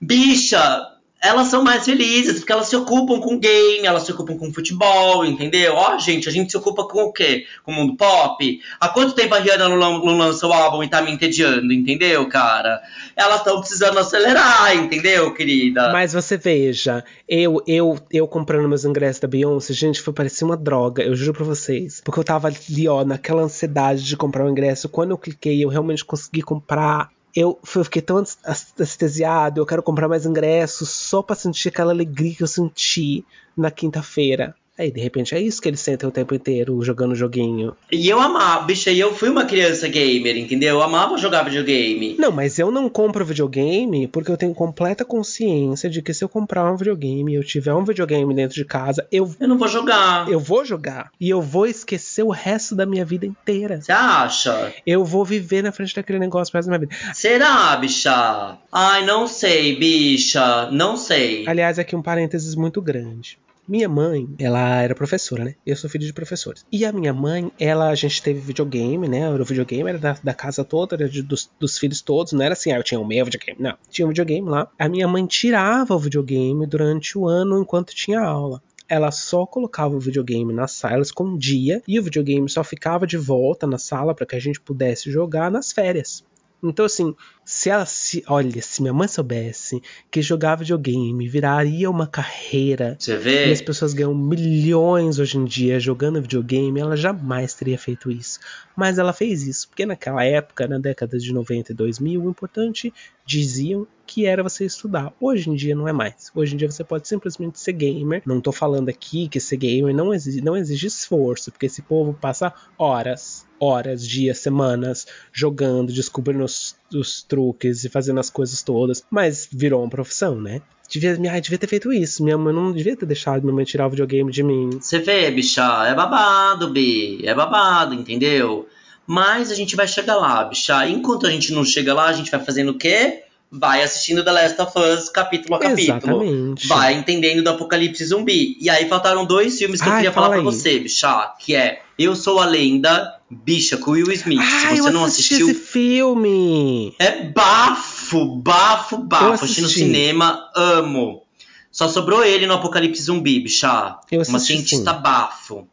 bicha 0.00 0.91
elas 1.22 1.46
são 1.46 1.62
mais 1.62 1.84
felizes, 1.84 2.40
porque 2.40 2.52
elas 2.52 2.66
se 2.66 2.74
ocupam 2.74 3.20
com 3.20 3.38
game, 3.38 3.86
elas 3.86 4.02
se 4.02 4.10
ocupam 4.10 4.36
com 4.36 4.52
futebol, 4.52 5.24
entendeu? 5.24 5.74
Ó, 5.74 5.94
oh, 5.94 5.98
gente, 5.98 6.28
a 6.28 6.32
gente 6.32 6.50
se 6.50 6.56
ocupa 6.56 6.86
com 6.88 7.04
o 7.04 7.12
quê? 7.12 7.46
Com 7.62 7.70
o 7.70 7.74
mundo 7.74 7.96
pop? 7.96 8.60
Há 8.80 8.88
quanto 8.88 9.14
tempo 9.14 9.32
a 9.32 9.38
Rihanna 9.38 9.68
não, 9.68 10.04
lança 10.04 10.46
o 10.48 10.52
álbum 10.52 10.82
e 10.82 10.88
tá 10.88 11.00
me 11.00 11.12
entediando, 11.12 11.72
entendeu, 11.72 12.28
cara? 12.28 12.82
Elas 13.14 13.38
estão 13.38 13.60
precisando 13.60 13.98
acelerar, 13.98 14.76
entendeu, 14.76 15.32
querida? 15.32 15.92
Mas 15.92 16.12
você 16.12 16.36
veja, 16.36 17.04
eu, 17.28 17.62
eu, 17.68 17.96
eu 18.12 18.26
comprando 18.26 18.68
meus 18.68 18.84
ingressos 18.84 19.20
da 19.20 19.28
Beyoncé, 19.28 19.72
gente, 19.72 20.02
foi 20.02 20.12
parecer 20.12 20.44
uma 20.44 20.56
droga, 20.56 21.04
eu 21.04 21.14
juro 21.14 21.34
pra 21.34 21.44
vocês. 21.44 22.02
Porque 22.04 22.18
eu 22.18 22.24
tava 22.24 22.48
ali, 22.48 22.88
ó, 22.88 23.04
naquela 23.04 23.42
ansiedade 23.42 24.02
de 24.02 24.16
comprar 24.16 24.44
o 24.44 24.50
ingresso. 24.50 24.88
Quando 24.88 25.12
eu 25.12 25.18
cliquei, 25.18 25.62
eu 25.64 25.68
realmente 25.68 26.04
consegui 26.04 26.42
comprar 26.42 27.10
eu 27.34 27.58
fiquei 27.64 28.02
tão 28.02 28.22
anestesiado, 28.44 29.60
eu 29.60 29.66
quero 29.66 29.82
comprar 29.82 30.08
mais 30.08 30.26
ingressos 30.26 30.90
só 30.90 31.22
para 31.22 31.36
sentir 31.36 31.68
aquela 31.68 31.92
alegria 31.92 32.34
que 32.34 32.42
eu 32.42 32.48
senti 32.48 33.24
na 33.56 33.70
quinta-feira. 33.70 34.54
Aí, 34.82 34.90
de 34.90 35.00
repente, 35.00 35.32
é 35.32 35.40
isso 35.40 35.62
que 35.62 35.68
eles 35.68 35.78
sentem 35.78 36.08
o 36.08 36.10
tempo 36.10 36.34
inteiro 36.34 36.82
jogando 36.82 37.14
joguinho. 37.14 37.76
E 37.90 38.08
eu 38.08 38.20
amava, 38.20 38.64
bicha, 38.64 38.90
e 38.90 38.98
eu 38.98 39.14
fui 39.14 39.28
uma 39.28 39.44
criança 39.44 39.86
gamer, 39.86 40.36
entendeu? 40.36 40.74
Eu 40.74 40.82
amava 40.82 41.16
jogar 41.16 41.44
videogame. 41.44 42.16
Não, 42.18 42.32
mas 42.32 42.58
eu 42.58 42.68
não 42.68 42.88
compro 42.88 43.24
videogame 43.24 44.08
porque 44.08 44.32
eu 44.32 44.36
tenho 44.36 44.52
completa 44.52 45.04
consciência 45.04 45.88
de 45.88 46.02
que 46.02 46.12
se 46.12 46.24
eu 46.24 46.28
comprar 46.28 46.68
um 46.68 46.76
videogame 46.76 47.30
e 47.32 47.36
eu 47.36 47.44
tiver 47.44 47.72
um 47.72 47.84
videogame 47.84 48.34
dentro 48.34 48.56
de 48.56 48.64
casa, 48.64 49.06
eu. 49.12 49.32
Eu 49.38 49.46
não 49.46 49.56
vou 49.56 49.68
jogar. 49.68 50.28
Eu 50.28 50.40
vou 50.40 50.64
jogar. 50.64 51.12
E 51.20 51.30
eu 51.30 51.40
vou 51.40 51.64
esquecer 51.64 52.24
o 52.24 52.30
resto 52.30 52.74
da 52.74 52.84
minha 52.84 53.04
vida 53.04 53.24
inteira. 53.24 53.80
Você 53.80 53.92
acha? 53.92 54.74
Eu 54.84 55.04
vou 55.04 55.24
viver 55.24 55.62
na 55.62 55.70
frente 55.70 55.94
daquele 55.94 56.18
negócio 56.18 56.50
pro 56.50 56.58
resto 56.58 56.68
da 56.68 56.76
minha 56.76 56.88
vida. 56.88 57.14
Será, 57.14 57.76
bicha? 57.76 58.58
Ai, 58.72 59.06
não 59.06 59.28
sei, 59.28 59.76
bicha. 59.76 60.68
Não 60.72 60.96
sei. 60.96 61.44
Aliás, 61.46 61.78
aqui 61.78 61.94
um 61.94 62.02
parênteses 62.02 62.56
muito 62.56 62.82
grande 62.82 63.38
Minha 63.66 63.88
mãe, 63.88 64.28
ela 64.38 64.82
era 64.82 64.94
professora, 64.94 65.44
né? 65.44 65.54
Eu 65.64 65.76
sou 65.76 65.88
filho 65.88 66.04
de 66.04 66.12
professores. 66.12 66.64
E 66.70 66.84
a 66.84 66.92
minha 66.92 67.12
mãe, 67.12 67.50
ela, 67.58 67.90
a 67.90 67.94
gente 67.94 68.20
teve 68.20 68.40
videogame, 68.40 69.08
né? 69.08 69.30
O 69.30 69.44
videogame 69.44 69.88
era 69.88 69.98
da, 69.98 70.18
da 70.22 70.34
casa 70.34 70.64
toda, 70.64 70.96
era 70.96 71.08
de, 71.08 71.22
dos, 71.22 71.50
dos, 71.60 71.78
filhos 71.78 72.00
todos. 72.00 72.32
Não 72.32 72.42
era 72.44 72.54
assim, 72.54 72.72
ah, 72.72 72.78
eu 72.78 72.82
tinha 72.82 73.00
o 73.00 73.06
meu 73.06 73.24
videogame. 73.24 73.60
Não, 73.60 73.76
tinha 73.88 74.04
um 74.04 74.08
videogame 74.08 74.48
lá. 74.48 74.68
A 74.78 74.88
minha 74.88 75.06
mãe 75.06 75.24
tirava 75.26 75.94
o 75.94 75.98
videogame 75.98 76.66
durante 76.66 77.16
o 77.16 77.28
ano 77.28 77.60
enquanto 77.60 77.94
tinha 77.94 78.20
aula 78.20 78.60
ela 78.88 79.10
só 79.10 79.46
colocava 79.46 79.96
o 79.96 80.00
videogame 80.00 80.52
na 80.52 80.68
sala, 80.68 80.94
ela 80.94 81.02
escondia 81.02 81.82
e 81.88 81.98
o 81.98 82.02
videogame 82.02 82.46
só 82.46 82.62
ficava 82.62 83.06
de 83.06 83.16
volta 83.16 83.66
na 83.66 83.78
sala 83.78 84.14
para 84.14 84.26
que 84.26 84.36
a 84.36 84.38
gente 84.38 84.60
pudesse 84.60 85.10
jogar 85.10 85.50
nas 85.50 85.72
férias. 85.72 86.22
Então, 86.62 86.84
assim, 86.84 87.14
se 87.44 87.68
ela 87.68 87.84
se. 87.84 88.22
Olha, 88.28 88.62
se 88.62 88.80
minha 88.80 88.94
mãe 88.94 89.08
soubesse 89.08 89.82
que 90.10 90.22
jogar 90.22 90.56
videogame 90.56 91.28
viraria 91.28 91.90
uma 91.90 92.06
carreira. 92.06 92.96
Você 92.98 93.16
vê? 93.16 93.48
E 93.48 93.52
as 93.52 93.60
pessoas 93.60 93.92
ganham 93.92 94.14
milhões 94.14 95.18
hoje 95.18 95.38
em 95.38 95.44
dia 95.44 95.80
jogando 95.80 96.22
videogame, 96.22 96.78
ela 96.78 96.96
jamais 96.96 97.54
teria 97.54 97.76
feito 97.76 98.10
isso. 98.10 98.38
Mas 98.76 98.98
ela 98.98 99.12
fez 99.12 99.42
isso, 99.42 99.68
porque 99.68 99.84
naquela 99.84 100.24
época, 100.24 100.68
na 100.68 100.78
década 100.78 101.18
de 101.18 101.32
90 101.32 101.72
e 101.72 101.74
2000, 101.74 102.24
o 102.24 102.30
importante 102.30 102.94
diziam 103.26 103.86
que 104.12 104.26
era 104.26 104.42
você 104.42 104.66
estudar. 104.66 105.10
Hoje 105.18 105.48
em 105.48 105.54
dia 105.54 105.74
não 105.74 105.88
é 105.88 105.92
mais. 105.92 106.30
Hoje 106.34 106.52
em 106.52 106.58
dia 106.58 106.70
você 106.70 106.84
pode 106.84 107.08
simplesmente 107.08 107.58
ser 107.58 107.72
gamer. 107.72 108.22
Não 108.26 108.42
tô 108.42 108.52
falando 108.52 108.90
aqui 108.90 109.26
que 109.26 109.40
ser 109.40 109.56
gamer 109.56 109.94
não 109.94 110.12
exige, 110.12 110.42
não 110.42 110.54
exige 110.54 110.86
esforço, 110.86 111.50
porque 111.50 111.64
esse 111.64 111.80
povo 111.80 112.12
passa 112.12 112.52
horas 112.76 113.50
horas, 113.58 114.04
dias, 114.04 114.38
semanas 114.38 115.06
jogando, 115.32 115.92
descobrindo 115.92 116.42
os, 116.42 116.74
os, 116.92 117.22
truques 117.22 117.84
e 117.84 117.88
fazendo 117.88 118.18
as 118.18 118.28
coisas 118.28 118.60
todas. 118.60 119.04
Mas 119.08 119.48
virou 119.52 119.80
uma 119.80 119.88
profissão, 119.88 120.34
né? 120.34 120.60
Devia, 120.90 121.16
ai, 121.30 121.40
devia 121.40 121.58
ter 121.58 121.68
feito 121.68 121.92
isso. 121.92 122.24
Minha 122.24 122.36
mãe 122.36 122.52
não 122.52 122.72
devia 122.72 122.96
ter 122.96 123.06
deixado 123.06 123.44
minha 123.44 123.54
mãe 123.54 123.64
tirar 123.64 123.86
o 123.86 123.90
videogame 123.90 124.32
de 124.32 124.42
mim. 124.42 124.70
Você 124.80 124.98
vê, 124.98 125.30
bicha, 125.30 125.62
é 125.86 125.94
babado, 125.94 126.70
Bi. 126.70 127.24
É 127.24 127.32
babado, 127.32 127.94
entendeu? 127.94 128.68
Mas 129.06 129.52
a 129.52 129.54
gente 129.54 129.76
vai 129.76 129.86
chegar 129.86 130.16
lá, 130.16 130.42
bicha. 130.42 130.88
Enquanto 130.88 131.28
a 131.28 131.30
gente 131.30 131.52
não 131.52 131.64
chega 131.64 131.94
lá, 131.94 132.06
a 132.06 132.12
gente 132.12 132.32
vai 132.32 132.44
fazendo 132.44 132.72
o 132.72 132.78
quê? 132.78 133.22
Vai 133.54 133.82
assistindo 133.82 134.24
The 134.24 134.32
Last 134.32 134.60
of 134.62 134.72
Us 134.78 135.08
capítulo 135.10 135.56
a 135.56 135.58
capítulo. 135.60 136.22
Exatamente. 136.22 136.66
Vai 136.66 136.94
entendendo 136.94 137.44
do 137.44 137.50
apocalipse 137.50 138.02
zumbi. 138.06 138.56
E 138.58 138.70
aí 138.70 138.88
faltaram 138.88 139.26
dois 139.26 139.58
filmes 139.58 139.80
que 139.80 139.86
Ai, 139.86 139.92
eu 139.92 139.96
queria 139.98 140.12
falar 140.12 140.28
pra 140.30 140.38
aí. 140.38 140.42
você, 140.44 140.78
bicha, 140.78 141.34
que 141.38 141.54
é 141.54 141.82
Eu 141.98 142.16
Sou 142.16 142.40
a 142.40 142.46
Lenda, 142.46 143.14
bicha, 143.30 143.76
com 143.76 143.90
Will 143.90 144.10
Smith. 144.12 144.40
Ai, 144.40 144.76
Se 144.76 144.82
você 144.82 144.90
não 144.90 145.04
assistiu. 145.04 145.50
esse 145.50 145.54
filme! 145.60 146.94
É 146.98 147.24
bafo, 147.24 148.36
bafo, 148.36 148.96
bafo. 148.96 149.24
Assisti. 149.26 149.44
assisti 149.44 149.60
no 149.60 149.68
cinema, 149.68 150.50
amo. 150.56 151.22
Só 151.70 151.88
sobrou 151.88 152.24
ele 152.24 152.46
no 152.46 152.54
Apocalipse 152.54 153.02
Zumbi, 153.02 153.40
bicha. 153.40 153.98
Eu 154.10 154.22
Uma 154.28 154.38
cientista 154.38 154.94
sim. 154.94 155.00
bafo. 155.02 155.66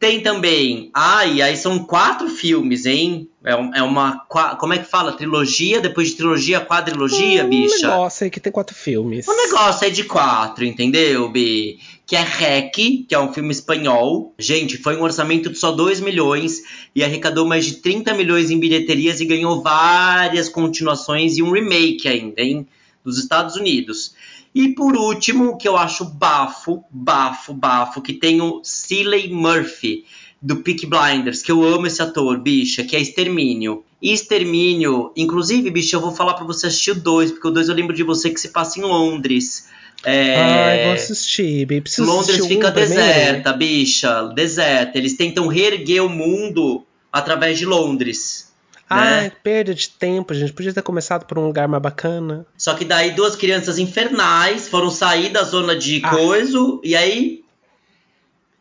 Tem 0.00 0.22
também. 0.22 0.90
Ah, 0.94 1.26
e 1.26 1.42
aí 1.42 1.54
são 1.58 1.78
quatro 1.80 2.30
filmes, 2.30 2.86
hein? 2.86 3.28
É, 3.44 3.52
é 3.52 3.82
uma. 3.82 4.20
Como 4.58 4.72
é 4.72 4.78
que 4.78 4.88
fala? 4.88 5.12
Trilogia? 5.12 5.78
Depois 5.78 6.08
de 6.08 6.16
trilogia, 6.16 6.58
quadrilogia, 6.58 7.44
um 7.44 7.50
bicha? 7.50 7.86
Um 7.86 7.90
negócio 7.90 8.24
aí 8.24 8.30
que 8.30 8.40
tem 8.40 8.50
quatro 8.50 8.74
filmes. 8.74 9.28
O 9.28 9.36
negócio 9.36 9.86
é 9.86 9.90
de 9.90 10.02
quatro, 10.04 10.64
entendeu, 10.64 11.28
Bi? 11.28 11.78
Que 12.06 12.16
é 12.16 12.22
Rec, 12.22 12.74
que 12.74 13.14
é 13.14 13.20
um 13.20 13.30
filme 13.30 13.50
espanhol. 13.50 14.32
Gente, 14.38 14.78
foi 14.78 14.96
um 14.96 15.02
orçamento 15.02 15.50
de 15.50 15.58
só 15.58 15.70
2 15.70 16.00
milhões 16.00 16.62
e 16.94 17.04
arrecadou 17.04 17.46
mais 17.46 17.66
de 17.66 17.74
30 17.74 18.14
milhões 18.14 18.50
em 18.50 18.58
bilheterias 18.58 19.20
e 19.20 19.26
ganhou 19.26 19.62
várias 19.62 20.48
continuações 20.48 21.36
e 21.36 21.42
um 21.42 21.52
remake 21.52 22.08
ainda, 22.08 22.40
hein? 22.40 22.66
Dos 23.04 23.18
Estados 23.18 23.54
Unidos. 23.54 24.14
E 24.54 24.74
por 24.74 24.96
último, 24.96 25.56
que 25.56 25.68
eu 25.68 25.76
acho 25.76 26.04
bafo, 26.04 26.82
bafo, 26.90 27.54
bafo, 27.54 28.02
que 28.02 28.12
tem 28.12 28.40
o 28.40 28.60
Cillian 28.64 29.32
Murphy, 29.32 30.04
do 30.42 30.56
Peak 30.56 30.86
Blinders, 30.86 31.42
que 31.42 31.52
eu 31.52 31.62
amo 31.62 31.86
esse 31.86 32.00
ator, 32.00 32.38
bicha, 32.38 32.82
que 32.82 32.96
é 32.96 33.00
Extermínio. 33.00 33.84
Extermínio, 34.02 35.12
inclusive, 35.14 35.70
bicha, 35.70 35.96
eu 35.96 36.00
vou 36.00 36.12
falar 36.12 36.34
para 36.34 36.46
você 36.46 36.66
assistir 36.66 36.92
o 36.92 37.00
2, 37.00 37.32
porque 37.32 37.48
o 37.48 37.50
2 37.50 37.68
eu 37.68 37.74
lembro 37.74 37.94
de 37.94 38.02
você 38.02 38.30
que 38.30 38.40
se 38.40 38.48
passa 38.48 38.78
em 38.78 38.82
Londres. 38.82 39.68
É... 40.02 40.36
Ai, 40.36 40.84
vou 40.84 40.92
assistir. 40.94 41.66
Preciso 41.66 42.10
Londres 42.10 42.36
assistir 42.36 42.54
fica 42.54 42.70
um 42.70 42.72
deserta, 42.72 43.52
bicha, 43.52 44.22
deserta. 44.34 44.96
Eles 44.96 45.14
tentam 45.14 45.46
reerguer 45.46 46.02
o 46.02 46.08
mundo 46.08 46.84
através 47.12 47.58
de 47.58 47.66
Londres. 47.66 48.49
Ah, 48.90 49.22
né? 49.22 49.32
perda 49.42 49.72
de 49.72 49.88
tempo, 49.88 50.34
gente 50.34 50.52
podia 50.52 50.74
ter 50.74 50.82
começado 50.82 51.24
por 51.24 51.38
um 51.38 51.46
lugar 51.46 51.68
mais 51.68 51.80
bacana. 51.80 52.44
Só 52.58 52.74
que 52.74 52.84
daí 52.84 53.12
duas 53.12 53.36
crianças 53.36 53.78
infernais 53.78 54.68
foram 54.68 54.90
sair 54.90 55.28
da 55.28 55.44
zona 55.44 55.76
de 55.76 56.02
ah. 56.04 56.10
coiso 56.10 56.80
e 56.82 56.96
aí 56.96 57.39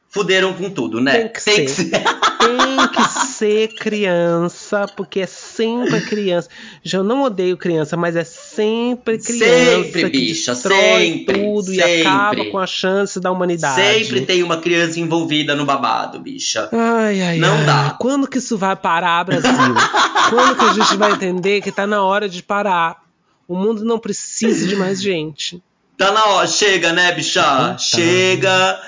fuderam 0.10 0.54
com 0.54 0.70
tudo, 0.70 1.00
né? 1.00 1.12
Tem 1.12 1.28
que 1.30 1.44
Tem 1.44 1.68
ser. 1.68 1.90
Que 1.90 1.98
ser. 1.98 2.04
Tem 2.40 2.88
que 2.88 3.28
ser 3.28 3.68
criança, 3.76 4.88
porque 4.96 5.20
é 5.20 5.26
sempre 5.26 6.02
criança. 6.02 6.50
Já 6.82 7.00
eu 7.00 7.04
não 7.04 7.24
odeio 7.24 7.58
criança, 7.58 7.98
mas 7.98 8.16
é 8.16 8.24
sempre 8.24 9.20
criança 9.20 9.84
sempre, 9.84 10.10
bicha, 10.10 10.56
sempre, 10.56 11.34
tudo 11.34 11.66
sempre. 11.66 11.98
e 11.98 12.02
acaba 12.02 12.46
com 12.46 12.58
a 12.58 12.66
chance 12.66 13.20
da 13.20 13.30
humanidade. 13.30 13.76
Sempre 13.76 14.22
tem 14.22 14.42
uma 14.42 14.58
criança 14.58 15.00
envolvida 15.00 15.54
no 15.54 15.66
babado, 15.66 16.18
bicha. 16.20 16.70
Ai, 16.72 17.22
ai, 17.22 17.38
não 17.38 17.58
ai. 17.58 17.66
dá. 17.66 17.98
Quando 18.00 18.28
que 18.28 18.38
isso 18.38 18.58
vai 18.58 18.76
parar, 18.76 19.26
Brasil? 19.26 19.52
Quando 20.30 20.56
que 20.58 20.66
a 20.66 20.74
gente 20.74 20.98
vai 20.98 21.12
entender 21.12 21.62
que 21.62 21.72
tá 21.72 21.86
na 21.86 22.04
hora 22.04 22.30
de 22.30 22.42
parar? 22.42 23.04
O 23.48 23.56
mundo 23.56 23.84
não 23.84 24.00
precisa 24.00 24.66
de 24.66 24.76
mais 24.76 25.02
gente. 25.02 25.62
Tá 25.98 26.12
na 26.12 26.26
hora, 26.26 26.48
chega, 26.48 26.94
né, 26.94 27.12
bicha? 27.12 27.42
Tá. 27.44 27.78
Chega 27.78 28.80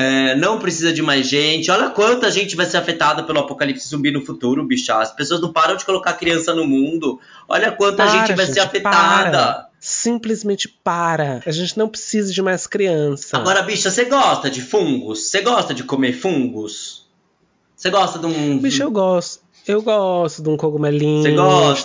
é, 0.00 0.36
não 0.36 0.60
precisa 0.60 0.92
de 0.92 1.02
mais 1.02 1.26
gente. 1.26 1.68
Olha 1.72 1.90
quanta 1.90 2.30
gente 2.30 2.54
vai 2.54 2.64
ser 2.64 2.76
afetada 2.76 3.24
pelo 3.24 3.40
apocalipse 3.40 3.88
zumbi 3.88 4.12
no 4.12 4.24
futuro, 4.24 4.64
bicha. 4.64 4.94
As 4.94 5.10
pessoas 5.10 5.40
não 5.40 5.52
param 5.52 5.74
de 5.74 5.84
colocar 5.84 6.12
criança 6.12 6.54
no 6.54 6.64
mundo. 6.64 7.18
Olha 7.48 7.72
quanta 7.72 8.04
para, 8.04 8.06
gente 8.06 8.36
vai 8.36 8.46
gente, 8.46 8.54
ser 8.54 8.60
afetada. 8.60 9.30
Para. 9.32 9.68
Simplesmente 9.80 10.68
para. 10.68 11.42
A 11.44 11.50
gente 11.50 11.76
não 11.76 11.88
precisa 11.88 12.32
de 12.32 12.40
mais 12.40 12.64
criança. 12.64 13.36
Agora, 13.36 13.60
bicha, 13.62 13.90
você 13.90 14.04
gosta 14.04 14.48
de 14.48 14.62
fungos? 14.62 15.30
Você 15.30 15.40
gosta 15.40 15.74
de 15.74 15.82
comer 15.82 16.12
fungos? 16.12 17.08
Você 17.74 17.90
gosta 17.90 18.20
de 18.20 18.26
um. 18.26 18.58
Bicho, 18.58 18.80
eu 18.80 18.92
gosto. 18.92 19.40
Eu 19.66 19.82
gosto 19.82 20.42
de 20.42 20.48
um 20.48 20.56
cogumelinho, 20.56 21.22
Você 21.22 21.32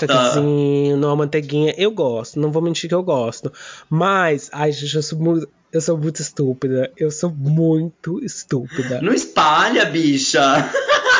gosta? 0.05 0.39
um 0.39 0.95
numa 0.95 1.15
manteiguinha. 1.15 1.73
Eu 1.77 1.89
gosto, 1.89 2.39
não 2.39 2.51
vou 2.51 2.61
mentir 2.61 2.87
que 2.87 2.95
eu 2.95 3.03
gosto. 3.03 3.51
Mas, 3.89 4.51
ai, 4.53 4.71
gente, 4.71 4.95
eu 4.95 5.01
sou 5.01 5.17
muito 5.17 5.49
eu 5.73 5.81
sou 5.81 5.97
muito 5.97 6.21
estúpida. 6.21 6.91
Eu 6.95 7.09
sou 7.09 7.31
muito 7.31 8.23
estúpida. 8.23 9.01
Não 9.01 9.11
espalha, 9.11 9.85
bicha! 9.85 10.69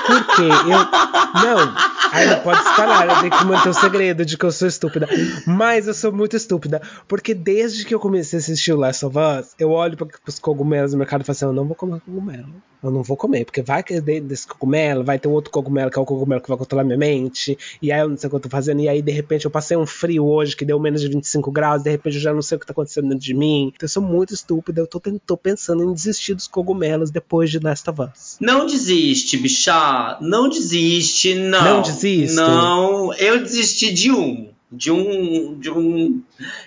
Por 0.05 0.27
quê? 0.35 0.43
Eu. 0.43 1.43
Não, 1.43 1.75
aí 2.11 2.27
não 2.27 2.39
pode 2.41 2.59
espalhar, 2.59 3.09
eu 3.09 3.19
tenho 3.21 3.31
que 3.31 3.45
manter 3.45 3.69
o 3.69 3.73
segredo 3.73 4.23
de 4.23 4.37
que 4.37 4.45
eu 4.45 4.51
sou 4.51 4.67
estúpida. 4.67 5.09
Mas 5.47 5.87
eu 5.87 5.93
sou 5.93 6.11
muito 6.11 6.35
estúpida. 6.35 6.81
Porque 7.07 7.33
desde 7.33 7.83
que 7.83 7.95
eu 7.95 7.99
comecei 7.99 8.37
a 8.37 8.41
assistir 8.41 8.73
o 8.73 8.77
Last 8.77 9.03
of 9.05 9.17
Us, 9.17 9.55
eu 9.57 9.71
olho 9.71 9.97
para 9.97 10.07
os 10.27 10.37
cogumelos 10.37 10.93
no 10.93 10.99
mercado 10.99 11.21
e 11.21 11.25
falo 11.25 11.35
assim: 11.35 11.45
eu 11.45 11.53
não 11.53 11.65
vou 11.65 11.75
comer 11.75 11.99
cogumelo 12.01 12.53
eu 12.83 12.91
não 12.91 13.03
vou 13.03 13.15
comer, 13.17 13.45
porque 13.45 13.61
vai 13.61 13.83
que 13.83 13.99
desse 14.01 14.47
cogumelo, 14.47 15.03
vai 15.03 15.17
ter 15.17 15.27
um 15.27 15.31
outro 15.31 15.51
cogumelo 15.51 15.89
que 15.89 15.97
é 15.97 16.01
o 16.01 16.05
cogumelo 16.05 16.41
que 16.41 16.49
vai 16.49 16.57
controlar 16.57 16.83
minha 16.83 16.97
mente, 16.97 17.57
e 17.81 17.91
aí 17.91 18.01
eu 18.01 18.09
não 18.09 18.17
sei 18.17 18.27
o 18.27 18.29
que 18.29 18.35
eu 18.35 18.39
tô 18.41 18.49
fazendo, 18.49 18.81
e 18.81 18.89
aí 18.89 19.01
de 19.01 19.11
repente 19.11 19.45
eu 19.45 19.51
passei 19.51 19.77
um 19.77 19.85
frio 19.85 20.25
hoje 20.25 20.55
que 20.55 20.65
deu 20.65 20.79
menos 20.79 21.01
de 21.01 21.07
25 21.07 21.51
graus, 21.51 21.83
de 21.83 21.89
repente 21.89 22.15
eu 22.15 22.21
já 22.21 22.33
não 22.33 22.41
sei 22.41 22.57
o 22.57 22.59
que 22.59 22.65
tá 22.65 22.71
acontecendo 22.71 23.09
dentro 23.09 23.23
de 23.23 23.33
mim. 23.33 23.71
Então 23.75 23.85
eu 23.85 23.89
sou 23.89 24.03
muito 24.03 24.33
estúpida, 24.33 24.81
eu 24.81 24.87
tô, 24.87 25.01
tô 25.25 25.37
pensando 25.37 25.83
em 25.83 25.93
desistir 25.93 26.33
dos 26.33 26.47
cogumelos 26.47 27.11
depois 27.11 27.49
de 27.49 27.59
Last 27.59 27.89
of 27.89 28.01
Us. 28.01 28.37
Não 28.39 28.65
desiste, 28.65 29.37
bichá, 29.37 30.17
não 30.21 30.49
desiste, 30.49 31.35
não. 31.35 31.63
Não 31.63 31.81
desiste? 31.81 32.35
Não, 32.35 33.13
eu 33.13 33.41
desisti 33.41 33.91
de 33.93 34.11
um 34.11 34.53
de 34.71 34.91
um 34.91 35.59
de 35.59 35.69
um 35.69 36.21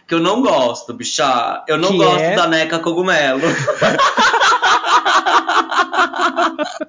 que 0.07 0.15
eu 0.15 0.21
não 0.21 0.41
gosto, 0.41 0.95
bichá. 0.95 1.65
Eu 1.67 1.77
não 1.77 1.91
que 1.91 1.97
gosto 1.97 2.21
é? 2.21 2.37
da 2.37 2.47
Neca 2.47 2.79
Cogumelo. 2.79 3.43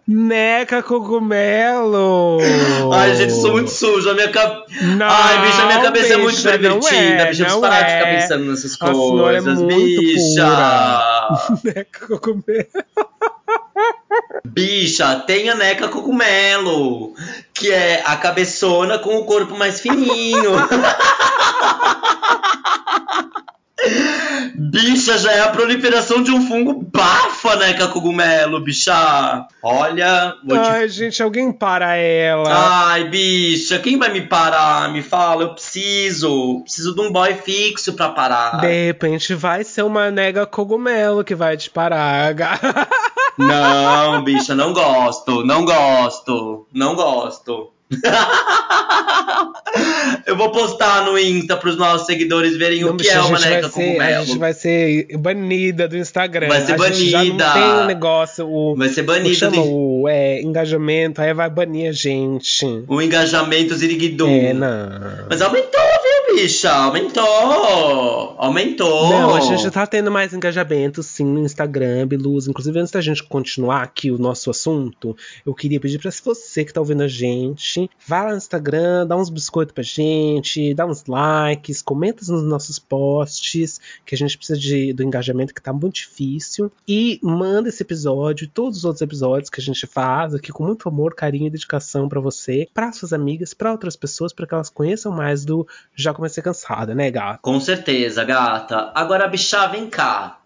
Neca 0.07 0.81
cogumelo! 0.81 2.39
Ai, 2.93 3.13
gente, 3.15 3.33
sou 3.33 3.51
muito 3.51 3.69
sujo. 3.69 4.09
A 4.09 4.13
minha 4.13 4.29
cabeça. 4.29 4.65
Ai, 5.01 5.45
bicha, 5.45 5.63
a 5.63 5.65
minha 5.65 5.81
cabeça 5.81 6.13
é 6.13 6.17
muito 6.17 6.41
pervertida. 6.41 6.95
É, 6.95 7.29
bicha, 7.29 7.47
eu 7.47 7.59
parar 7.59 7.81
é. 7.81 7.83
de 7.83 7.91
ficar 7.91 8.21
pensando 8.21 8.45
nessas 8.45 8.81
a 8.81 8.91
coisas. 8.91 9.61
É 9.61 9.65
bicha! 9.65 11.59
Neca 11.63 12.07
cogumelo. 12.07 12.67
Bicha, 14.45 15.15
tem 15.27 15.49
a 15.49 15.55
Neca 15.55 15.89
Cogumelo, 15.89 17.13
que 17.53 17.71
é 17.71 18.01
a 18.05 18.15
cabeçona 18.15 18.97
com 18.97 19.17
o 19.17 19.25
corpo 19.25 19.57
mais 19.57 19.81
fininho. 19.81 20.51
Bicha, 24.55 25.17
já 25.17 25.31
é 25.31 25.41
a 25.41 25.49
proliferação 25.49 26.23
de 26.23 26.31
um 26.31 26.47
fungo 26.47 26.83
bafa, 26.91 27.55
né, 27.57 27.73
cogumelo, 27.87 28.59
bicha. 28.59 29.47
Olha, 29.61 30.33
te... 30.47 30.55
Ai, 30.55 30.89
gente, 30.89 31.21
alguém 31.21 31.51
para 31.51 31.95
ela. 31.95 32.49
Ai, 32.89 33.03
bicha, 33.05 33.77
quem 33.79 33.97
vai 33.97 34.11
me 34.11 34.21
parar? 34.21 34.91
Me 34.91 35.03
fala, 35.03 35.43
eu 35.43 35.53
preciso. 35.53 36.61
Preciso 36.63 36.95
de 36.95 37.01
um 37.01 37.11
boy 37.11 37.35
fixo 37.35 37.93
pra 37.93 38.09
parar. 38.09 38.61
De 38.61 38.87
repente 38.87 39.35
vai 39.35 39.63
ser 39.63 39.83
uma 39.83 40.09
nega 40.09 40.45
cogumelo 40.45 41.23
que 41.23 41.35
vai 41.35 41.55
te 41.55 41.69
parar. 41.69 42.33
Não, 43.37 44.23
bicha, 44.23 44.55
não 44.55 44.73
gosto, 44.73 45.45
não 45.45 45.63
gosto, 45.63 46.65
não 46.73 46.95
gosto. 46.95 47.71
Eu 50.25 50.35
vou 50.35 50.51
postar 50.51 51.05
no 51.05 51.17
Insta 51.17 51.55
pros 51.55 51.77
nossos 51.77 52.05
seguidores 52.05 52.57
verem 52.57 52.81
Não, 52.81 52.93
o 52.93 52.97
que 52.97 53.07
é 53.07 53.15
a 53.15 53.25
uma 53.25 53.37
gente 53.37 53.49
neca 53.49 53.61
vai 53.67 53.71
ser- 53.71 53.85
cogumelo. 53.87 54.21
A 54.21 54.25
gente 54.25 54.37
vai 54.39 54.53
ser 54.53 55.07
banida 55.17 55.87
do 55.87 55.97
Instagram. 55.97 56.47
Vai 56.47 56.61
ser 56.65 56.73
a 56.81 56.89
gente 56.89 57.09
já 57.09 57.17
banida. 57.19 57.45
não 57.45 57.53
tem 57.53 57.63
o 57.63 57.85
negócio, 57.85 58.47
o. 58.47 58.75
Vai 58.75 58.89
ser 58.89 59.03
Como 59.05 59.17
banido 59.17 59.35
chama 59.35 59.51
de- 59.53 59.59
o 59.59 60.07
é, 60.09 60.41
engajamento, 60.41 61.21
aí 61.21 61.33
vai 61.33 61.49
banir 61.49 61.89
a 61.89 61.93
gente. 61.93 62.65
o 62.87 63.01
engajamento 63.01 63.75
ziriguidum. 63.75 64.29
É, 64.29 64.53
não. 64.53 64.89
Mas 65.29 65.41
aumentou, 65.41 65.81
bicha? 66.37 66.71
Aumentou! 66.71 68.35
Aumentou! 68.37 69.09
Não, 69.09 69.35
a 69.35 69.39
gente 69.39 69.71
tá 69.71 69.87
tendo 69.87 70.11
mais 70.11 70.33
engajamento 70.35 71.01
sim 71.01 71.25
no 71.25 71.39
Instagram, 71.39 72.05
Biluz. 72.05 72.47
Inclusive, 72.47 72.79
antes 72.79 72.91
da 72.91 73.01
gente 73.01 73.23
continuar 73.23 73.81
aqui 73.81 74.11
o 74.11 74.19
nosso 74.19 74.51
assunto, 74.51 75.17
eu 75.43 75.55
queria 75.55 75.79
pedir 75.79 75.97
pra 75.97 76.11
você 76.11 76.63
que 76.63 76.71
tá 76.71 76.79
ouvindo 76.79 77.01
a 77.01 77.07
gente, 77.07 77.89
vá 78.05 78.23
lá 78.23 78.31
no 78.31 78.37
Instagram, 78.37 79.07
dá 79.07 79.17
uns 79.17 79.31
biscoitos 79.31 79.73
pra 79.73 79.83
gente, 79.83 80.75
dá 80.75 80.85
uns 80.85 81.05
likes, 81.07 81.81
comenta 81.81 82.23
nos 82.31 82.43
nossos 82.43 82.77
posts, 82.77 83.81
que 84.05 84.13
a 84.13 84.17
gente 84.17 84.37
precisa 84.37 84.59
de, 84.59 84.93
do 84.93 85.01
engajamento 85.01 85.55
que 85.55 85.61
tá 85.61 85.73
muito 85.73 85.95
difícil. 85.95 86.71
E 86.87 87.19
manda 87.23 87.69
esse 87.69 87.81
episódio 87.81 88.45
e 88.45 88.47
todos 88.47 88.77
os 88.77 88.85
outros 88.85 89.01
episódios 89.01 89.49
que 89.49 89.59
a 89.59 89.63
gente 89.63 89.87
faz 89.87 90.35
aqui 90.35 90.51
com 90.51 90.63
muito 90.63 90.87
amor, 90.87 91.15
carinho 91.15 91.47
e 91.47 91.49
dedicação 91.49 92.07
pra 92.07 92.21
você, 92.21 92.67
pra 92.75 92.91
suas 92.91 93.11
amigas, 93.11 93.55
pra 93.55 93.71
outras 93.71 93.95
pessoas, 93.95 94.31
pra 94.31 94.45
que 94.45 94.53
elas 94.53 94.69
conheçam 94.69 95.11
mais 95.11 95.43
do 95.43 95.67
Já 95.95 96.13
Comecei 96.27 96.43
Cansada, 96.43 96.93
né, 96.93 97.09
gato? 97.09 97.39
Com 97.41 97.59
certeza, 97.59 98.23
gata. 98.23 98.91
Agora, 98.93 99.27
bicha, 99.27 99.65
vem 99.67 99.89
cá. 99.89 100.39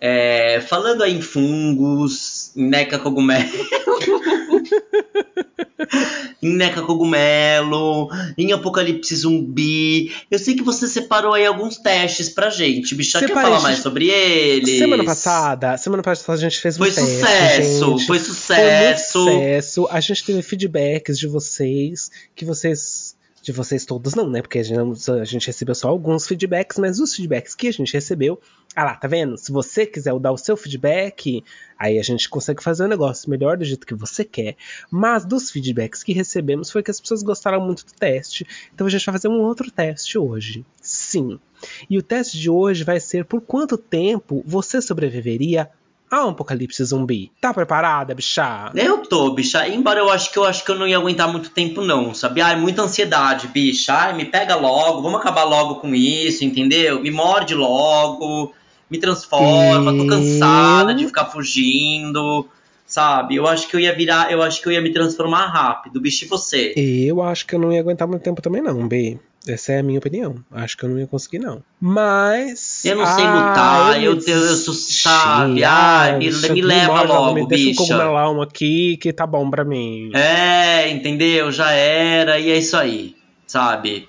É, 0.00 0.60
falando 0.60 1.02
aí 1.02 1.16
em 1.16 1.20
fungos, 1.20 2.52
em 2.56 2.68
neca 2.68 2.98
cogumelo. 2.98 3.48
em 6.40 6.54
neca 6.54 6.82
cogumelo, 6.82 8.08
em 8.36 8.52
apocalipse 8.52 9.16
zumbi. 9.16 10.14
Eu 10.30 10.38
sei 10.38 10.54
que 10.54 10.62
você 10.62 10.86
separou 10.86 11.34
aí 11.34 11.44
alguns 11.44 11.78
testes 11.78 12.28
pra 12.28 12.48
gente. 12.48 12.94
Bicha, 12.94 13.18
quer 13.18 13.34
falar 13.34 13.60
mais 13.60 13.76
gente. 13.76 13.82
sobre 13.82 14.08
eles? 14.08 14.78
Semana 14.78 15.04
passada, 15.04 15.76
semana 15.76 16.02
passada 16.02 16.38
a 16.38 16.40
gente 16.40 16.60
fez 16.60 16.76
um 16.76 16.78
Foi 16.78 16.92
teste, 16.92 17.10
sucesso, 17.10 17.90
gente. 17.90 18.06
foi 18.06 18.18
Foi 18.18 18.20
sucesso. 18.20 19.24
sucesso. 19.24 19.88
A 19.90 20.00
gente 20.00 20.24
teve 20.24 20.42
feedbacks 20.42 21.18
de 21.18 21.26
vocês, 21.26 22.10
que 22.34 22.44
vocês. 22.44 23.07
De 23.48 23.52
vocês 23.52 23.86
todos, 23.86 24.14
não, 24.14 24.28
né? 24.28 24.42
Porque 24.42 24.58
a 24.58 24.62
gente, 24.62 25.10
a 25.10 25.24
gente 25.24 25.46
recebeu 25.46 25.74
só 25.74 25.88
alguns 25.88 26.26
feedbacks, 26.26 26.76
mas 26.76 27.00
os 27.00 27.14
feedbacks 27.14 27.54
que 27.54 27.68
a 27.68 27.72
gente 27.72 27.94
recebeu. 27.94 28.38
Ah 28.76 28.84
lá, 28.84 28.94
tá 28.94 29.08
vendo? 29.08 29.38
Se 29.38 29.50
você 29.50 29.86
quiser 29.86 30.12
dar 30.18 30.32
o 30.32 30.36
seu 30.36 30.54
feedback, 30.54 31.42
aí 31.78 31.98
a 31.98 32.02
gente 32.02 32.28
consegue 32.28 32.62
fazer 32.62 32.84
o 32.84 32.88
negócio 32.88 33.30
melhor 33.30 33.56
do 33.56 33.64
jeito 33.64 33.86
que 33.86 33.94
você 33.94 34.22
quer. 34.22 34.54
Mas 34.90 35.24
dos 35.24 35.50
feedbacks 35.50 36.02
que 36.02 36.12
recebemos 36.12 36.70
foi 36.70 36.82
que 36.82 36.90
as 36.90 37.00
pessoas 37.00 37.22
gostaram 37.22 37.58
muito 37.64 37.86
do 37.86 37.92
teste. 37.94 38.46
Então 38.74 38.86
a 38.86 38.90
gente 38.90 39.06
vai 39.06 39.14
fazer 39.14 39.28
um 39.28 39.40
outro 39.40 39.70
teste 39.70 40.18
hoje. 40.18 40.62
Sim. 40.82 41.40
E 41.88 41.96
o 41.96 42.02
teste 42.02 42.38
de 42.38 42.50
hoje 42.50 42.84
vai 42.84 43.00
ser 43.00 43.24
por 43.24 43.40
quanto 43.40 43.78
tempo 43.78 44.42
você 44.46 44.82
sobreviveria 44.82 45.70
a 46.10 46.26
um 46.26 46.30
apocalipse 46.30 46.84
zumbi. 46.84 47.30
Tá 47.40 47.52
preparada, 47.52 48.14
bicha? 48.14 48.70
Eu 48.74 48.98
tô, 48.98 49.30
bicha. 49.30 49.66
Embora 49.68 50.00
eu 50.00 50.10
acho 50.10 50.32
que 50.32 50.38
eu 50.38 50.44
acho 50.44 50.64
que 50.64 50.70
eu 50.70 50.78
não 50.78 50.86
ia 50.86 50.96
aguentar 50.96 51.30
muito 51.30 51.50
tempo, 51.50 51.82
não, 51.82 52.14
sabe? 52.14 52.40
Ai, 52.40 52.56
muita 52.56 52.82
ansiedade, 52.82 53.48
bicha. 53.48 53.92
Ai, 53.92 54.14
me 54.14 54.24
pega 54.24 54.56
logo, 54.56 55.02
vamos 55.02 55.20
acabar 55.20 55.44
logo 55.44 55.76
com 55.76 55.94
isso, 55.94 56.44
entendeu? 56.44 57.00
Me 57.00 57.10
morde 57.10 57.54
logo, 57.54 58.52
me 58.90 58.98
transforma, 58.98 59.96
tô 59.96 60.06
cansada 60.06 60.94
de 60.94 61.06
ficar 61.06 61.26
fugindo, 61.26 62.48
sabe? 62.86 63.36
Eu 63.36 63.46
acho 63.46 63.68
que 63.68 63.76
eu 63.76 63.80
ia 63.80 63.94
virar, 63.94 64.32
eu 64.32 64.42
acho 64.42 64.62
que 64.62 64.68
eu 64.68 64.72
ia 64.72 64.80
me 64.80 64.92
transformar 64.92 65.46
rápido, 65.46 66.00
bicho, 66.00 66.24
e 66.24 66.28
você? 66.28 66.72
Eu 66.76 67.22
acho 67.22 67.46
que 67.46 67.54
eu 67.54 67.58
não 67.58 67.72
ia 67.72 67.80
aguentar 67.80 68.08
muito 68.08 68.22
tempo 68.22 68.40
também, 68.40 68.62
não, 68.62 68.88
B. 68.88 69.18
Essa 69.46 69.72
é 69.72 69.78
a 69.78 69.82
minha 69.82 69.98
opinião. 69.98 70.36
Acho 70.50 70.76
que 70.76 70.84
eu 70.84 70.88
não 70.90 70.98
ia 70.98 71.06
conseguir, 71.06 71.38
não. 71.38 71.62
Mas. 71.80 72.84
Eu 72.84 72.96
não 72.96 73.06
sei 73.06 73.24
Ah, 73.24 73.48
lutar, 73.48 74.02
eu, 74.02 74.14
desisti. 74.14 74.32
eu, 74.32 74.56
sou, 74.56 74.74
sabe? 74.74 75.64
Ai, 75.64 76.18
me, 76.18 76.30
me 76.30 76.60
leva 76.62 77.02
logo, 77.02 77.34
me 77.34 77.46
deixa 77.48 77.64
um 77.64 77.68
bicha. 77.68 77.82
cogumelão 77.82 78.42
aqui 78.42 78.96
que 78.98 79.12
tá 79.12 79.26
bom 79.26 79.48
pra 79.48 79.64
mim. 79.64 80.10
É, 80.14 80.90
entendeu? 80.90 81.50
Já 81.50 81.70
era, 81.72 82.38
e 82.38 82.50
é 82.50 82.58
isso 82.58 82.76
aí, 82.76 83.16
sabe? 83.46 84.08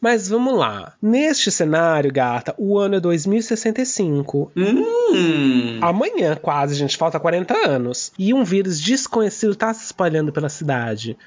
Mas 0.00 0.28
vamos 0.28 0.58
lá. 0.58 0.94
Neste 1.00 1.50
cenário, 1.50 2.10
gata, 2.10 2.54
o 2.56 2.78
ano 2.78 2.96
é 2.96 3.00
2065. 3.00 4.50
Hum. 4.56 5.78
Amanhã, 5.82 6.36
quase, 6.40 6.74
gente, 6.74 6.96
falta 6.96 7.20
40 7.20 7.54
anos. 7.68 8.10
E 8.18 8.32
um 8.32 8.42
vírus 8.42 8.80
desconhecido 8.80 9.54
tá 9.54 9.72
se 9.74 9.84
espalhando 9.84 10.32
pela 10.32 10.48
cidade. 10.48 11.18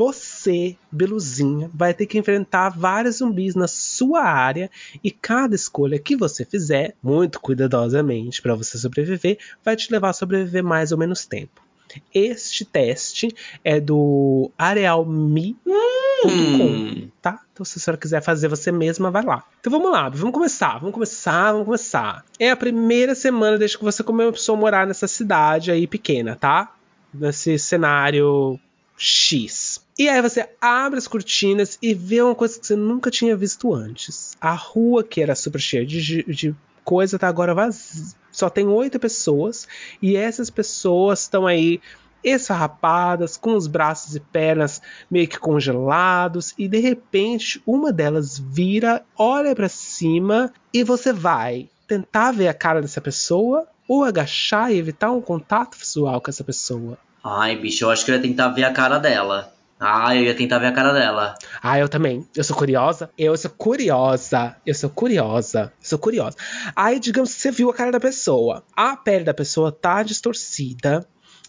Você, 0.00 0.78
Beluzinha, 0.90 1.70
vai 1.74 1.92
ter 1.92 2.06
que 2.06 2.16
enfrentar 2.16 2.70
vários 2.70 3.16
zumbis 3.16 3.54
na 3.54 3.68
sua 3.68 4.22
área 4.22 4.70
e 5.04 5.10
cada 5.10 5.54
escolha 5.54 5.98
que 5.98 6.16
você 6.16 6.42
fizer, 6.42 6.94
muito 7.02 7.38
cuidadosamente 7.38 8.40
para 8.40 8.54
você 8.54 8.78
sobreviver, 8.78 9.36
vai 9.62 9.76
te 9.76 9.92
levar 9.92 10.08
a 10.08 10.14
sobreviver 10.14 10.64
mais 10.64 10.90
ou 10.90 10.96
menos 10.96 11.26
tempo. 11.26 11.60
Este 12.14 12.64
teste 12.64 13.28
é 13.62 13.78
do 13.78 14.50
arealme.com, 14.56 15.60
Hum. 16.26 17.10
tá? 17.20 17.42
Então 17.52 17.62
se 17.66 17.78
a 17.78 17.82
senhora 17.82 18.00
quiser 18.00 18.22
fazer 18.22 18.48
você 18.48 18.72
mesma, 18.72 19.10
vai 19.10 19.22
lá. 19.22 19.44
Então 19.60 19.70
vamos 19.70 19.92
lá, 19.92 20.08
vamos 20.08 20.32
começar, 20.32 20.78
vamos 20.78 20.94
começar, 20.94 21.52
vamos 21.52 21.66
começar. 21.66 22.24
É 22.38 22.48
a 22.50 22.56
primeira 22.56 23.14
semana 23.14 23.58
desde 23.58 23.76
que 23.76 23.84
você 23.84 24.02
começou 24.02 24.54
a 24.54 24.58
morar 24.58 24.86
nessa 24.86 25.06
cidade 25.06 25.70
aí 25.70 25.86
pequena, 25.86 26.36
tá? 26.36 26.74
Nesse 27.12 27.58
cenário 27.58 28.58
X. 28.96 29.69
E 30.00 30.08
aí 30.08 30.22
você 30.22 30.48
abre 30.58 30.98
as 30.98 31.06
cortinas 31.06 31.76
e 31.82 31.92
vê 31.92 32.22
uma 32.22 32.34
coisa 32.34 32.58
que 32.58 32.66
você 32.66 32.74
nunca 32.74 33.10
tinha 33.10 33.36
visto 33.36 33.74
antes. 33.74 34.34
A 34.40 34.54
rua, 34.54 35.04
que 35.04 35.20
era 35.20 35.34
super 35.34 35.60
cheia 35.60 35.84
de, 35.84 36.22
de 36.22 36.56
coisa, 36.82 37.18
tá 37.18 37.28
agora 37.28 37.52
vazia. 37.52 38.16
Só 38.32 38.48
tem 38.48 38.66
oito 38.66 38.98
pessoas. 38.98 39.68
E 40.00 40.16
essas 40.16 40.48
pessoas 40.48 41.20
estão 41.20 41.46
aí 41.46 41.82
esfarrapadas, 42.24 43.36
com 43.36 43.54
os 43.54 43.66
braços 43.66 44.16
e 44.16 44.20
pernas 44.20 44.80
meio 45.10 45.28
que 45.28 45.38
congelados. 45.38 46.54
E 46.56 46.66
de 46.66 46.78
repente, 46.78 47.62
uma 47.66 47.92
delas 47.92 48.38
vira, 48.38 49.04
olha 49.18 49.54
para 49.54 49.68
cima 49.68 50.50
e 50.72 50.82
você 50.82 51.12
vai 51.12 51.68
tentar 51.86 52.32
ver 52.32 52.48
a 52.48 52.54
cara 52.54 52.80
dessa 52.80 53.02
pessoa 53.02 53.66
ou 53.86 54.02
agachar 54.02 54.72
e 54.72 54.78
evitar 54.78 55.10
um 55.10 55.20
contato 55.20 55.76
visual 55.76 56.22
com 56.22 56.30
essa 56.30 56.42
pessoa. 56.42 56.96
Ai, 57.22 57.54
bicho, 57.54 57.84
eu 57.84 57.90
acho 57.90 58.02
que 58.02 58.10
eu 58.10 58.14
ia 58.14 58.22
tentar 58.22 58.48
ver 58.48 58.64
a 58.64 58.72
cara 58.72 58.98
dela. 58.98 59.59
Ah, 59.80 60.14
eu 60.14 60.24
ia 60.24 60.34
tentar 60.34 60.58
ver 60.58 60.66
a 60.66 60.72
cara 60.72 60.92
dela. 60.92 61.34
Ah, 61.62 61.78
eu 61.78 61.88
também. 61.88 62.26
Eu 62.36 62.44
sou 62.44 62.54
curiosa. 62.54 63.08
Eu 63.16 63.34
sou 63.36 63.50
curiosa. 63.50 64.54
Eu 64.66 64.74
sou 64.74 64.90
curiosa. 64.90 65.72
Eu 65.80 65.88
sou 65.88 65.98
curiosa. 65.98 66.36
Aí, 66.76 67.00
digamos 67.00 67.32
que 67.32 67.40
você 67.40 67.50
viu 67.50 67.70
a 67.70 67.74
cara 67.74 67.90
da 67.90 67.98
pessoa. 67.98 68.62
A 68.76 68.94
pele 68.94 69.24
da 69.24 69.32
pessoa 69.32 69.72
tá 69.72 70.02
distorcida. 70.02 71.06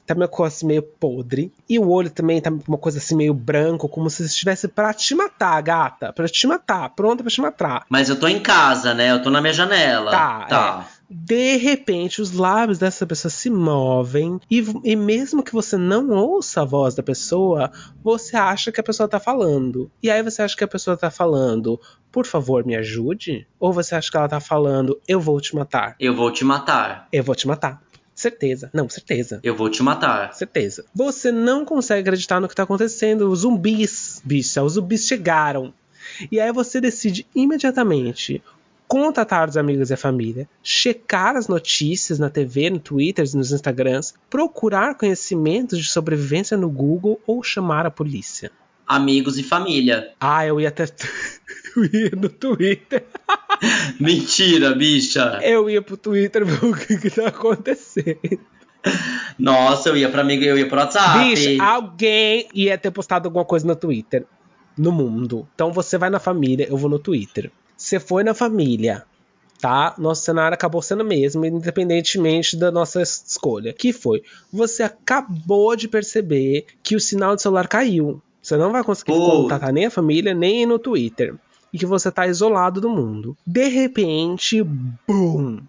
Tá 0.07 0.15
uma 0.15 0.29
coisa 0.29 0.55
assim 0.55 0.65
meio 0.65 0.81
podre. 0.81 1.53
E 1.69 1.77
o 1.77 1.89
olho 1.89 2.09
também 2.09 2.41
tá 2.41 2.49
uma 2.67 2.77
coisa 2.77 2.99
assim 2.99 3.15
meio 3.15 3.33
branco, 3.33 3.89
como 3.89 4.09
se 4.09 4.23
estivesse 4.23 4.67
pra 4.67 4.93
te 4.93 5.13
matar, 5.13 5.61
gata. 5.61 6.13
Pra 6.13 6.27
te 6.27 6.47
matar. 6.47 6.89
Pronta 6.89 7.23
pra 7.23 7.31
te 7.31 7.41
matar. 7.41 7.85
Mas 7.89 8.07
eu 8.07 8.17
tô 8.17 8.29
em 8.29 8.39
casa, 8.39 8.93
né? 8.93 9.11
Eu 9.11 9.21
tô 9.21 9.29
na 9.29 9.41
minha 9.41 9.53
janela. 9.53 10.09
Tá, 10.09 10.45
tá. 10.45 10.87
De 11.13 11.57
repente, 11.57 12.21
os 12.21 12.31
lábios 12.31 12.79
dessa 12.79 13.05
pessoa 13.05 13.29
se 13.29 13.49
movem 13.49 14.39
e, 14.49 14.63
e 14.85 14.95
mesmo 14.95 15.43
que 15.43 15.51
você 15.51 15.75
não 15.75 16.09
ouça 16.11 16.61
a 16.61 16.65
voz 16.65 16.95
da 16.95 17.03
pessoa, 17.03 17.69
você 18.01 18.37
acha 18.37 18.71
que 18.71 18.79
a 18.79 18.83
pessoa 18.83 19.09
tá 19.09 19.19
falando. 19.19 19.91
E 20.01 20.09
aí 20.09 20.23
você 20.23 20.41
acha 20.41 20.55
que 20.55 20.63
a 20.63 20.67
pessoa 20.67 20.95
tá 20.95 21.11
falando, 21.11 21.77
por 22.09 22.25
favor, 22.25 22.65
me 22.65 22.77
ajude? 22.77 23.45
Ou 23.59 23.73
você 23.73 23.93
acha 23.93 24.09
que 24.09 24.15
ela 24.15 24.29
tá 24.29 24.39
falando, 24.39 25.01
eu 25.05 25.19
vou 25.19 25.41
te 25.41 25.53
matar? 25.53 25.97
Eu 25.99 26.15
vou 26.15 26.31
te 26.31 26.45
matar. 26.45 27.09
Eu 27.11 27.25
vou 27.25 27.35
te 27.35 27.45
matar. 27.45 27.83
Certeza. 28.15 28.69
Não, 28.73 28.87
certeza. 28.87 29.41
Eu 29.43 29.53
vou 29.53 29.69
te 29.69 29.83
matar. 29.83 30.33
Certeza. 30.33 30.85
Você 30.95 31.29
não 31.29 31.65
consegue 31.65 32.07
acreditar 32.07 32.39
no 32.39 32.47
que 32.47 32.55
tá 32.55 32.63
acontecendo. 32.63 33.29
Os 33.29 33.39
zumbis, 33.39 34.21
bicha, 34.23 34.63
os 34.63 34.73
zumbis 34.73 35.07
chegaram. 35.07 35.73
E 36.31 36.39
aí 36.39 36.53
você 36.53 36.79
decide 36.79 37.25
imediatamente 37.35 38.41
contatar 38.91 39.47
os 39.47 39.55
amigos 39.55 39.89
e 39.89 39.93
a 39.93 39.97
família, 39.97 40.49
checar 40.61 41.37
as 41.37 41.47
notícias 41.47 42.19
na 42.19 42.29
TV, 42.29 42.69
no 42.69 42.77
Twitter, 42.77 43.23
nos 43.33 43.53
Instagrams, 43.53 44.13
procurar 44.29 44.95
conhecimentos 44.95 45.79
de 45.79 45.89
sobrevivência 45.89 46.57
no 46.57 46.69
Google 46.69 47.17
ou 47.25 47.41
chamar 47.41 47.85
a 47.85 47.89
polícia. 47.89 48.51
Amigos 48.85 49.37
e 49.37 49.43
família. 49.43 50.11
Ah, 50.19 50.45
eu 50.45 50.59
ia 50.59 50.67
até. 50.67 50.83
eu 51.73 51.85
ia 51.85 52.11
no 52.17 52.27
Twitter. 52.27 53.05
Mentira, 53.97 54.75
bicha. 54.75 55.39
Eu 55.41 55.69
ia 55.69 55.81
pro 55.81 55.95
Twitter 55.95 56.45
ver 56.45 56.65
o 56.65 56.75
que, 56.75 56.97
que 56.97 57.09
tá 57.09 57.29
acontecendo. 57.29 58.41
Nossa, 59.39 59.87
eu 59.87 59.95
ia 59.95 60.09
pra 60.09 60.19
amigo, 60.19 60.43
eu 60.43 60.57
ia 60.57 60.67
pro 60.67 60.79
WhatsApp. 60.79 61.17
Bicho, 61.17 61.63
alguém 61.63 62.49
ia 62.53 62.77
ter 62.77 62.91
postado 62.91 63.29
alguma 63.29 63.45
coisa 63.45 63.65
no 63.65 63.73
Twitter. 63.77 64.25
No 64.77 64.91
mundo. 64.91 65.47
Então 65.55 65.71
você 65.71 65.97
vai 65.97 66.09
na 66.09 66.19
família, 66.19 66.67
eu 66.69 66.75
vou 66.75 66.89
no 66.89 66.99
Twitter. 66.99 67.49
Você 67.91 67.99
foi 67.99 68.23
na 68.23 68.33
família, 68.33 69.03
tá? 69.59 69.93
Nosso 69.97 70.23
cenário 70.23 70.55
acabou 70.55 70.81
sendo 70.81 71.01
o 71.01 71.05
mesmo, 71.05 71.45
independentemente 71.45 72.55
da 72.55 72.71
nossa 72.71 73.01
escolha. 73.01 73.73
Que 73.73 73.91
foi? 73.91 74.23
Você 74.49 74.81
acabou 74.81 75.75
de 75.75 75.89
perceber 75.89 76.67
que 76.81 76.95
o 76.95 77.01
sinal 77.01 77.35
do 77.35 77.41
celular 77.41 77.67
caiu. 77.67 78.21
Você 78.41 78.55
não 78.55 78.71
vai 78.71 78.81
conseguir 78.81 79.11
Pô. 79.11 79.41
contatar 79.41 79.73
nem 79.73 79.87
a 79.87 79.91
família, 79.91 80.33
nem 80.33 80.65
no 80.65 80.79
Twitter. 80.79 81.35
E 81.73 81.77
que 81.77 81.85
você 81.85 82.09
tá 82.09 82.25
isolado 82.25 82.79
do 82.79 82.89
mundo. 82.89 83.35
De 83.45 83.67
repente, 83.67 84.63
boom! 84.63 85.59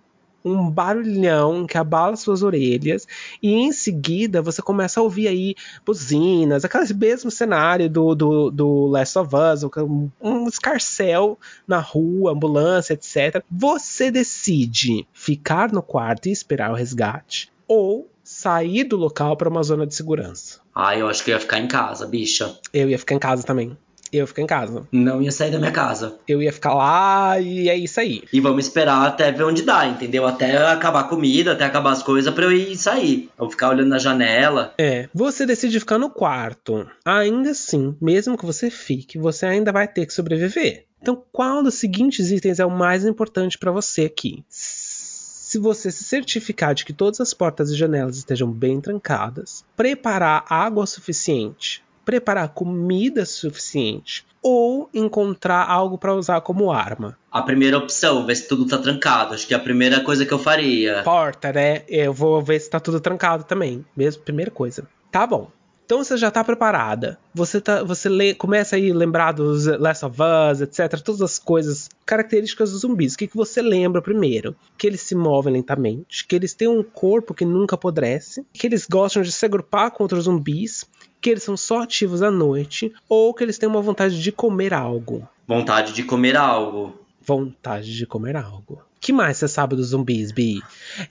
Um 0.44 0.70
barulhão 0.70 1.66
que 1.66 1.78
abala 1.78 2.16
suas 2.16 2.42
orelhas, 2.42 3.06
e 3.42 3.52
em 3.52 3.72
seguida 3.72 4.42
você 4.42 4.60
começa 4.60 5.00
a 5.00 5.02
ouvir 5.02 5.28
aí 5.28 5.54
buzinas, 5.84 6.64
aquele 6.64 6.92
mesmo 6.94 7.30
cenário 7.30 7.88
do, 7.88 8.14
do, 8.14 8.50
do 8.50 8.86
Last 8.86 9.18
of 9.18 9.30
Us, 9.34 9.64
um, 9.64 10.10
um 10.20 10.48
escarcel 10.48 11.38
na 11.66 11.78
rua, 11.78 12.32
ambulância, 12.32 12.94
etc. 12.94 13.42
Você 13.50 14.10
decide 14.10 15.06
ficar 15.12 15.72
no 15.72 15.82
quarto 15.82 16.28
e 16.28 16.32
esperar 16.32 16.70
o 16.70 16.74
resgate, 16.74 17.50
ou 17.66 18.08
sair 18.24 18.84
do 18.84 18.96
local 18.96 19.36
para 19.36 19.48
uma 19.48 19.62
zona 19.62 19.86
de 19.86 19.94
segurança. 19.94 20.60
Ai, 20.74 21.02
eu 21.02 21.08
acho 21.08 21.22
que 21.24 21.30
eu 21.30 21.34
ia 21.34 21.40
ficar 21.40 21.58
em 21.58 21.68
casa, 21.68 22.06
bicha. 22.06 22.58
Eu 22.72 22.88
ia 22.88 22.98
ficar 22.98 23.14
em 23.14 23.18
casa 23.18 23.42
também. 23.42 23.76
Eu 24.12 24.20
ia 24.20 24.26
ficar 24.26 24.42
em 24.42 24.46
casa. 24.46 24.86
Não 24.92 25.22
ia 25.22 25.32
sair 25.32 25.50
da 25.50 25.58
minha 25.58 25.70
casa. 25.72 26.16
Eu 26.28 26.42
ia 26.42 26.52
ficar 26.52 26.74
lá 26.74 27.40
e 27.40 27.68
é 27.68 27.76
isso 27.76 27.98
aí. 27.98 28.22
E 28.30 28.40
vamos 28.40 28.66
esperar 28.66 29.06
até 29.06 29.32
ver 29.32 29.44
onde 29.44 29.62
dá, 29.62 29.86
entendeu? 29.86 30.26
Até 30.26 30.56
acabar 30.70 31.00
a 31.00 31.04
comida, 31.04 31.52
até 31.52 31.64
acabar 31.64 31.92
as 31.92 32.02
coisas 32.02 32.32
pra 32.34 32.44
eu 32.44 32.52
ir 32.52 32.76
sair. 32.76 33.30
Eu 33.38 33.44
vou 33.44 33.50
ficar 33.50 33.70
olhando 33.70 33.88
na 33.88 33.98
janela. 33.98 34.74
É, 34.76 35.08
você 35.14 35.46
decide 35.46 35.80
ficar 35.80 35.98
no 35.98 36.10
quarto. 36.10 36.86
Ainda 37.04 37.50
assim, 37.50 37.96
mesmo 38.00 38.36
que 38.36 38.44
você 38.44 38.70
fique, 38.70 39.18
você 39.18 39.46
ainda 39.46 39.72
vai 39.72 39.88
ter 39.88 40.04
que 40.04 40.12
sobreviver. 40.12 40.84
Então, 41.00 41.20
qual 41.32 41.62
dos 41.62 41.74
seguintes 41.74 42.30
itens 42.30 42.60
é 42.60 42.66
o 42.66 42.70
mais 42.70 43.04
importante 43.04 43.58
para 43.58 43.72
você 43.72 44.02
aqui? 44.02 44.44
Se 44.48 45.58
você 45.58 45.90
se 45.90 46.04
certificar 46.04 46.74
de 46.74 46.84
que 46.84 46.92
todas 46.92 47.20
as 47.20 47.34
portas 47.34 47.70
e 47.70 47.76
janelas 47.76 48.16
estejam 48.16 48.50
bem 48.50 48.80
trancadas, 48.80 49.64
preparar 49.76 50.44
água 50.48 50.86
suficiente, 50.86 51.82
preparar 52.04 52.48
comida 52.48 53.24
suficiente 53.24 54.24
ou 54.42 54.90
encontrar 54.92 55.68
algo 55.68 55.96
para 55.96 56.14
usar 56.14 56.40
como 56.40 56.72
arma. 56.72 57.16
A 57.30 57.42
primeira 57.42 57.78
opção, 57.78 58.26
ver 58.26 58.34
se 58.36 58.48
tudo 58.48 58.66
tá 58.66 58.78
trancado. 58.78 59.34
Acho 59.34 59.46
que 59.46 59.54
é 59.54 59.56
a 59.56 59.60
primeira 59.60 60.00
coisa 60.00 60.26
que 60.26 60.32
eu 60.32 60.38
faria. 60.38 61.02
Porta, 61.04 61.52
né? 61.52 61.82
Eu 61.88 62.12
vou 62.12 62.42
ver 62.42 62.60
se 62.60 62.68
tá 62.68 62.80
tudo 62.80 63.00
trancado 63.00 63.44
também. 63.44 63.84
Mesmo, 63.96 64.22
primeira 64.22 64.50
coisa. 64.50 64.86
Tá 65.10 65.26
bom. 65.26 65.50
Então 65.84 66.02
você 66.02 66.16
já 66.16 66.30
tá 66.30 66.42
preparada. 66.42 67.18
Você 67.34 67.60
tá, 67.60 67.82
você 67.82 68.08
lê, 68.08 68.34
começa 68.34 68.76
aí 68.76 68.90
a 68.90 68.94
lembrar 68.94 69.32
dos 69.32 69.66
Last 69.66 70.06
of 70.06 70.16
Us, 70.22 70.60
etc. 70.62 71.00
Todas 71.00 71.20
as 71.20 71.38
coisas, 71.38 71.90
características 72.06 72.70
dos 72.70 72.80
zumbis. 72.80 73.14
O 73.14 73.18
que, 73.18 73.26
que 73.26 73.36
você 73.36 73.60
lembra 73.60 74.00
primeiro? 74.00 74.56
Que 74.78 74.86
eles 74.86 75.02
se 75.02 75.14
movem 75.14 75.52
lentamente, 75.52 76.26
que 76.26 76.34
eles 76.34 76.54
têm 76.54 76.68
um 76.68 76.82
corpo 76.82 77.34
que 77.34 77.44
nunca 77.44 77.74
apodrece, 77.74 78.46
que 78.54 78.66
eles 78.66 78.86
gostam 78.86 79.22
de 79.22 79.30
se 79.30 79.44
agrupar 79.44 79.90
contra 79.90 80.16
os 80.16 80.24
zumbis, 80.24 80.86
que 81.22 81.30
eles 81.30 81.42
são 81.42 81.56
só 81.56 81.82
ativos 81.82 82.20
à 82.20 82.30
noite, 82.30 82.92
ou 83.08 83.32
que 83.32 83.42
eles 83.44 83.56
têm 83.56 83.68
uma 83.68 83.80
vontade 83.80 84.20
de 84.20 84.30
comer 84.32 84.74
algo. 84.74 85.26
Vontade 85.48 85.92
de 85.94 86.02
comer 86.02 86.36
algo. 86.36 86.92
Vontade 87.24 87.96
de 87.96 88.04
comer 88.04 88.36
algo. 88.36 88.82
que 89.00 89.12
mais 89.12 89.36
você 89.36 89.48
sabe 89.48 89.74
dos 89.76 89.88
zumbis, 89.88 90.30
Bi? 90.32 90.60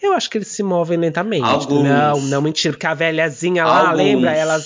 Eu 0.01 0.13
acho 0.13 0.29
que 0.29 0.37
eles 0.37 0.47
se 0.49 0.61
movem 0.63 0.97
lentamente. 0.97 1.43
Alguns. 1.43 1.83
Não, 1.83 2.21
não, 2.21 2.41
mentira, 2.41 2.73
porque 2.73 2.87
a 2.87 2.93
velhazinha 2.93 3.65
lá, 3.65 3.89
Alguns. 3.89 3.97
lembra? 3.97 4.31
Ela, 4.33 4.59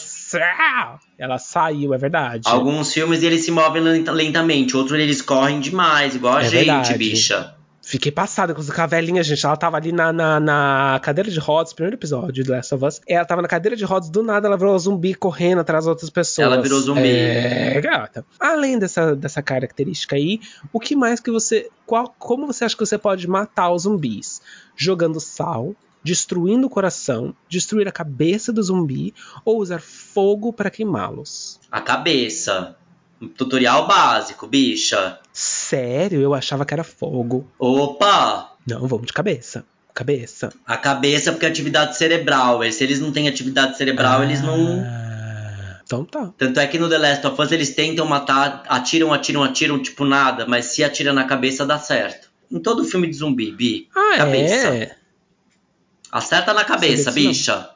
ela 1.18 1.38
saiu, 1.40 1.94
é 1.94 1.98
verdade. 1.98 2.44
Alguns 2.48 2.94
filmes 2.94 3.24
eles 3.24 3.44
se 3.44 3.50
movem 3.52 3.82
lenta- 3.82 4.12
lentamente, 4.12 4.76
outros 4.78 5.00
eles 5.00 5.22
correm 5.22 5.60
demais, 5.60 6.14
igual 6.16 6.36
a 6.38 6.42
É 6.42 6.50
gente, 6.50 6.66
verdade. 6.66 6.98
bicha. 6.98 7.55
Fiquei 7.96 8.12
passada 8.12 8.54
com 8.54 8.62
a 8.62 8.86
velhinha, 8.86 9.24
gente. 9.24 9.46
Ela 9.46 9.56
tava 9.56 9.78
ali 9.78 9.94
na, 9.94 10.12
na, 10.12 10.38
na 10.38 11.00
cadeira 11.02 11.32
de 11.32 11.40
rodas, 11.40 11.72
primeiro 11.72 11.96
episódio 11.96 12.44
do 12.44 12.52
Last 12.52 12.76
of 12.76 12.84
Us. 12.84 13.02
Ela 13.08 13.24
tava 13.24 13.42
na 13.42 13.48
cadeira 13.48 13.74
de 13.74 13.86
rodas, 13.86 14.10
do 14.10 14.22
nada 14.22 14.50
ela 14.50 14.58
virou 14.58 14.78
zumbi 14.78 15.16
correndo 15.16 15.60
atrás 15.60 15.86
das 15.86 15.90
outras 15.90 16.10
pessoas. 16.10 16.46
Ela 16.46 16.62
virou 16.62 16.78
zumbi. 16.82 17.08
É, 17.08 17.80
gata. 17.80 18.26
Além 18.38 18.78
dessa, 18.78 19.16
dessa 19.16 19.42
característica 19.42 20.18
aí, 20.18 20.42
o 20.74 20.80
que 20.80 20.94
mais 20.94 21.22
que 21.22 21.32
você. 21.32 21.70
Qual, 21.86 22.14
como 22.20 22.46
você 22.46 22.66
acha 22.66 22.76
que 22.76 22.86
você 22.86 22.98
pode 22.98 23.30
matar 23.30 23.72
os 23.72 23.84
zumbis? 23.84 24.42
Jogando 24.76 25.22
sal, 25.22 25.74
destruindo 26.04 26.68
o 26.68 26.70
coração, 26.70 27.34
destruir 27.48 27.88
a 27.88 27.94
cabeça 27.94 28.52
do 28.52 28.62
zumbi 28.62 29.14
ou 29.46 29.62
usar 29.62 29.80
fogo 29.80 30.52
para 30.52 30.70
queimá-los? 30.70 31.62
A 31.72 31.80
cabeça. 31.80 32.76
Tutorial 33.38 33.88
básico, 33.88 34.46
bicha. 34.48 35.20
Sério? 35.32 36.22
Eu 36.22 36.34
achava 36.34 36.66
que 36.66 36.74
era 36.74 36.84
fogo. 36.84 37.48
Opa! 37.58 38.54
Não, 38.68 38.88
vamos 38.88 39.08
de 39.08 39.14
cabeça. 39.14 39.66
Cabeça. 39.94 40.52
A 40.66 40.76
cabeça 40.76 41.32
porque 41.32 41.46
é 41.46 41.50
atividade 41.50 41.98
cerebral. 41.98 42.62
Se 42.72 42.84
eles 42.84 43.00
não 43.00 43.12
têm 43.14 43.28
atividade 43.30 43.78
cerebral, 43.78 44.24
eles 44.24 44.42
não. 44.42 44.84
Ah, 44.86 45.80
Então 45.86 46.04
tá. 46.04 46.34
Tanto 46.38 46.60
é 46.60 46.68
que 46.68 46.78
no 46.78 46.90
The 46.90 46.98
Last 46.98 47.26
of 47.28 47.42
Us 47.42 47.52
eles 47.54 47.74
tentam 47.74 48.06
matar, 48.06 48.64
atiram, 48.68 49.14
atiram, 49.14 49.44
atiram, 49.44 49.82
tipo 49.82 50.04
nada, 50.04 50.46
mas 50.46 50.66
se 50.66 50.84
atira 50.84 51.14
na 51.14 51.24
cabeça 51.24 51.66
dá 51.66 51.80
certo. 51.80 52.30
Em 52.52 52.60
todo 52.60 52.84
filme 52.84 53.08
de 53.08 53.14
zumbi, 53.16 53.52
Bi. 53.52 53.88
Ah, 53.96 54.18
cabeça. 54.18 54.76
é? 54.76 54.96
Acerta 56.12 56.54
na 56.54 56.64
cabeça, 56.66 57.12
bicha. 57.12 57.70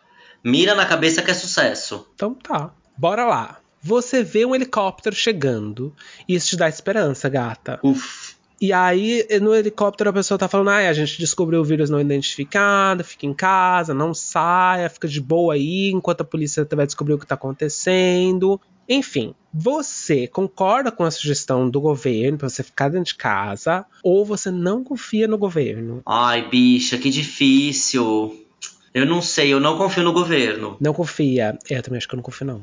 Mira 0.43 0.75
na 0.75 0.85
cabeça 0.85 1.21
que 1.21 1.31
é 1.31 1.33
sucesso. 1.33 2.07
Então 2.15 2.33
tá. 2.33 2.71
Bora 2.97 3.25
lá. 3.25 3.57
Você 3.81 4.23
vê 4.23 4.45
um 4.45 4.53
helicóptero 4.53 5.15
chegando 5.15 5.93
e 6.27 6.35
isso 6.35 6.49
te 6.49 6.57
dá 6.57 6.67
esperança, 6.67 7.29
gata. 7.29 7.79
Uf. 7.83 8.37
E 8.61 8.73
aí, 8.73 9.25
no 9.41 9.55
helicóptero, 9.55 10.09
a 10.09 10.13
pessoa 10.13 10.37
tá 10.37 10.47
falando: 10.49 10.69
ah, 10.69 10.89
a 10.89 10.93
gente 10.93 11.17
descobriu 11.17 11.61
o 11.61 11.63
vírus 11.63 11.89
não 11.89 11.99
identificado, 11.99 13.05
fica 13.05 13.25
em 13.25 13.33
casa, 13.33 13.93
não 13.93 14.13
saia, 14.13 14.89
fica 14.89 15.07
de 15.07 15.21
boa 15.21 15.53
aí, 15.53 15.91
enquanto 15.91 16.21
a 16.21 16.25
polícia 16.25 16.67
vai 16.69 16.85
descobrir 16.85 17.13
o 17.13 17.19
que 17.19 17.25
tá 17.25 17.35
acontecendo. 17.35 18.59
Enfim, 18.87 19.33
você 19.53 20.27
concorda 20.27 20.91
com 20.91 21.03
a 21.03 21.11
sugestão 21.11 21.69
do 21.69 21.79
governo 21.79 22.39
pra 22.39 22.49
você 22.49 22.63
ficar 22.63 22.89
dentro 22.89 23.13
de 23.13 23.15
casa, 23.15 23.85
ou 24.03 24.25
você 24.25 24.51
não 24.51 24.83
confia 24.83 25.27
no 25.27 25.37
governo? 25.37 26.01
Ai, 26.05 26.49
bicha, 26.49 26.97
que 26.97 27.09
difícil. 27.09 28.45
Eu 28.93 29.05
não 29.05 29.21
sei, 29.21 29.53
eu 29.53 29.59
não 29.59 29.77
confio 29.77 30.03
no 30.03 30.11
governo. 30.11 30.75
Não 30.81 30.93
confia. 30.93 31.57
É, 31.69 31.77
eu 31.77 31.83
também 31.83 31.99
acho 31.99 32.07
que 32.07 32.15
eu 32.15 32.17
não 32.17 32.23
confio, 32.23 32.47
não. 32.47 32.61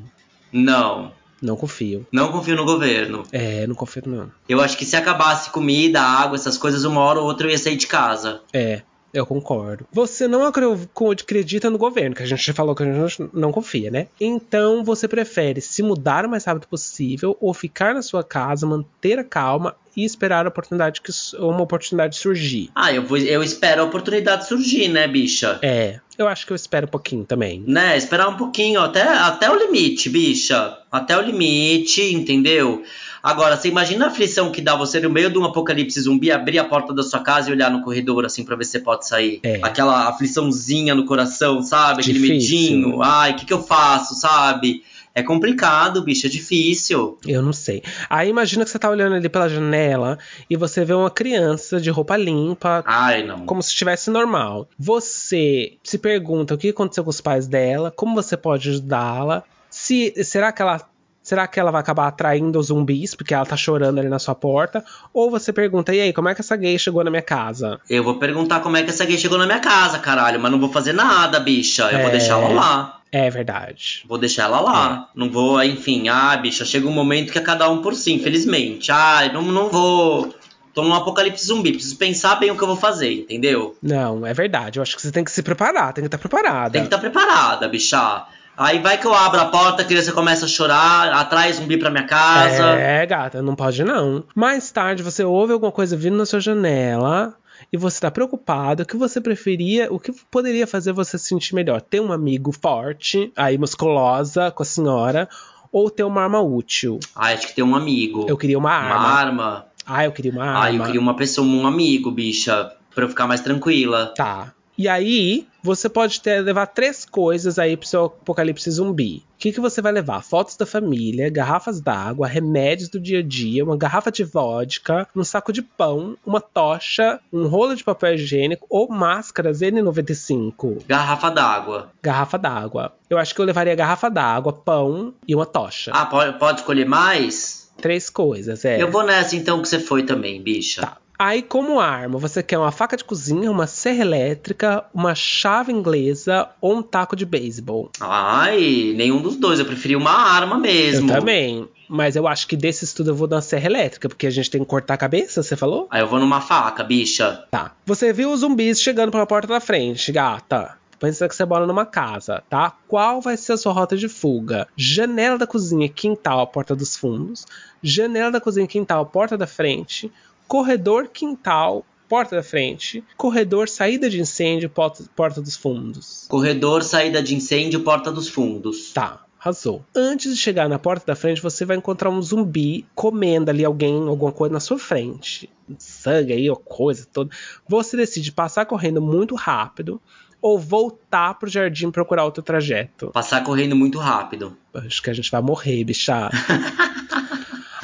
Não. 0.51 1.11
Não 1.41 1.55
confio. 1.55 2.05
Não 2.11 2.31
confio 2.31 2.55
no 2.55 2.65
governo. 2.65 3.23
É, 3.31 3.67
não 3.67 3.75
confio, 3.75 4.03
não. 4.05 4.31
Eu 4.49 4.59
acho 4.59 4.77
que 4.77 4.85
se 4.85 4.95
acabasse 4.95 5.51
comida, 5.51 6.01
água, 6.01 6.35
essas 6.35 6.57
coisas, 6.57 6.83
uma 6.83 7.01
hora 7.01 7.19
ou 7.19 7.25
outra 7.25 7.45
eu 7.47 7.51
ia 7.51 7.57
sair 7.59 7.75
de 7.75 7.85
casa. 7.85 8.41
É, 8.51 8.81
eu 9.13 9.23
concordo. 9.25 9.85
Você 9.93 10.27
não 10.27 10.43
acre- 10.45 10.65
acredita 11.11 11.69
no 11.69 11.77
governo, 11.77 12.15
que 12.15 12.23
a 12.23 12.25
gente 12.25 12.43
já 12.43 12.53
falou 12.53 12.73
que 12.73 12.81
a 12.83 12.91
gente 13.07 13.29
não 13.33 13.51
confia, 13.51 13.91
né? 13.91 14.07
Então 14.19 14.83
você 14.83 15.07
prefere 15.07 15.61
se 15.61 15.83
mudar 15.83 16.25
o 16.25 16.29
mais 16.29 16.43
rápido 16.45 16.67
possível 16.67 17.37
ou 17.39 17.53
ficar 17.53 17.93
na 17.93 18.01
sua 18.01 18.23
casa, 18.23 18.65
manter 18.65 19.19
a 19.19 19.23
calma 19.23 19.75
e 19.97 20.05
esperar 20.05 20.45
a 20.45 20.49
oportunidade 20.49 21.01
que 21.01 21.11
uma 21.39 21.63
oportunidade 21.63 22.15
surgir. 22.15 22.69
Ah, 22.75 22.93
eu, 22.93 23.03
vou, 23.03 23.17
eu 23.17 23.41
espero 23.41 23.81
a 23.81 23.85
oportunidade 23.85 24.47
surgir, 24.47 24.87
né, 24.87 25.07
bicha? 25.07 25.57
É, 25.63 25.99
eu 26.15 26.27
acho 26.27 26.45
que 26.45 26.51
eu 26.51 26.55
espero 26.55 26.85
um 26.85 26.89
pouquinho 26.89 27.25
também. 27.25 27.63
Né, 27.65 27.97
esperar 27.97 28.27
um 28.27 28.37
pouquinho, 28.37 28.79
até, 28.79 29.01
até 29.01 29.49
o 29.49 29.55
limite, 29.55 30.07
bicha. 30.07 30.77
Até 30.91 31.17
o 31.17 31.21
limite, 31.21 32.13
entendeu? 32.13 32.83
Agora, 33.23 33.57
você 33.57 33.67
imagina 33.67 34.05
a 34.05 34.07
aflição 34.09 34.51
que 34.51 34.61
dá 34.61 34.75
você 34.75 34.99
no 34.99 35.09
meio 35.09 35.31
de 35.31 35.37
um 35.37 35.43
apocalipse 35.43 35.99
zumbi 35.99 36.31
abrir 36.31 36.59
a 36.59 36.63
porta 36.63 36.93
da 36.93 37.01
sua 37.01 37.19
casa 37.19 37.49
e 37.49 37.53
olhar 37.53 37.71
no 37.71 37.81
corredor 37.81 38.23
assim 38.23 38.45
pra 38.45 38.55
ver 38.55 38.65
se 38.65 38.71
você 38.71 38.79
pode 38.79 39.07
sair. 39.07 39.39
É. 39.43 39.59
Aquela 39.63 40.07
afliçãozinha 40.07 40.93
no 40.93 41.05
coração, 41.05 41.61
sabe? 41.63 42.01
Aquele 42.01 42.19
Difícil. 42.19 42.35
medinho. 42.77 43.01
Ai, 43.01 43.31
o 43.31 43.35
que, 43.35 43.45
que 43.45 43.53
eu 43.53 43.63
faço, 43.63 44.15
sabe? 44.15 44.83
É 45.17 45.23
complicado, 45.23 46.03
bicho, 46.03 46.27
é 46.27 46.29
difícil. 46.29 47.17
Eu 47.25 47.41
não 47.41 47.51
sei. 47.51 47.81
Aí 48.07 48.29
imagina 48.29 48.63
que 48.63 48.69
você 48.69 48.77
tá 48.77 48.87
olhando 48.87 49.15
ali 49.15 49.27
pela 49.27 49.49
janela 49.49 50.19
e 50.47 50.55
você 50.55 50.85
vê 50.85 50.93
uma 50.93 51.09
criança 51.09 51.81
de 51.81 51.89
roupa 51.89 52.15
limpa, 52.15 52.83
Ai, 52.85 53.23
não. 53.23 53.39
como 53.45 53.63
se 53.63 53.69
estivesse 53.69 54.11
normal. 54.11 54.67
Você 54.77 55.73
se 55.83 55.97
pergunta 55.97 56.53
o 56.53 56.57
que 56.57 56.69
aconteceu 56.69 57.03
com 57.03 57.09
os 57.09 57.19
pais 57.19 57.47
dela, 57.47 57.91
como 57.95 58.13
você 58.13 58.37
pode 58.37 58.69
ajudá-la. 58.69 59.41
Se 59.71 60.13
será 60.23 60.51
que 60.51 60.61
ela 60.61 60.81
será 61.23 61.45
que 61.45 61.59
ela 61.59 61.71
vai 61.71 61.81
acabar 61.81 62.07
atraindo 62.07 62.57
os 62.57 62.67
zumbis 62.67 63.13
porque 63.13 63.33
ela 63.33 63.45
tá 63.45 63.57
chorando 63.57 63.99
ali 63.99 64.07
na 64.09 64.19
sua 64.19 64.33
porta? 64.35 64.83
Ou 65.13 65.29
você 65.31 65.51
pergunta: 65.51 65.93
"E 65.95 65.99
aí, 65.99 66.13
como 66.13 66.29
é 66.29 66.35
que 66.35 66.41
essa 66.41 66.55
gay 66.55 66.77
chegou 66.79 67.03
na 67.03 67.09
minha 67.09 67.21
casa?" 67.23 67.79
Eu 67.89 68.03
vou 68.03 68.19
perguntar 68.19 68.59
como 68.61 68.77
é 68.77 68.83
que 68.83 68.91
essa 68.91 69.03
gay 69.03 69.17
chegou 69.17 69.37
na 69.37 69.45
minha 69.45 69.59
casa, 69.59 69.99
caralho, 69.99 70.39
mas 70.39 70.51
não 70.51 70.59
vou 70.59 70.69
fazer 70.71 70.93
nada, 70.93 71.39
bicha. 71.39 71.83
Eu 71.91 71.99
vou 71.99 72.07
É. 72.07 72.11
deixar 72.11 72.39
ela 72.39 72.53
lá. 72.53 72.96
É 73.11 73.29
verdade. 73.29 74.03
Vou 74.07 74.17
deixar 74.17 74.43
ela 74.43 74.59
lá. 74.59 75.09
Não 75.15 75.29
vou, 75.29 75.63
enfim, 75.63 76.09
ah, 76.09 76.35
bicha, 76.37 76.65
chega 76.65 76.87
um 76.87 76.91
momento 76.91 77.31
que 77.31 77.37
é 77.37 77.41
cada 77.41 77.69
um 77.69 77.81
por 77.81 77.95
si, 77.95 78.13
infelizmente. 78.13 78.91
Ai, 78.91 79.31
não, 79.31 79.41
não 79.41 79.69
vou. 79.69 80.33
tô 80.73 80.83
num 80.83 80.93
apocalipse 80.93 81.45
zumbi, 81.45 81.71
preciso 81.71 81.97
pensar 81.97 82.35
bem 82.35 82.51
o 82.51 82.57
que 82.57 82.63
eu 82.63 82.67
vou 82.67 82.77
fazer, 82.77 83.11
entendeu? 83.11 83.77
Não, 83.81 84.25
é 84.25 84.33
verdade. 84.33 84.79
Eu 84.79 84.83
acho 84.83 84.95
que 84.95 85.01
você 85.01 85.11
tem 85.11 85.23
que 85.23 85.31
se 85.31 85.41
preparar, 85.41 85.93
tem 85.93 86.03
que 86.03 86.07
estar 86.07 86.17
preparada. 86.17 86.71
Tem 86.71 86.81
que 86.81 86.87
estar 86.87 86.99
preparada, 86.99 87.67
bicha. 87.67 88.25
Aí 88.57 88.79
vai 88.79 88.97
que 88.97 89.05
eu 89.05 89.13
abro 89.13 89.39
a 89.39 89.45
porta, 89.45 89.83
a 89.83 89.85
criança 89.85 90.11
começa 90.11 90.45
a 90.45 90.47
chorar, 90.47 91.13
atrai 91.13 91.53
zumbi 91.53 91.77
pra 91.77 91.91
minha 91.91 92.07
casa. 92.07 92.63
É, 92.63 93.05
gata, 93.05 93.39
não 93.39 93.55
pode 93.55 93.83
não. 93.83 94.23
Mais 94.33 94.71
tarde 94.71 95.03
você 95.03 95.23
ouve 95.23 95.53
alguma 95.53 95.71
coisa 95.71 95.95
vindo 95.95 96.17
na 96.17 96.25
sua 96.25 96.39
janela 96.39 97.35
e 97.71 97.77
você 97.77 97.99
tá 97.99 98.11
preocupado, 98.11 98.83
o 98.83 98.85
que 98.85 98.97
você 98.97 99.19
preferia, 99.19 99.91
o 99.91 99.99
que 99.99 100.11
poderia 100.31 100.67
fazer 100.67 100.91
você 100.91 101.17
se 101.17 101.25
sentir 101.25 101.55
melhor? 101.55 101.81
Ter 101.81 101.99
um 101.99 102.11
amigo 102.11 102.51
forte, 102.51 103.31
aí 103.35 103.57
musculosa 103.57 104.51
com 104.51 104.63
a 104.63 104.65
senhora, 104.65 105.29
ou 105.71 105.89
ter 105.89 106.03
uma 106.03 106.23
arma 106.23 106.41
útil? 106.41 106.99
Ah, 107.15 107.27
acho 107.27 107.47
que 107.47 107.55
tem 107.55 107.63
um 107.63 107.75
amigo. 107.75 108.25
Eu 108.27 108.37
queria 108.37 108.57
uma 108.57 108.71
arma. 108.71 108.95
Uma 108.95 109.09
arma. 109.09 109.65
Ah, 109.85 110.05
eu 110.05 110.11
queria 110.11 110.31
uma 110.31 110.43
arma. 110.43 110.63
Ah, 110.63 110.73
eu 110.73 110.83
queria 110.83 111.01
uma 111.01 111.15
pessoa, 111.15 111.47
um 111.47 111.65
amigo, 111.67 112.11
bicha, 112.11 112.71
pra 112.93 113.05
eu 113.05 113.09
ficar 113.09 113.27
mais 113.27 113.41
tranquila. 113.41 114.13
Tá. 114.15 114.53
E 114.77 114.87
aí, 114.87 115.47
você 115.63 115.89
pode 115.89 116.21
ter, 116.21 116.41
levar 116.41 116.67
três 116.67 117.03
coisas 117.03 117.57
aí 117.57 117.75
pro 117.75 117.87
seu 117.87 118.05
apocalipse 118.05 118.69
zumbi. 118.69 119.23
O 119.35 119.39
que, 119.39 119.51
que 119.51 119.59
você 119.59 119.81
vai 119.81 119.91
levar? 119.91 120.21
Fotos 120.23 120.55
da 120.55 120.67
família, 120.67 121.29
garrafas 121.29 121.81
d'água, 121.81 122.27
remédios 122.27 122.87
do 122.87 122.99
dia 122.99 123.19
a 123.19 123.23
dia, 123.23 123.63
uma 123.63 123.75
garrafa 123.75 124.11
de 124.11 124.23
vodka, 124.23 125.07
um 125.15 125.23
saco 125.23 125.51
de 125.51 125.63
pão, 125.63 126.15
uma 126.23 126.39
tocha, 126.39 127.19
um 127.33 127.47
rolo 127.47 127.75
de 127.75 127.83
papel 127.83 128.13
higiênico 128.13 128.67
ou 128.69 128.87
máscaras 128.87 129.61
N95. 129.61 130.83
Garrafa 130.87 131.29
d'água. 131.29 131.91
Garrafa 132.01 132.37
d'água. 132.37 132.93
Eu 133.09 133.17
acho 133.17 133.33
que 133.33 133.41
eu 133.41 133.45
levaria 133.45 133.75
garrafa 133.75 134.09
d'água, 134.09 134.53
pão 134.53 135.13
e 135.27 135.33
uma 135.33 135.45
tocha. 135.45 135.91
Ah, 135.93 136.05
pode, 136.05 136.37
pode 136.37 136.59
escolher 136.59 136.85
mais? 136.85 137.71
Três 137.81 138.09
coisas, 138.09 138.63
é. 138.65 138.81
Eu 138.81 138.91
vou 138.91 139.03
nessa 139.03 139.35
então 139.35 139.61
que 139.61 139.67
você 139.67 139.79
foi 139.79 140.03
também, 140.03 140.41
bicha. 140.41 140.81
Tá. 140.81 140.97
Aí, 141.19 141.41
como 141.41 141.79
arma, 141.79 142.19
você 142.19 142.43
quer 142.43 142.59
uma 142.59 142.71
faca 142.71 142.95
de 142.95 143.03
cozinha, 143.03 143.49
uma 143.49 143.65
serra 143.65 144.01
elétrica, 144.01 144.85
uma 144.93 145.15
chave 145.15 145.71
inglesa 145.71 146.47
ou 146.61 146.77
um 146.77 146.83
taco 146.83 147.15
de 147.15 147.25
beisebol? 147.25 147.89
Ai, 147.99 148.93
nenhum 148.95 149.19
dos 149.19 149.35
dois. 149.35 149.59
Eu 149.59 149.65
preferi 149.65 149.95
uma 149.95 150.11
arma 150.11 150.59
mesmo. 150.59 151.09
Eu 151.09 151.15
também. 151.15 151.67
Mas 151.89 152.15
eu 152.15 152.27
acho 152.27 152.47
que 152.47 152.55
desses 152.55 152.93
tudo 152.93 153.11
eu 153.11 153.15
vou 153.15 153.27
dar 153.27 153.41
serra 153.41 153.65
elétrica, 153.65 154.07
porque 154.07 154.27
a 154.27 154.29
gente 154.29 154.51
tem 154.51 154.61
que 154.61 154.67
cortar 154.67 154.93
a 154.93 154.97
cabeça, 154.97 155.41
você 155.41 155.55
falou? 155.55 155.87
Aí 155.89 156.01
eu 156.01 156.07
vou 156.07 156.19
numa 156.19 156.39
faca, 156.39 156.83
bicha. 156.83 157.45
Tá. 157.49 157.71
Você 157.85 158.13
viu 158.13 158.31
os 158.31 158.41
zumbis 158.41 158.79
chegando 158.79 159.11
pela 159.11 159.25
porta 159.25 159.47
da 159.47 159.59
frente, 159.59 160.11
gata. 160.11 160.77
Pensa 160.99 161.27
que 161.27 161.35
você 161.35 161.45
mora 161.45 161.65
numa 161.65 161.85
casa, 161.85 162.43
tá? 162.49 162.73
Qual 162.87 163.21
vai 163.21 163.37
ser 163.37 163.53
a 163.53 163.57
sua 163.57 163.71
rota 163.71 163.95
de 163.95 164.09
fuga? 164.09 164.67
Janela 164.75 165.37
da 165.37 165.47
cozinha, 165.47 165.87
quintal, 165.87 166.45
porta 166.47 166.75
dos 166.75 166.95
fundos. 166.95 167.45
Janela 167.81 168.31
da 168.31 168.41
cozinha, 168.41 168.67
quintal, 168.67 169.05
porta 169.05 169.37
da 169.37 169.47
frente 169.47 170.11
corredor 170.47 171.09
quintal, 171.09 171.85
porta 172.07 172.35
da 172.35 172.43
frente, 172.43 173.03
corredor 173.15 173.67
saída 173.67 174.09
de 174.09 174.19
incêndio, 174.19 174.69
porta, 174.69 175.03
porta 175.15 175.41
dos 175.41 175.55
fundos. 175.55 176.25
Corredor 176.29 176.83
saída 176.83 177.21
de 177.21 177.35
incêndio, 177.35 177.81
porta 177.81 178.11
dos 178.11 178.27
fundos. 178.27 178.91
Tá. 178.93 179.23
Arrasou. 179.39 179.85
Antes 179.95 180.33
de 180.33 180.41
chegar 180.41 180.67
na 180.67 180.79
porta 180.79 181.05
da 181.05 181.15
frente, 181.15 181.41
você 181.41 181.63
vai 181.63 181.77
encontrar 181.77 182.09
um 182.09 182.21
zumbi 182.21 182.85
comendo 182.95 183.51
ali 183.51 183.63
alguém, 183.63 184.07
alguma 184.07 184.31
coisa 184.31 184.51
na 184.51 184.59
sua 184.59 184.79
frente. 184.79 185.47
Sangue 185.77 186.33
aí, 186.33 186.49
ou 186.49 186.55
coisa 186.55 187.07
toda. 187.11 187.29
Você 187.67 187.95
decide 187.95 188.31
passar 188.31 188.65
correndo 188.65 188.99
muito 188.99 189.35
rápido 189.35 190.01
ou 190.41 190.57
voltar 190.57 191.35
pro 191.35 191.49
jardim 191.49 191.91
procurar 191.91 192.25
outro 192.25 192.41
trajeto. 192.41 193.11
Passar 193.11 193.43
correndo 193.43 193.75
muito 193.75 193.99
rápido. 193.99 194.57
Acho 194.73 195.01
que 195.01 195.09
a 195.09 195.13
gente 195.13 195.29
vai 195.29 195.41
morrer, 195.41 195.83
bicha. 195.83 196.29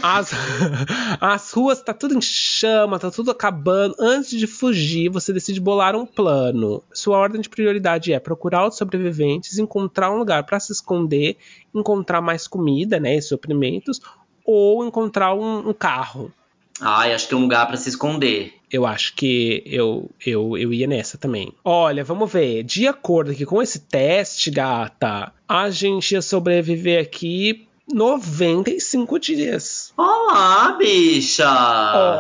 As, 0.04 0.32
as 1.22 1.52
ruas 1.54 1.82
tá 1.82 1.94
tudo 1.94 2.14
em 2.14 2.20
chama, 2.20 3.00
tá 3.00 3.10
tudo 3.10 3.32
acabando. 3.32 3.96
Antes 3.98 4.38
de 4.38 4.46
fugir, 4.46 5.08
você 5.08 5.32
decide 5.32 5.62
bolar 5.62 5.96
um 5.96 6.06
plano. 6.06 6.84
Sua 6.92 7.18
ordem 7.18 7.40
de 7.40 7.48
prioridade 7.48 8.12
é 8.12 8.20
procurar 8.20 8.68
os 8.68 8.76
sobreviventes, 8.76 9.58
encontrar 9.58 10.12
um 10.12 10.18
lugar 10.18 10.44
para 10.44 10.60
se 10.60 10.74
esconder, 10.74 11.38
encontrar 11.74 12.20
mais 12.20 12.50
comida, 12.50 13.00
né, 13.00 13.16
e 13.16 13.22
suprimentos, 13.22 14.02
ou 14.44 14.86
encontrar 14.86 15.34
um, 15.34 15.70
um 15.70 15.74
carro. 15.74 16.34
Ai, 16.82 17.14
acho 17.14 17.30
que 17.30 17.34
é 17.34 17.38
um 17.38 17.44
lugar 17.44 17.66
para 17.66 17.78
se 17.78 17.88
esconder. 17.88 18.56
Eu 18.70 18.86
acho 18.86 19.16
que 19.16 19.64
eu, 19.66 20.10
eu, 20.26 20.58
eu 20.58 20.74
ia 20.74 20.88
nessa 20.88 21.18
também. 21.18 21.54
Olha, 21.64 22.04
vamos 22.04 22.30
ver. 22.30 22.64
De 22.64 22.88
acordo 22.88 23.32
aqui 23.32 23.46
com 23.46 23.62
esse 23.62 23.80
teste, 23.80 24.52
gata, 24.52 25.32
a 25.48 25.70
gente 25.70 26.12
ia 26.12 26.22
sobreviver 26.22 27.02
aqui 27.02 27.70
95 27.92 29.20
dias. 29.20 29.94
Olá, 29.98 30.76
bicha! 30.78 31.50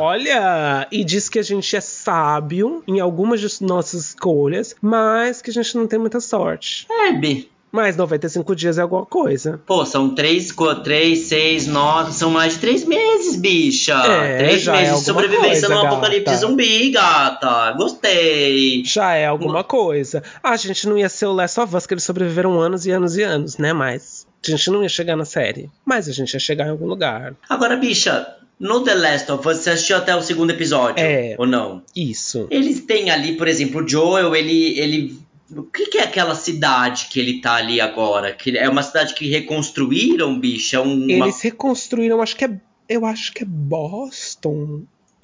Olha, 0.01 0.87
e 0.91 1.03
diz 1.03 1.29
que 1.29 1.39
a 1.39 1.43
gente 1.43 1.75
é 1.75 1.81
sábio 1.81 2.83
em 2.85 2.99
algumas 2.99 3.39
de 3.39 3.47
nossas 3.61 4.07
escolhas, 4.09 4.75
mas 4.81 5.41
que 5.41 5.49
a 5.49 5.53
gente 5.53 5.75
não 5.77 5.87
tem 5.87 5.97
muita 5.97 6.19
sorte. 6.19 6.85
É, 6.89 7.13
bi. 7.13 7.49
Mas 7.71 7.97
95 7.97 8.55
dias 8.55 8.77
é 8.77 8.81
alguma 8.83 9.03
coisa. 9.03 9.59
Pô, 9.65 9.83
são 9.83 10.13
3, 10.13 10.53
3 10.83 11.19
6, 11.19 11.67
9, 11.67 12.11
são 12.13 12.29
mais 12.29 12.53
de 12.53 12.59
3 12.59 12.85
meses, 12.85 13.35
bicha. 13.35 13.95
É, 13.95 14.37
3 14.37 14.61
já 14.61 14.71
meses 14.73 14.89
é 14.89 14.95
de 14.97 15.05
sobrevivência 15.05 15.49
coisa, 15.49 15.69
no 15.69 15.81
gata. 15.81 15.87
apocalipse 15.87 16.35
zumbi, 16.35 16.91
gata. 16.91 17.71
Gostei. 17.71 18.83
Já 18.85 19.15
é 19.15 19.25
alguma 19.25 19.63
coisa. 19.63 20.21
A 20.43 20.55
gente 20.55 20.87
não 20.87 20.99
ia 20.99 21.09
ser 21.09 21.25
o 21.25 21.33
Last 21.33 21.59
of 21.59 21.75
Us, 21.75 21.87
que 21.87 21.95
eles 21.95 22.03
sobreviveram 22.03 22.59
anos 22.59 22.85
e 22.85 22.91
anos 22.91 23.17
e 23.17 23.23
anos, 23.23 23.57
né? 23.57 23.73
Mas 23.73 24.22
a 24.51 24.55
gente 24.55 24.69
não 24.71 24.81
ia 24.83 24.89
chegar 24.89 25.15
na 25.15 25.25
série. 25.25 25.69
Mas 25.85 26.07
a 26.09 26.11
gente 26.11 26.33
ia 26.33 26.39
chegar 26.39 26.65
em 26.67 26.71
algum 26.71 26.85
lugar. 26.87 27.35
Agora, 27.47 27.75
bicha, 27.77 28.27
no 28.59 28.81
The 28.83 28.95
Last 28.95 29.31
of 29.31 29.47
Us, 29.47 29.57
você 29.57 29.69
assistiu 29.71 29.97
até 29.97 30.15
o 30.15 30.21
segundo 30.21 30.49
episódio? 30.51 31.03
É. 31.03 31.35
Ou 31.37 31.45
não? 31.45 31.83
Isso. 31.95 32.47
Eles 32.49 32.81
têm 32.81 33.09
ali, 33.09 33.33
por 33.37 33.47
exemplo, 33.47 33.83
o 33.83 33.87
Joel, 33.87 34.35
ele. 34.35 34.79
ele 34.79 35.19
o 35.55 35.61
que, 35.63 35.85
que 35.85 35.97
é 35.99 36.03
aquela 36.03 36.33
cidade 36.33 37.07
que 37.11 37.19
ele 37.19 37.39
tá 37.39 37.53
ali 37.55 37.79
agora? 37.79 38.33
Que 38.33 38.57
é 38.57 38.67
uma 38.67 38.81
cidade 38.81 39.13
que 39.13 39.27
reconstruíram, 39.29 40.39
bicha? 40.39 40.81
Um, 40.81 41.03
uma- 41.05 41.25
Eles 41.27 41.41
reconstruíram, 41.41 42.21
acho 42.21 42.35
que 42.35 42.45
é. 42.45 42.51
Eu 42.89 43.05
acho 43.05 43.31
que 43.33 43.43
é 43.43 43.45
Boston 43.47 44.83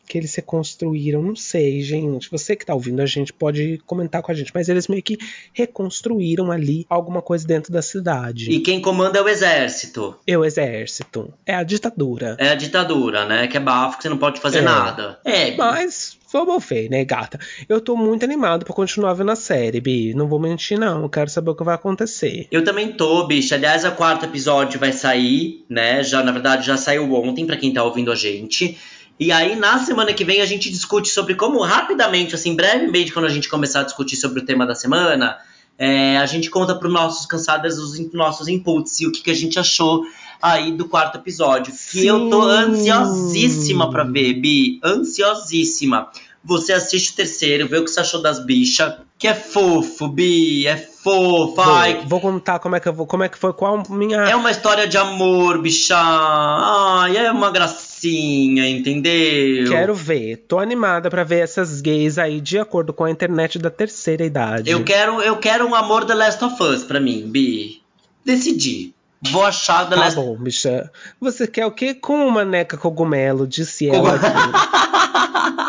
que 0.09 0.17
eles 0.17 0.33
reconstruíram. 0.33 1.21
Não 1.21 1.35
sei, 1.35 1.81
gente. 1.83 2.31
Você 2.31 2.55
que 2.55 2.65
tá 2.65 2.73
ouvindo 2.73 2.99
a 2.99 3.05
gente 3.05 3.31
pode 3.31 3.79
comentar 3.85 4.23
com 4.23 4.31
a 4.31 4.35
gente. 4.35 4.51
Mas 4.53 4.67
eles 4.67 4.87
meio 4.87 5.03
que 5.03 5.19
reconstruíram 5.53 6.51
ali 6.51 6.83
alguma 6.89 7.21
coisa 7.21 7.45
dentro 7.47 7.71
da 7.71 7.81
cidade. 7.83 8.49
E 8.51 8.59
quem 8.59 8.81
comanda 8.81 9.19
é 9.19 9.21
o 9.21 9.29
exército. 9.29 10.15
E 10.25 10.35
o 10.35 10.43
exército. 10.43 11.31
É 11.45 11.53
a 11.53 11.61
ditadura. 11.61 12.35
É 12.39 12.49
a 12.49 12.55
ditadura, 12.55 13.23
né? 13.25 13.47
Que 13.47 13.57
é 13.57 13.59
bafo, 13.59 13.97
que 13.97 14.03
você 14.03 14.09
não 14.09 14.17
pode 14.17 14.41
fazer 14.41 14.59
É. 14.59 14.61
nada. 14.61 15.19
É, 15.23 15.55
Mas, 15.55 16.17
vamos 16.33 16.65
ver, 16.65 16.89
né, 16.89 17.05
gata? 17.05 17.39
Eu 17.67 17.79
tô 17.79 17.95
muito 17.95 18.23
animado 18.25 18.65
pra 18.65 18.73
continuar 18.73 19.13
vendo 19.13 19.29
a 19.29 19.35
série, 19.35 19.79
Bi. 19.79 20.15
Não 20.15 20.27
vou 20.27 20.39
mentir, 20.39 20.79
não. 20.79 21.03
Eu 21.03 21.09
quero 21.09 21.29
saber 21.29 21.51
o 21.51 21.55
que 21.55 21.63
vai 21.63 21.75
acontecer. 21.75 22.47
Eu 22.51 22.63
também 22.63 22.91
tô, 22.93 23.27
bicho. 23.27 23.53
Aliás, 23.53 23.85
o 23.85 23.91
quarto 23.91 24.25
episódio 24.25 24.79
vai 24.79 24.91
sair, 24.91 25.63
né? 25.69 26.01
Já, 26.03 26.23
na 26.23 26.31
verdade, 26.31 26.65
já 26.65 26.77
saiu 26.77 27.13
ontem, 27.13 27.45
pra 27.45 27.57
quem 27.57 27.71
tá 27.71 27.83
ouvindo 27.83 28.11
a 28.11 28.15
gente. 28.15 28.75
E 29.19 29.33
aí, 29.33 29.55
na 29.57 29.79
semana 29.79 30.13
que 30.13 30.23
vem, 30.23 30.39
a 30.39 30.45
gente 30.45 30.69
discute 30.69 31.09
sobre 31.09 31.35
como, 31.35 31.61
rapidamente, 31.61 32.33
assim, 32.33 32.55
brevemente, 32.55 33.11
quando 33.11 33.25
a 33.25 33.29
gente 33.29 33.49
começar 33.49 33.81
a 33.81 33.83
discutir 33.83 34.15
sobre 34.15 34.39
o 34.39 34.45
tema 34.45 34.65
da 34.65 34.73
semana, 34.73 35.37
é, 35.77 36.17
a 36.17 36.25
gente 36.25 36.49
conta 36.49 36.73
pros 36.73 36.91
nossos 36.91 37.25
cansadas 37.25 37.77
os 37.77 37.99
nossos 38.13 38.47
inputs 38.47 39.01
e 39.01 39.07
o 39.07 39.11
que, 39.11 39.21
que 39.21 39.31
a 39.31 39.35
gente 39.35 39.59
achou 39.59 40.05
aí 40.41 40.71
do 40.71 40.87
quarto 40.87 41.17
episódio. 41.17 41.73
Que 41.91 42.07
eu 42.07 42.29
tô 42.29 42.43
Sim. 42.43 42.49
ansiosíssima 42.49 43.89
pra 43.89 44.05
ver, 44.05 44.35
Bi. 44.35 44.79
Ansiosíssima. 44.81 46.09
Você 46.41 46.71
assiste 46.71 47.11
o 47.11 47.15
terceiro, 47.15 47.67
vê 47.67 47.77
o 47.77 47.83
que 47.83 47.91
você 47.91 47.99
achou 47.99 48.21
das 48.21 48.45
bichas. 48.45 48.93
Que 49.19 49.27
é 49.27 49.33
fofo, 49.35 50.07
Bi. 50.07 50.65
É 50.65 50.77
fofo. 50.77 51.59
Ai, 51.59 52.03
Vou, 52.07 52.21
contar 52.21 52.57
como 52.59 52.77
é 52.77 52.79
que 52.79 52.87
eu 52.87 52.93
vou, 52.93 53.05
como 53.05 53.21
é 53.23 53.27
que 53.29 53.37
foi, 53.37 53.51
qual 53.51 53.83
minha. 53.89 54.15
é 54.21 54.33
uma 54.35 54.49
história 54.49 54.87
de 54.87 54.97
amor, 54.97 55.61
bicha. 55.61 55.97
Ai, 55.97 57.17
é 57.17 57.29
uma 57.29 57.51
gracinha, 57.51 58.67
entendeu? 58.69 59.69
Quero 59.69 59.93
ver. 59.93 60.37
Tô 60.47 60.57
animada 60.57 61.09
pra 61.09 61.25
ver 61.25 61.39
essas 61.43 61.81
gays 61.81 62.17
aí 62.17 62.39
de 62.39 62.57
acordo 62.57 62.93
com 62.93 63.03
a 63.03 63.11
internet 63.11 63.59
da 63.59 63.69
terceira 63.69 64.23
idade. 64.23 64.71
Eu 64.71 64.85
quero, 64.85 65.21
eu 65.21 65.35
quero 65.35 65.67
um 65.67 65.75
amor 65.75 66.05
The 66.05 66.15
Last 66.15 66.43
of 66.45 66.63
Us 66.63 66.83
pra 66.85 67.01
mim, 67.01 67.23
Bi. 67.27 67.81
Decidi. 68.25 68.93
Vou 69.31 69.43
achar 69.43 69.83
The 69.89 69.95
Tá 69.95 70.01
Last 70.01 70.15
bom, 70.15 70.37
bicha. 70.37 70.89
Você 71.19 71.45
quer 71.45 71.65
o 71.65 71.71
quê? 71.71 71.93
Com 71.93 72.25
uma 72.25 72.45
neca 72.45 72.77
cogumelo, 72.77 73.45
disse 73.45 73.89
ela. 73.89 74.17
Cogum- 74.17 75.68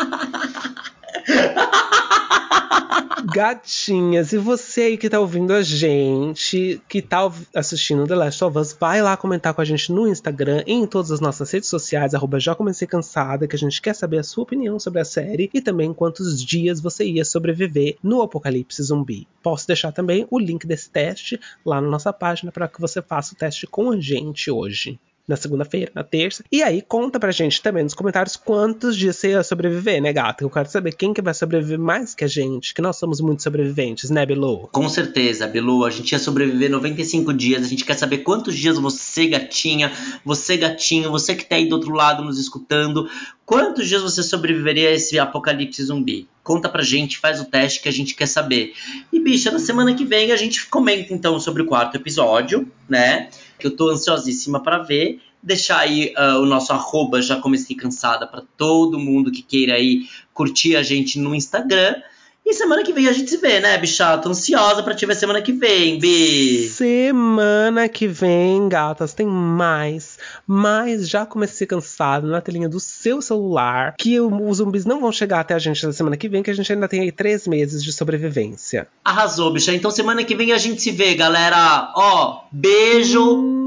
Gatinhas, 3.33 4.33
e 4.33 4.37
você 4.37 4.81
aí 4.81 4.97
que 4.97 5.09
tá 5.09 5.17
ouvindo 5.17 5.53
a 5.53 5.61
gente, 5.61 6.81
que 6.89 7.01
tá 7.01 7.31
assistindo 7.55 8.05
The 8.05 8.13
Last 8.13 8.43
of 8.43 8.57
Us, 8.57 8.75
vai 8.77 9.01
lá 9.01 9.15
comentar 9.15 9.53
com 9.53 9.61
a 9.61 9.65
gente 9.65 9.89
no 9.89 10.05
Instagram 10.05 10.63
e 10.67 10.73
em 10.73 10.85
todas 10.85 11.11
as 11.11 11.21
nossas 11.21 11.49
redes 11.49 11.69
sociais, 11.69 12.13
arroba 12.13 12.41
já 12.41 12.53
comecei 12.53 12.85
cansada, 12.85 13.47
que 13.47 13.55
a 13.55 13.59
gente 13.59 13.81
quer 13.81 13.95
saber 13.95 14.19
a 14.19 14.23
sua 14.23 14.43
opinião 14.43 14.77
sobre 14.77 14.99
a 14.99 15.05
série 15.05 15.49
e 15.53 15.61
também 15.61 15.93
quantos 15.93 16.43
dias 16.43 16.81
você 16.81 17.05
ia 17.05 17.23
sobreviver 17.23 17.95
no 18.03 18.21
apocalipse 18.21 18.83
zumbi. 18.83 19.25
Posso 19.41 19.65
deixar 19.65 19.93
também 19.93 20.27
o 20.29 20.37
link 20.37 20.67
desse 20.67 20.89
teste 20.89 21.39
lá 21.65 21.79
na 21.79 21.87
nossa 21.87 22.11
página 22.11 22.51
para 22.51 22.67
que 22.67 22.81
você 22.81 23.01
faça 23.01 23.33
o 23.33 23.37
teste 23.37 23.65
com 23.65 23.91
a 23.91 23.99
gente 23.99 24.51
hoje. 24.51 24.99
Na 25.27 25.35
segunda-feira, 25.35 25.91
na 25.93 26.03
terça. 26.03 26.43
E 26.51 26.61
aí 26.61 26.81
conta 26.81 27.19
pra 27.19 27.31
gente 27.31 27.61
também 27.61 27.83
nos 27.83 27.93
comentários 27.93 28.35
quantos 28.35 28.97
dias 28.97 29.15
você 29.15 29.29
ia 29.29 29.43
sobreviver, 29.43 30.01
né, 30.01 30.11
gata? 30.11 30.43
Eu 30.43 30.49
quero 30.49 30.69
saber 30.69 30.93
quem 30.93 31.13
que 31.13 31.21
vai 31.21 31.33
sobreviver 31.33 31.79
mais 31.79 32.13
que 32.13 32.23
a 32.23 32.27
gente, 32.27 32.73
que 32.73 32.81
nós 32.81 32.97
somos 32.97 33.21
muito 33.21 33.43
sobreviventes, 33.43 34.09
né, 34.09 34.25
Belu? 34.25 34.69
Com 34.71 34.89
certeza, 34.89 35.47
Belu. 35.47 35.85
A 35.85 35.89
gente 35.89 36.11
ia 36.11 36.19
sobreviver 36.19 36.69
95 36.69 37.33
dias. 37.33 37.63
A 37.63 37.67
gente 37.67 37.85
quer 37.85 37.95
saber 37.95 38.19
quantos 38.19 38.57
dias 38.57 38.77
você, 38.77 39.27
gatinha, 39.27 39.91
você, 40.25 40.57
gatinho, 40.57 41.11
você 41.11 41.35
que 41.35 41.45
tá 41.45 41.55
aí 41.55 41.67
do 41.67 41.75
outro 41.75 41.93
lado 41.93 42.23
nos 42.23 42.39
escutando, 42.39 43.09
quantos 43.45 43.87
dias 43.87 44.01
você 44.01 44.23
sobreviveria 44.23 44.89
a 44.89 44.93
esse 44.93 45.19
apocalipse 45.19 45.83
zumbi? 45.83 46.27
Conta 46.43 46.67
pra 46.67 46.81
gente, 46.81 47.19
faz 47.19 47.39
o 47.39 47.45
teste 47.45 47.81
que 47.81 47.89
a 47.89 47.91
gente 47.91 48.15
quer 48.15 48.25
saber. 48.25 48.73
E, 49.13 49.19
bicha, 49.19 49.51
na 49.51 49.59
semana 49.59 49.93
que 49.93 50.03
vem 50.03 50.31
a 50.31 50.35
gente 50.35 50.67
comenta 50.67 51.13
então 51.13 51.39
sobre 51.39 51.61
o 51.61 51.65
quarto 51.65 51.95
episódio, 51.95 52.69
né? 52.89 53.29
Que 53.61 53.67
eu 53.67 53.75
tô 53.75 53.89
ansiosíssima 53.89 54.59
para 54.61 54.79
ver. 54.79 55.21
Deixar 55.41 55.79
aí 55.79 56.13
uh, 56.17 56.39
o 56.39 56.45
nosso 56.45 56.73
arroba, 56.73 57.21
já 57.21 57.39
comecei 57.39 57.75
cansada, 57.75 58.27
para 58.27 58.43
todo 58.57 58.99
mundo 58.99 59.31
que 59.31 59.41
queira 59.41 59.75
aí 59.75 60.07
curtir 60.33 60.75
a 60.75 60.83
gente 60.83 61.17
no 61.17 61.33
Instagram. 61.33 61.95
E 62.43 62.53
semana 62.55 62.83
que 62.83 62.91
vem 62.91 63.07
a 63.07 63.13
gente 63.13 63.29
se 63.29 63.37
vê, 63.37 63.59
né, 63.59 63.77
bicha? 63.77 64.17
Tô 64.17 64.29
ansiosa 64.29 64.81
pra 64.81 64.95
te 64.95 65.05
ver 65.05 65.15
semana 65.15 65.41
que 65.41 65.53
vem, 65.53 65.99
Bi. 65.99 66.67
Semana 66.69 67.87
que 67.87 68.07
vem, 68.07 68.67
gatas, 68.67 69.13
tem 69.13 69.27
mais. 69.27 70.17
Mas 70.45 71.07
já 71.07 71.23
comecei 71.25 71.67
cansado 71.67 72.27
na 72.27 72.41
telinha 72.41 72.67
do 72.67 72.79
seu 72.79 73.21
celular. 73.21 73.93
Que 73.97 74.19
os 74.19 74.57
zumbis 74.57 74.85
não 74.85 74.99
vão 74.99 75.11
chegar 75.11 75.39
até 75.39 75.53
a 75.53 75.59
gente 75.59 75.85
na 75.85 75.93
semana 75.93 76.17
que 76.17 76.27
vem, 76.27 76.41
que 76.41 76.49
a 76.49 76.53
gente 76.53 76.73
ainda 76.73 76.87
tem 76.87 77.01
aí 77.01 77.11
três 77.11 77.47
meses 77.47 77.83
de 77.83 77.93
sobrevivência. 77.93 78.87
Arrasou, 79.05 79.53
bicha. 79.53 79.71
Então 79.73 79.91
semana 79.91 80.23
que 80.23 80.35
vem 80.35 80.51
a 80.51 80.57
gente 80.57 80.81
se 80.81 80.91
vê, 80.91 81.13
galera. 81.13 81.93
Ó, 81.95 82.41
beijo. 82.51 83.61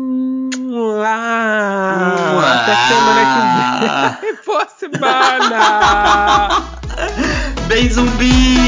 Até 2.43 2.75
semana 2.89 3.23
que 3.31 3.41
vem. 4.27 4.35
Boa 4.45 4.67
semana! 4.77 6.49
Bem 7.67 7.89
zumbi! 7.89 8.64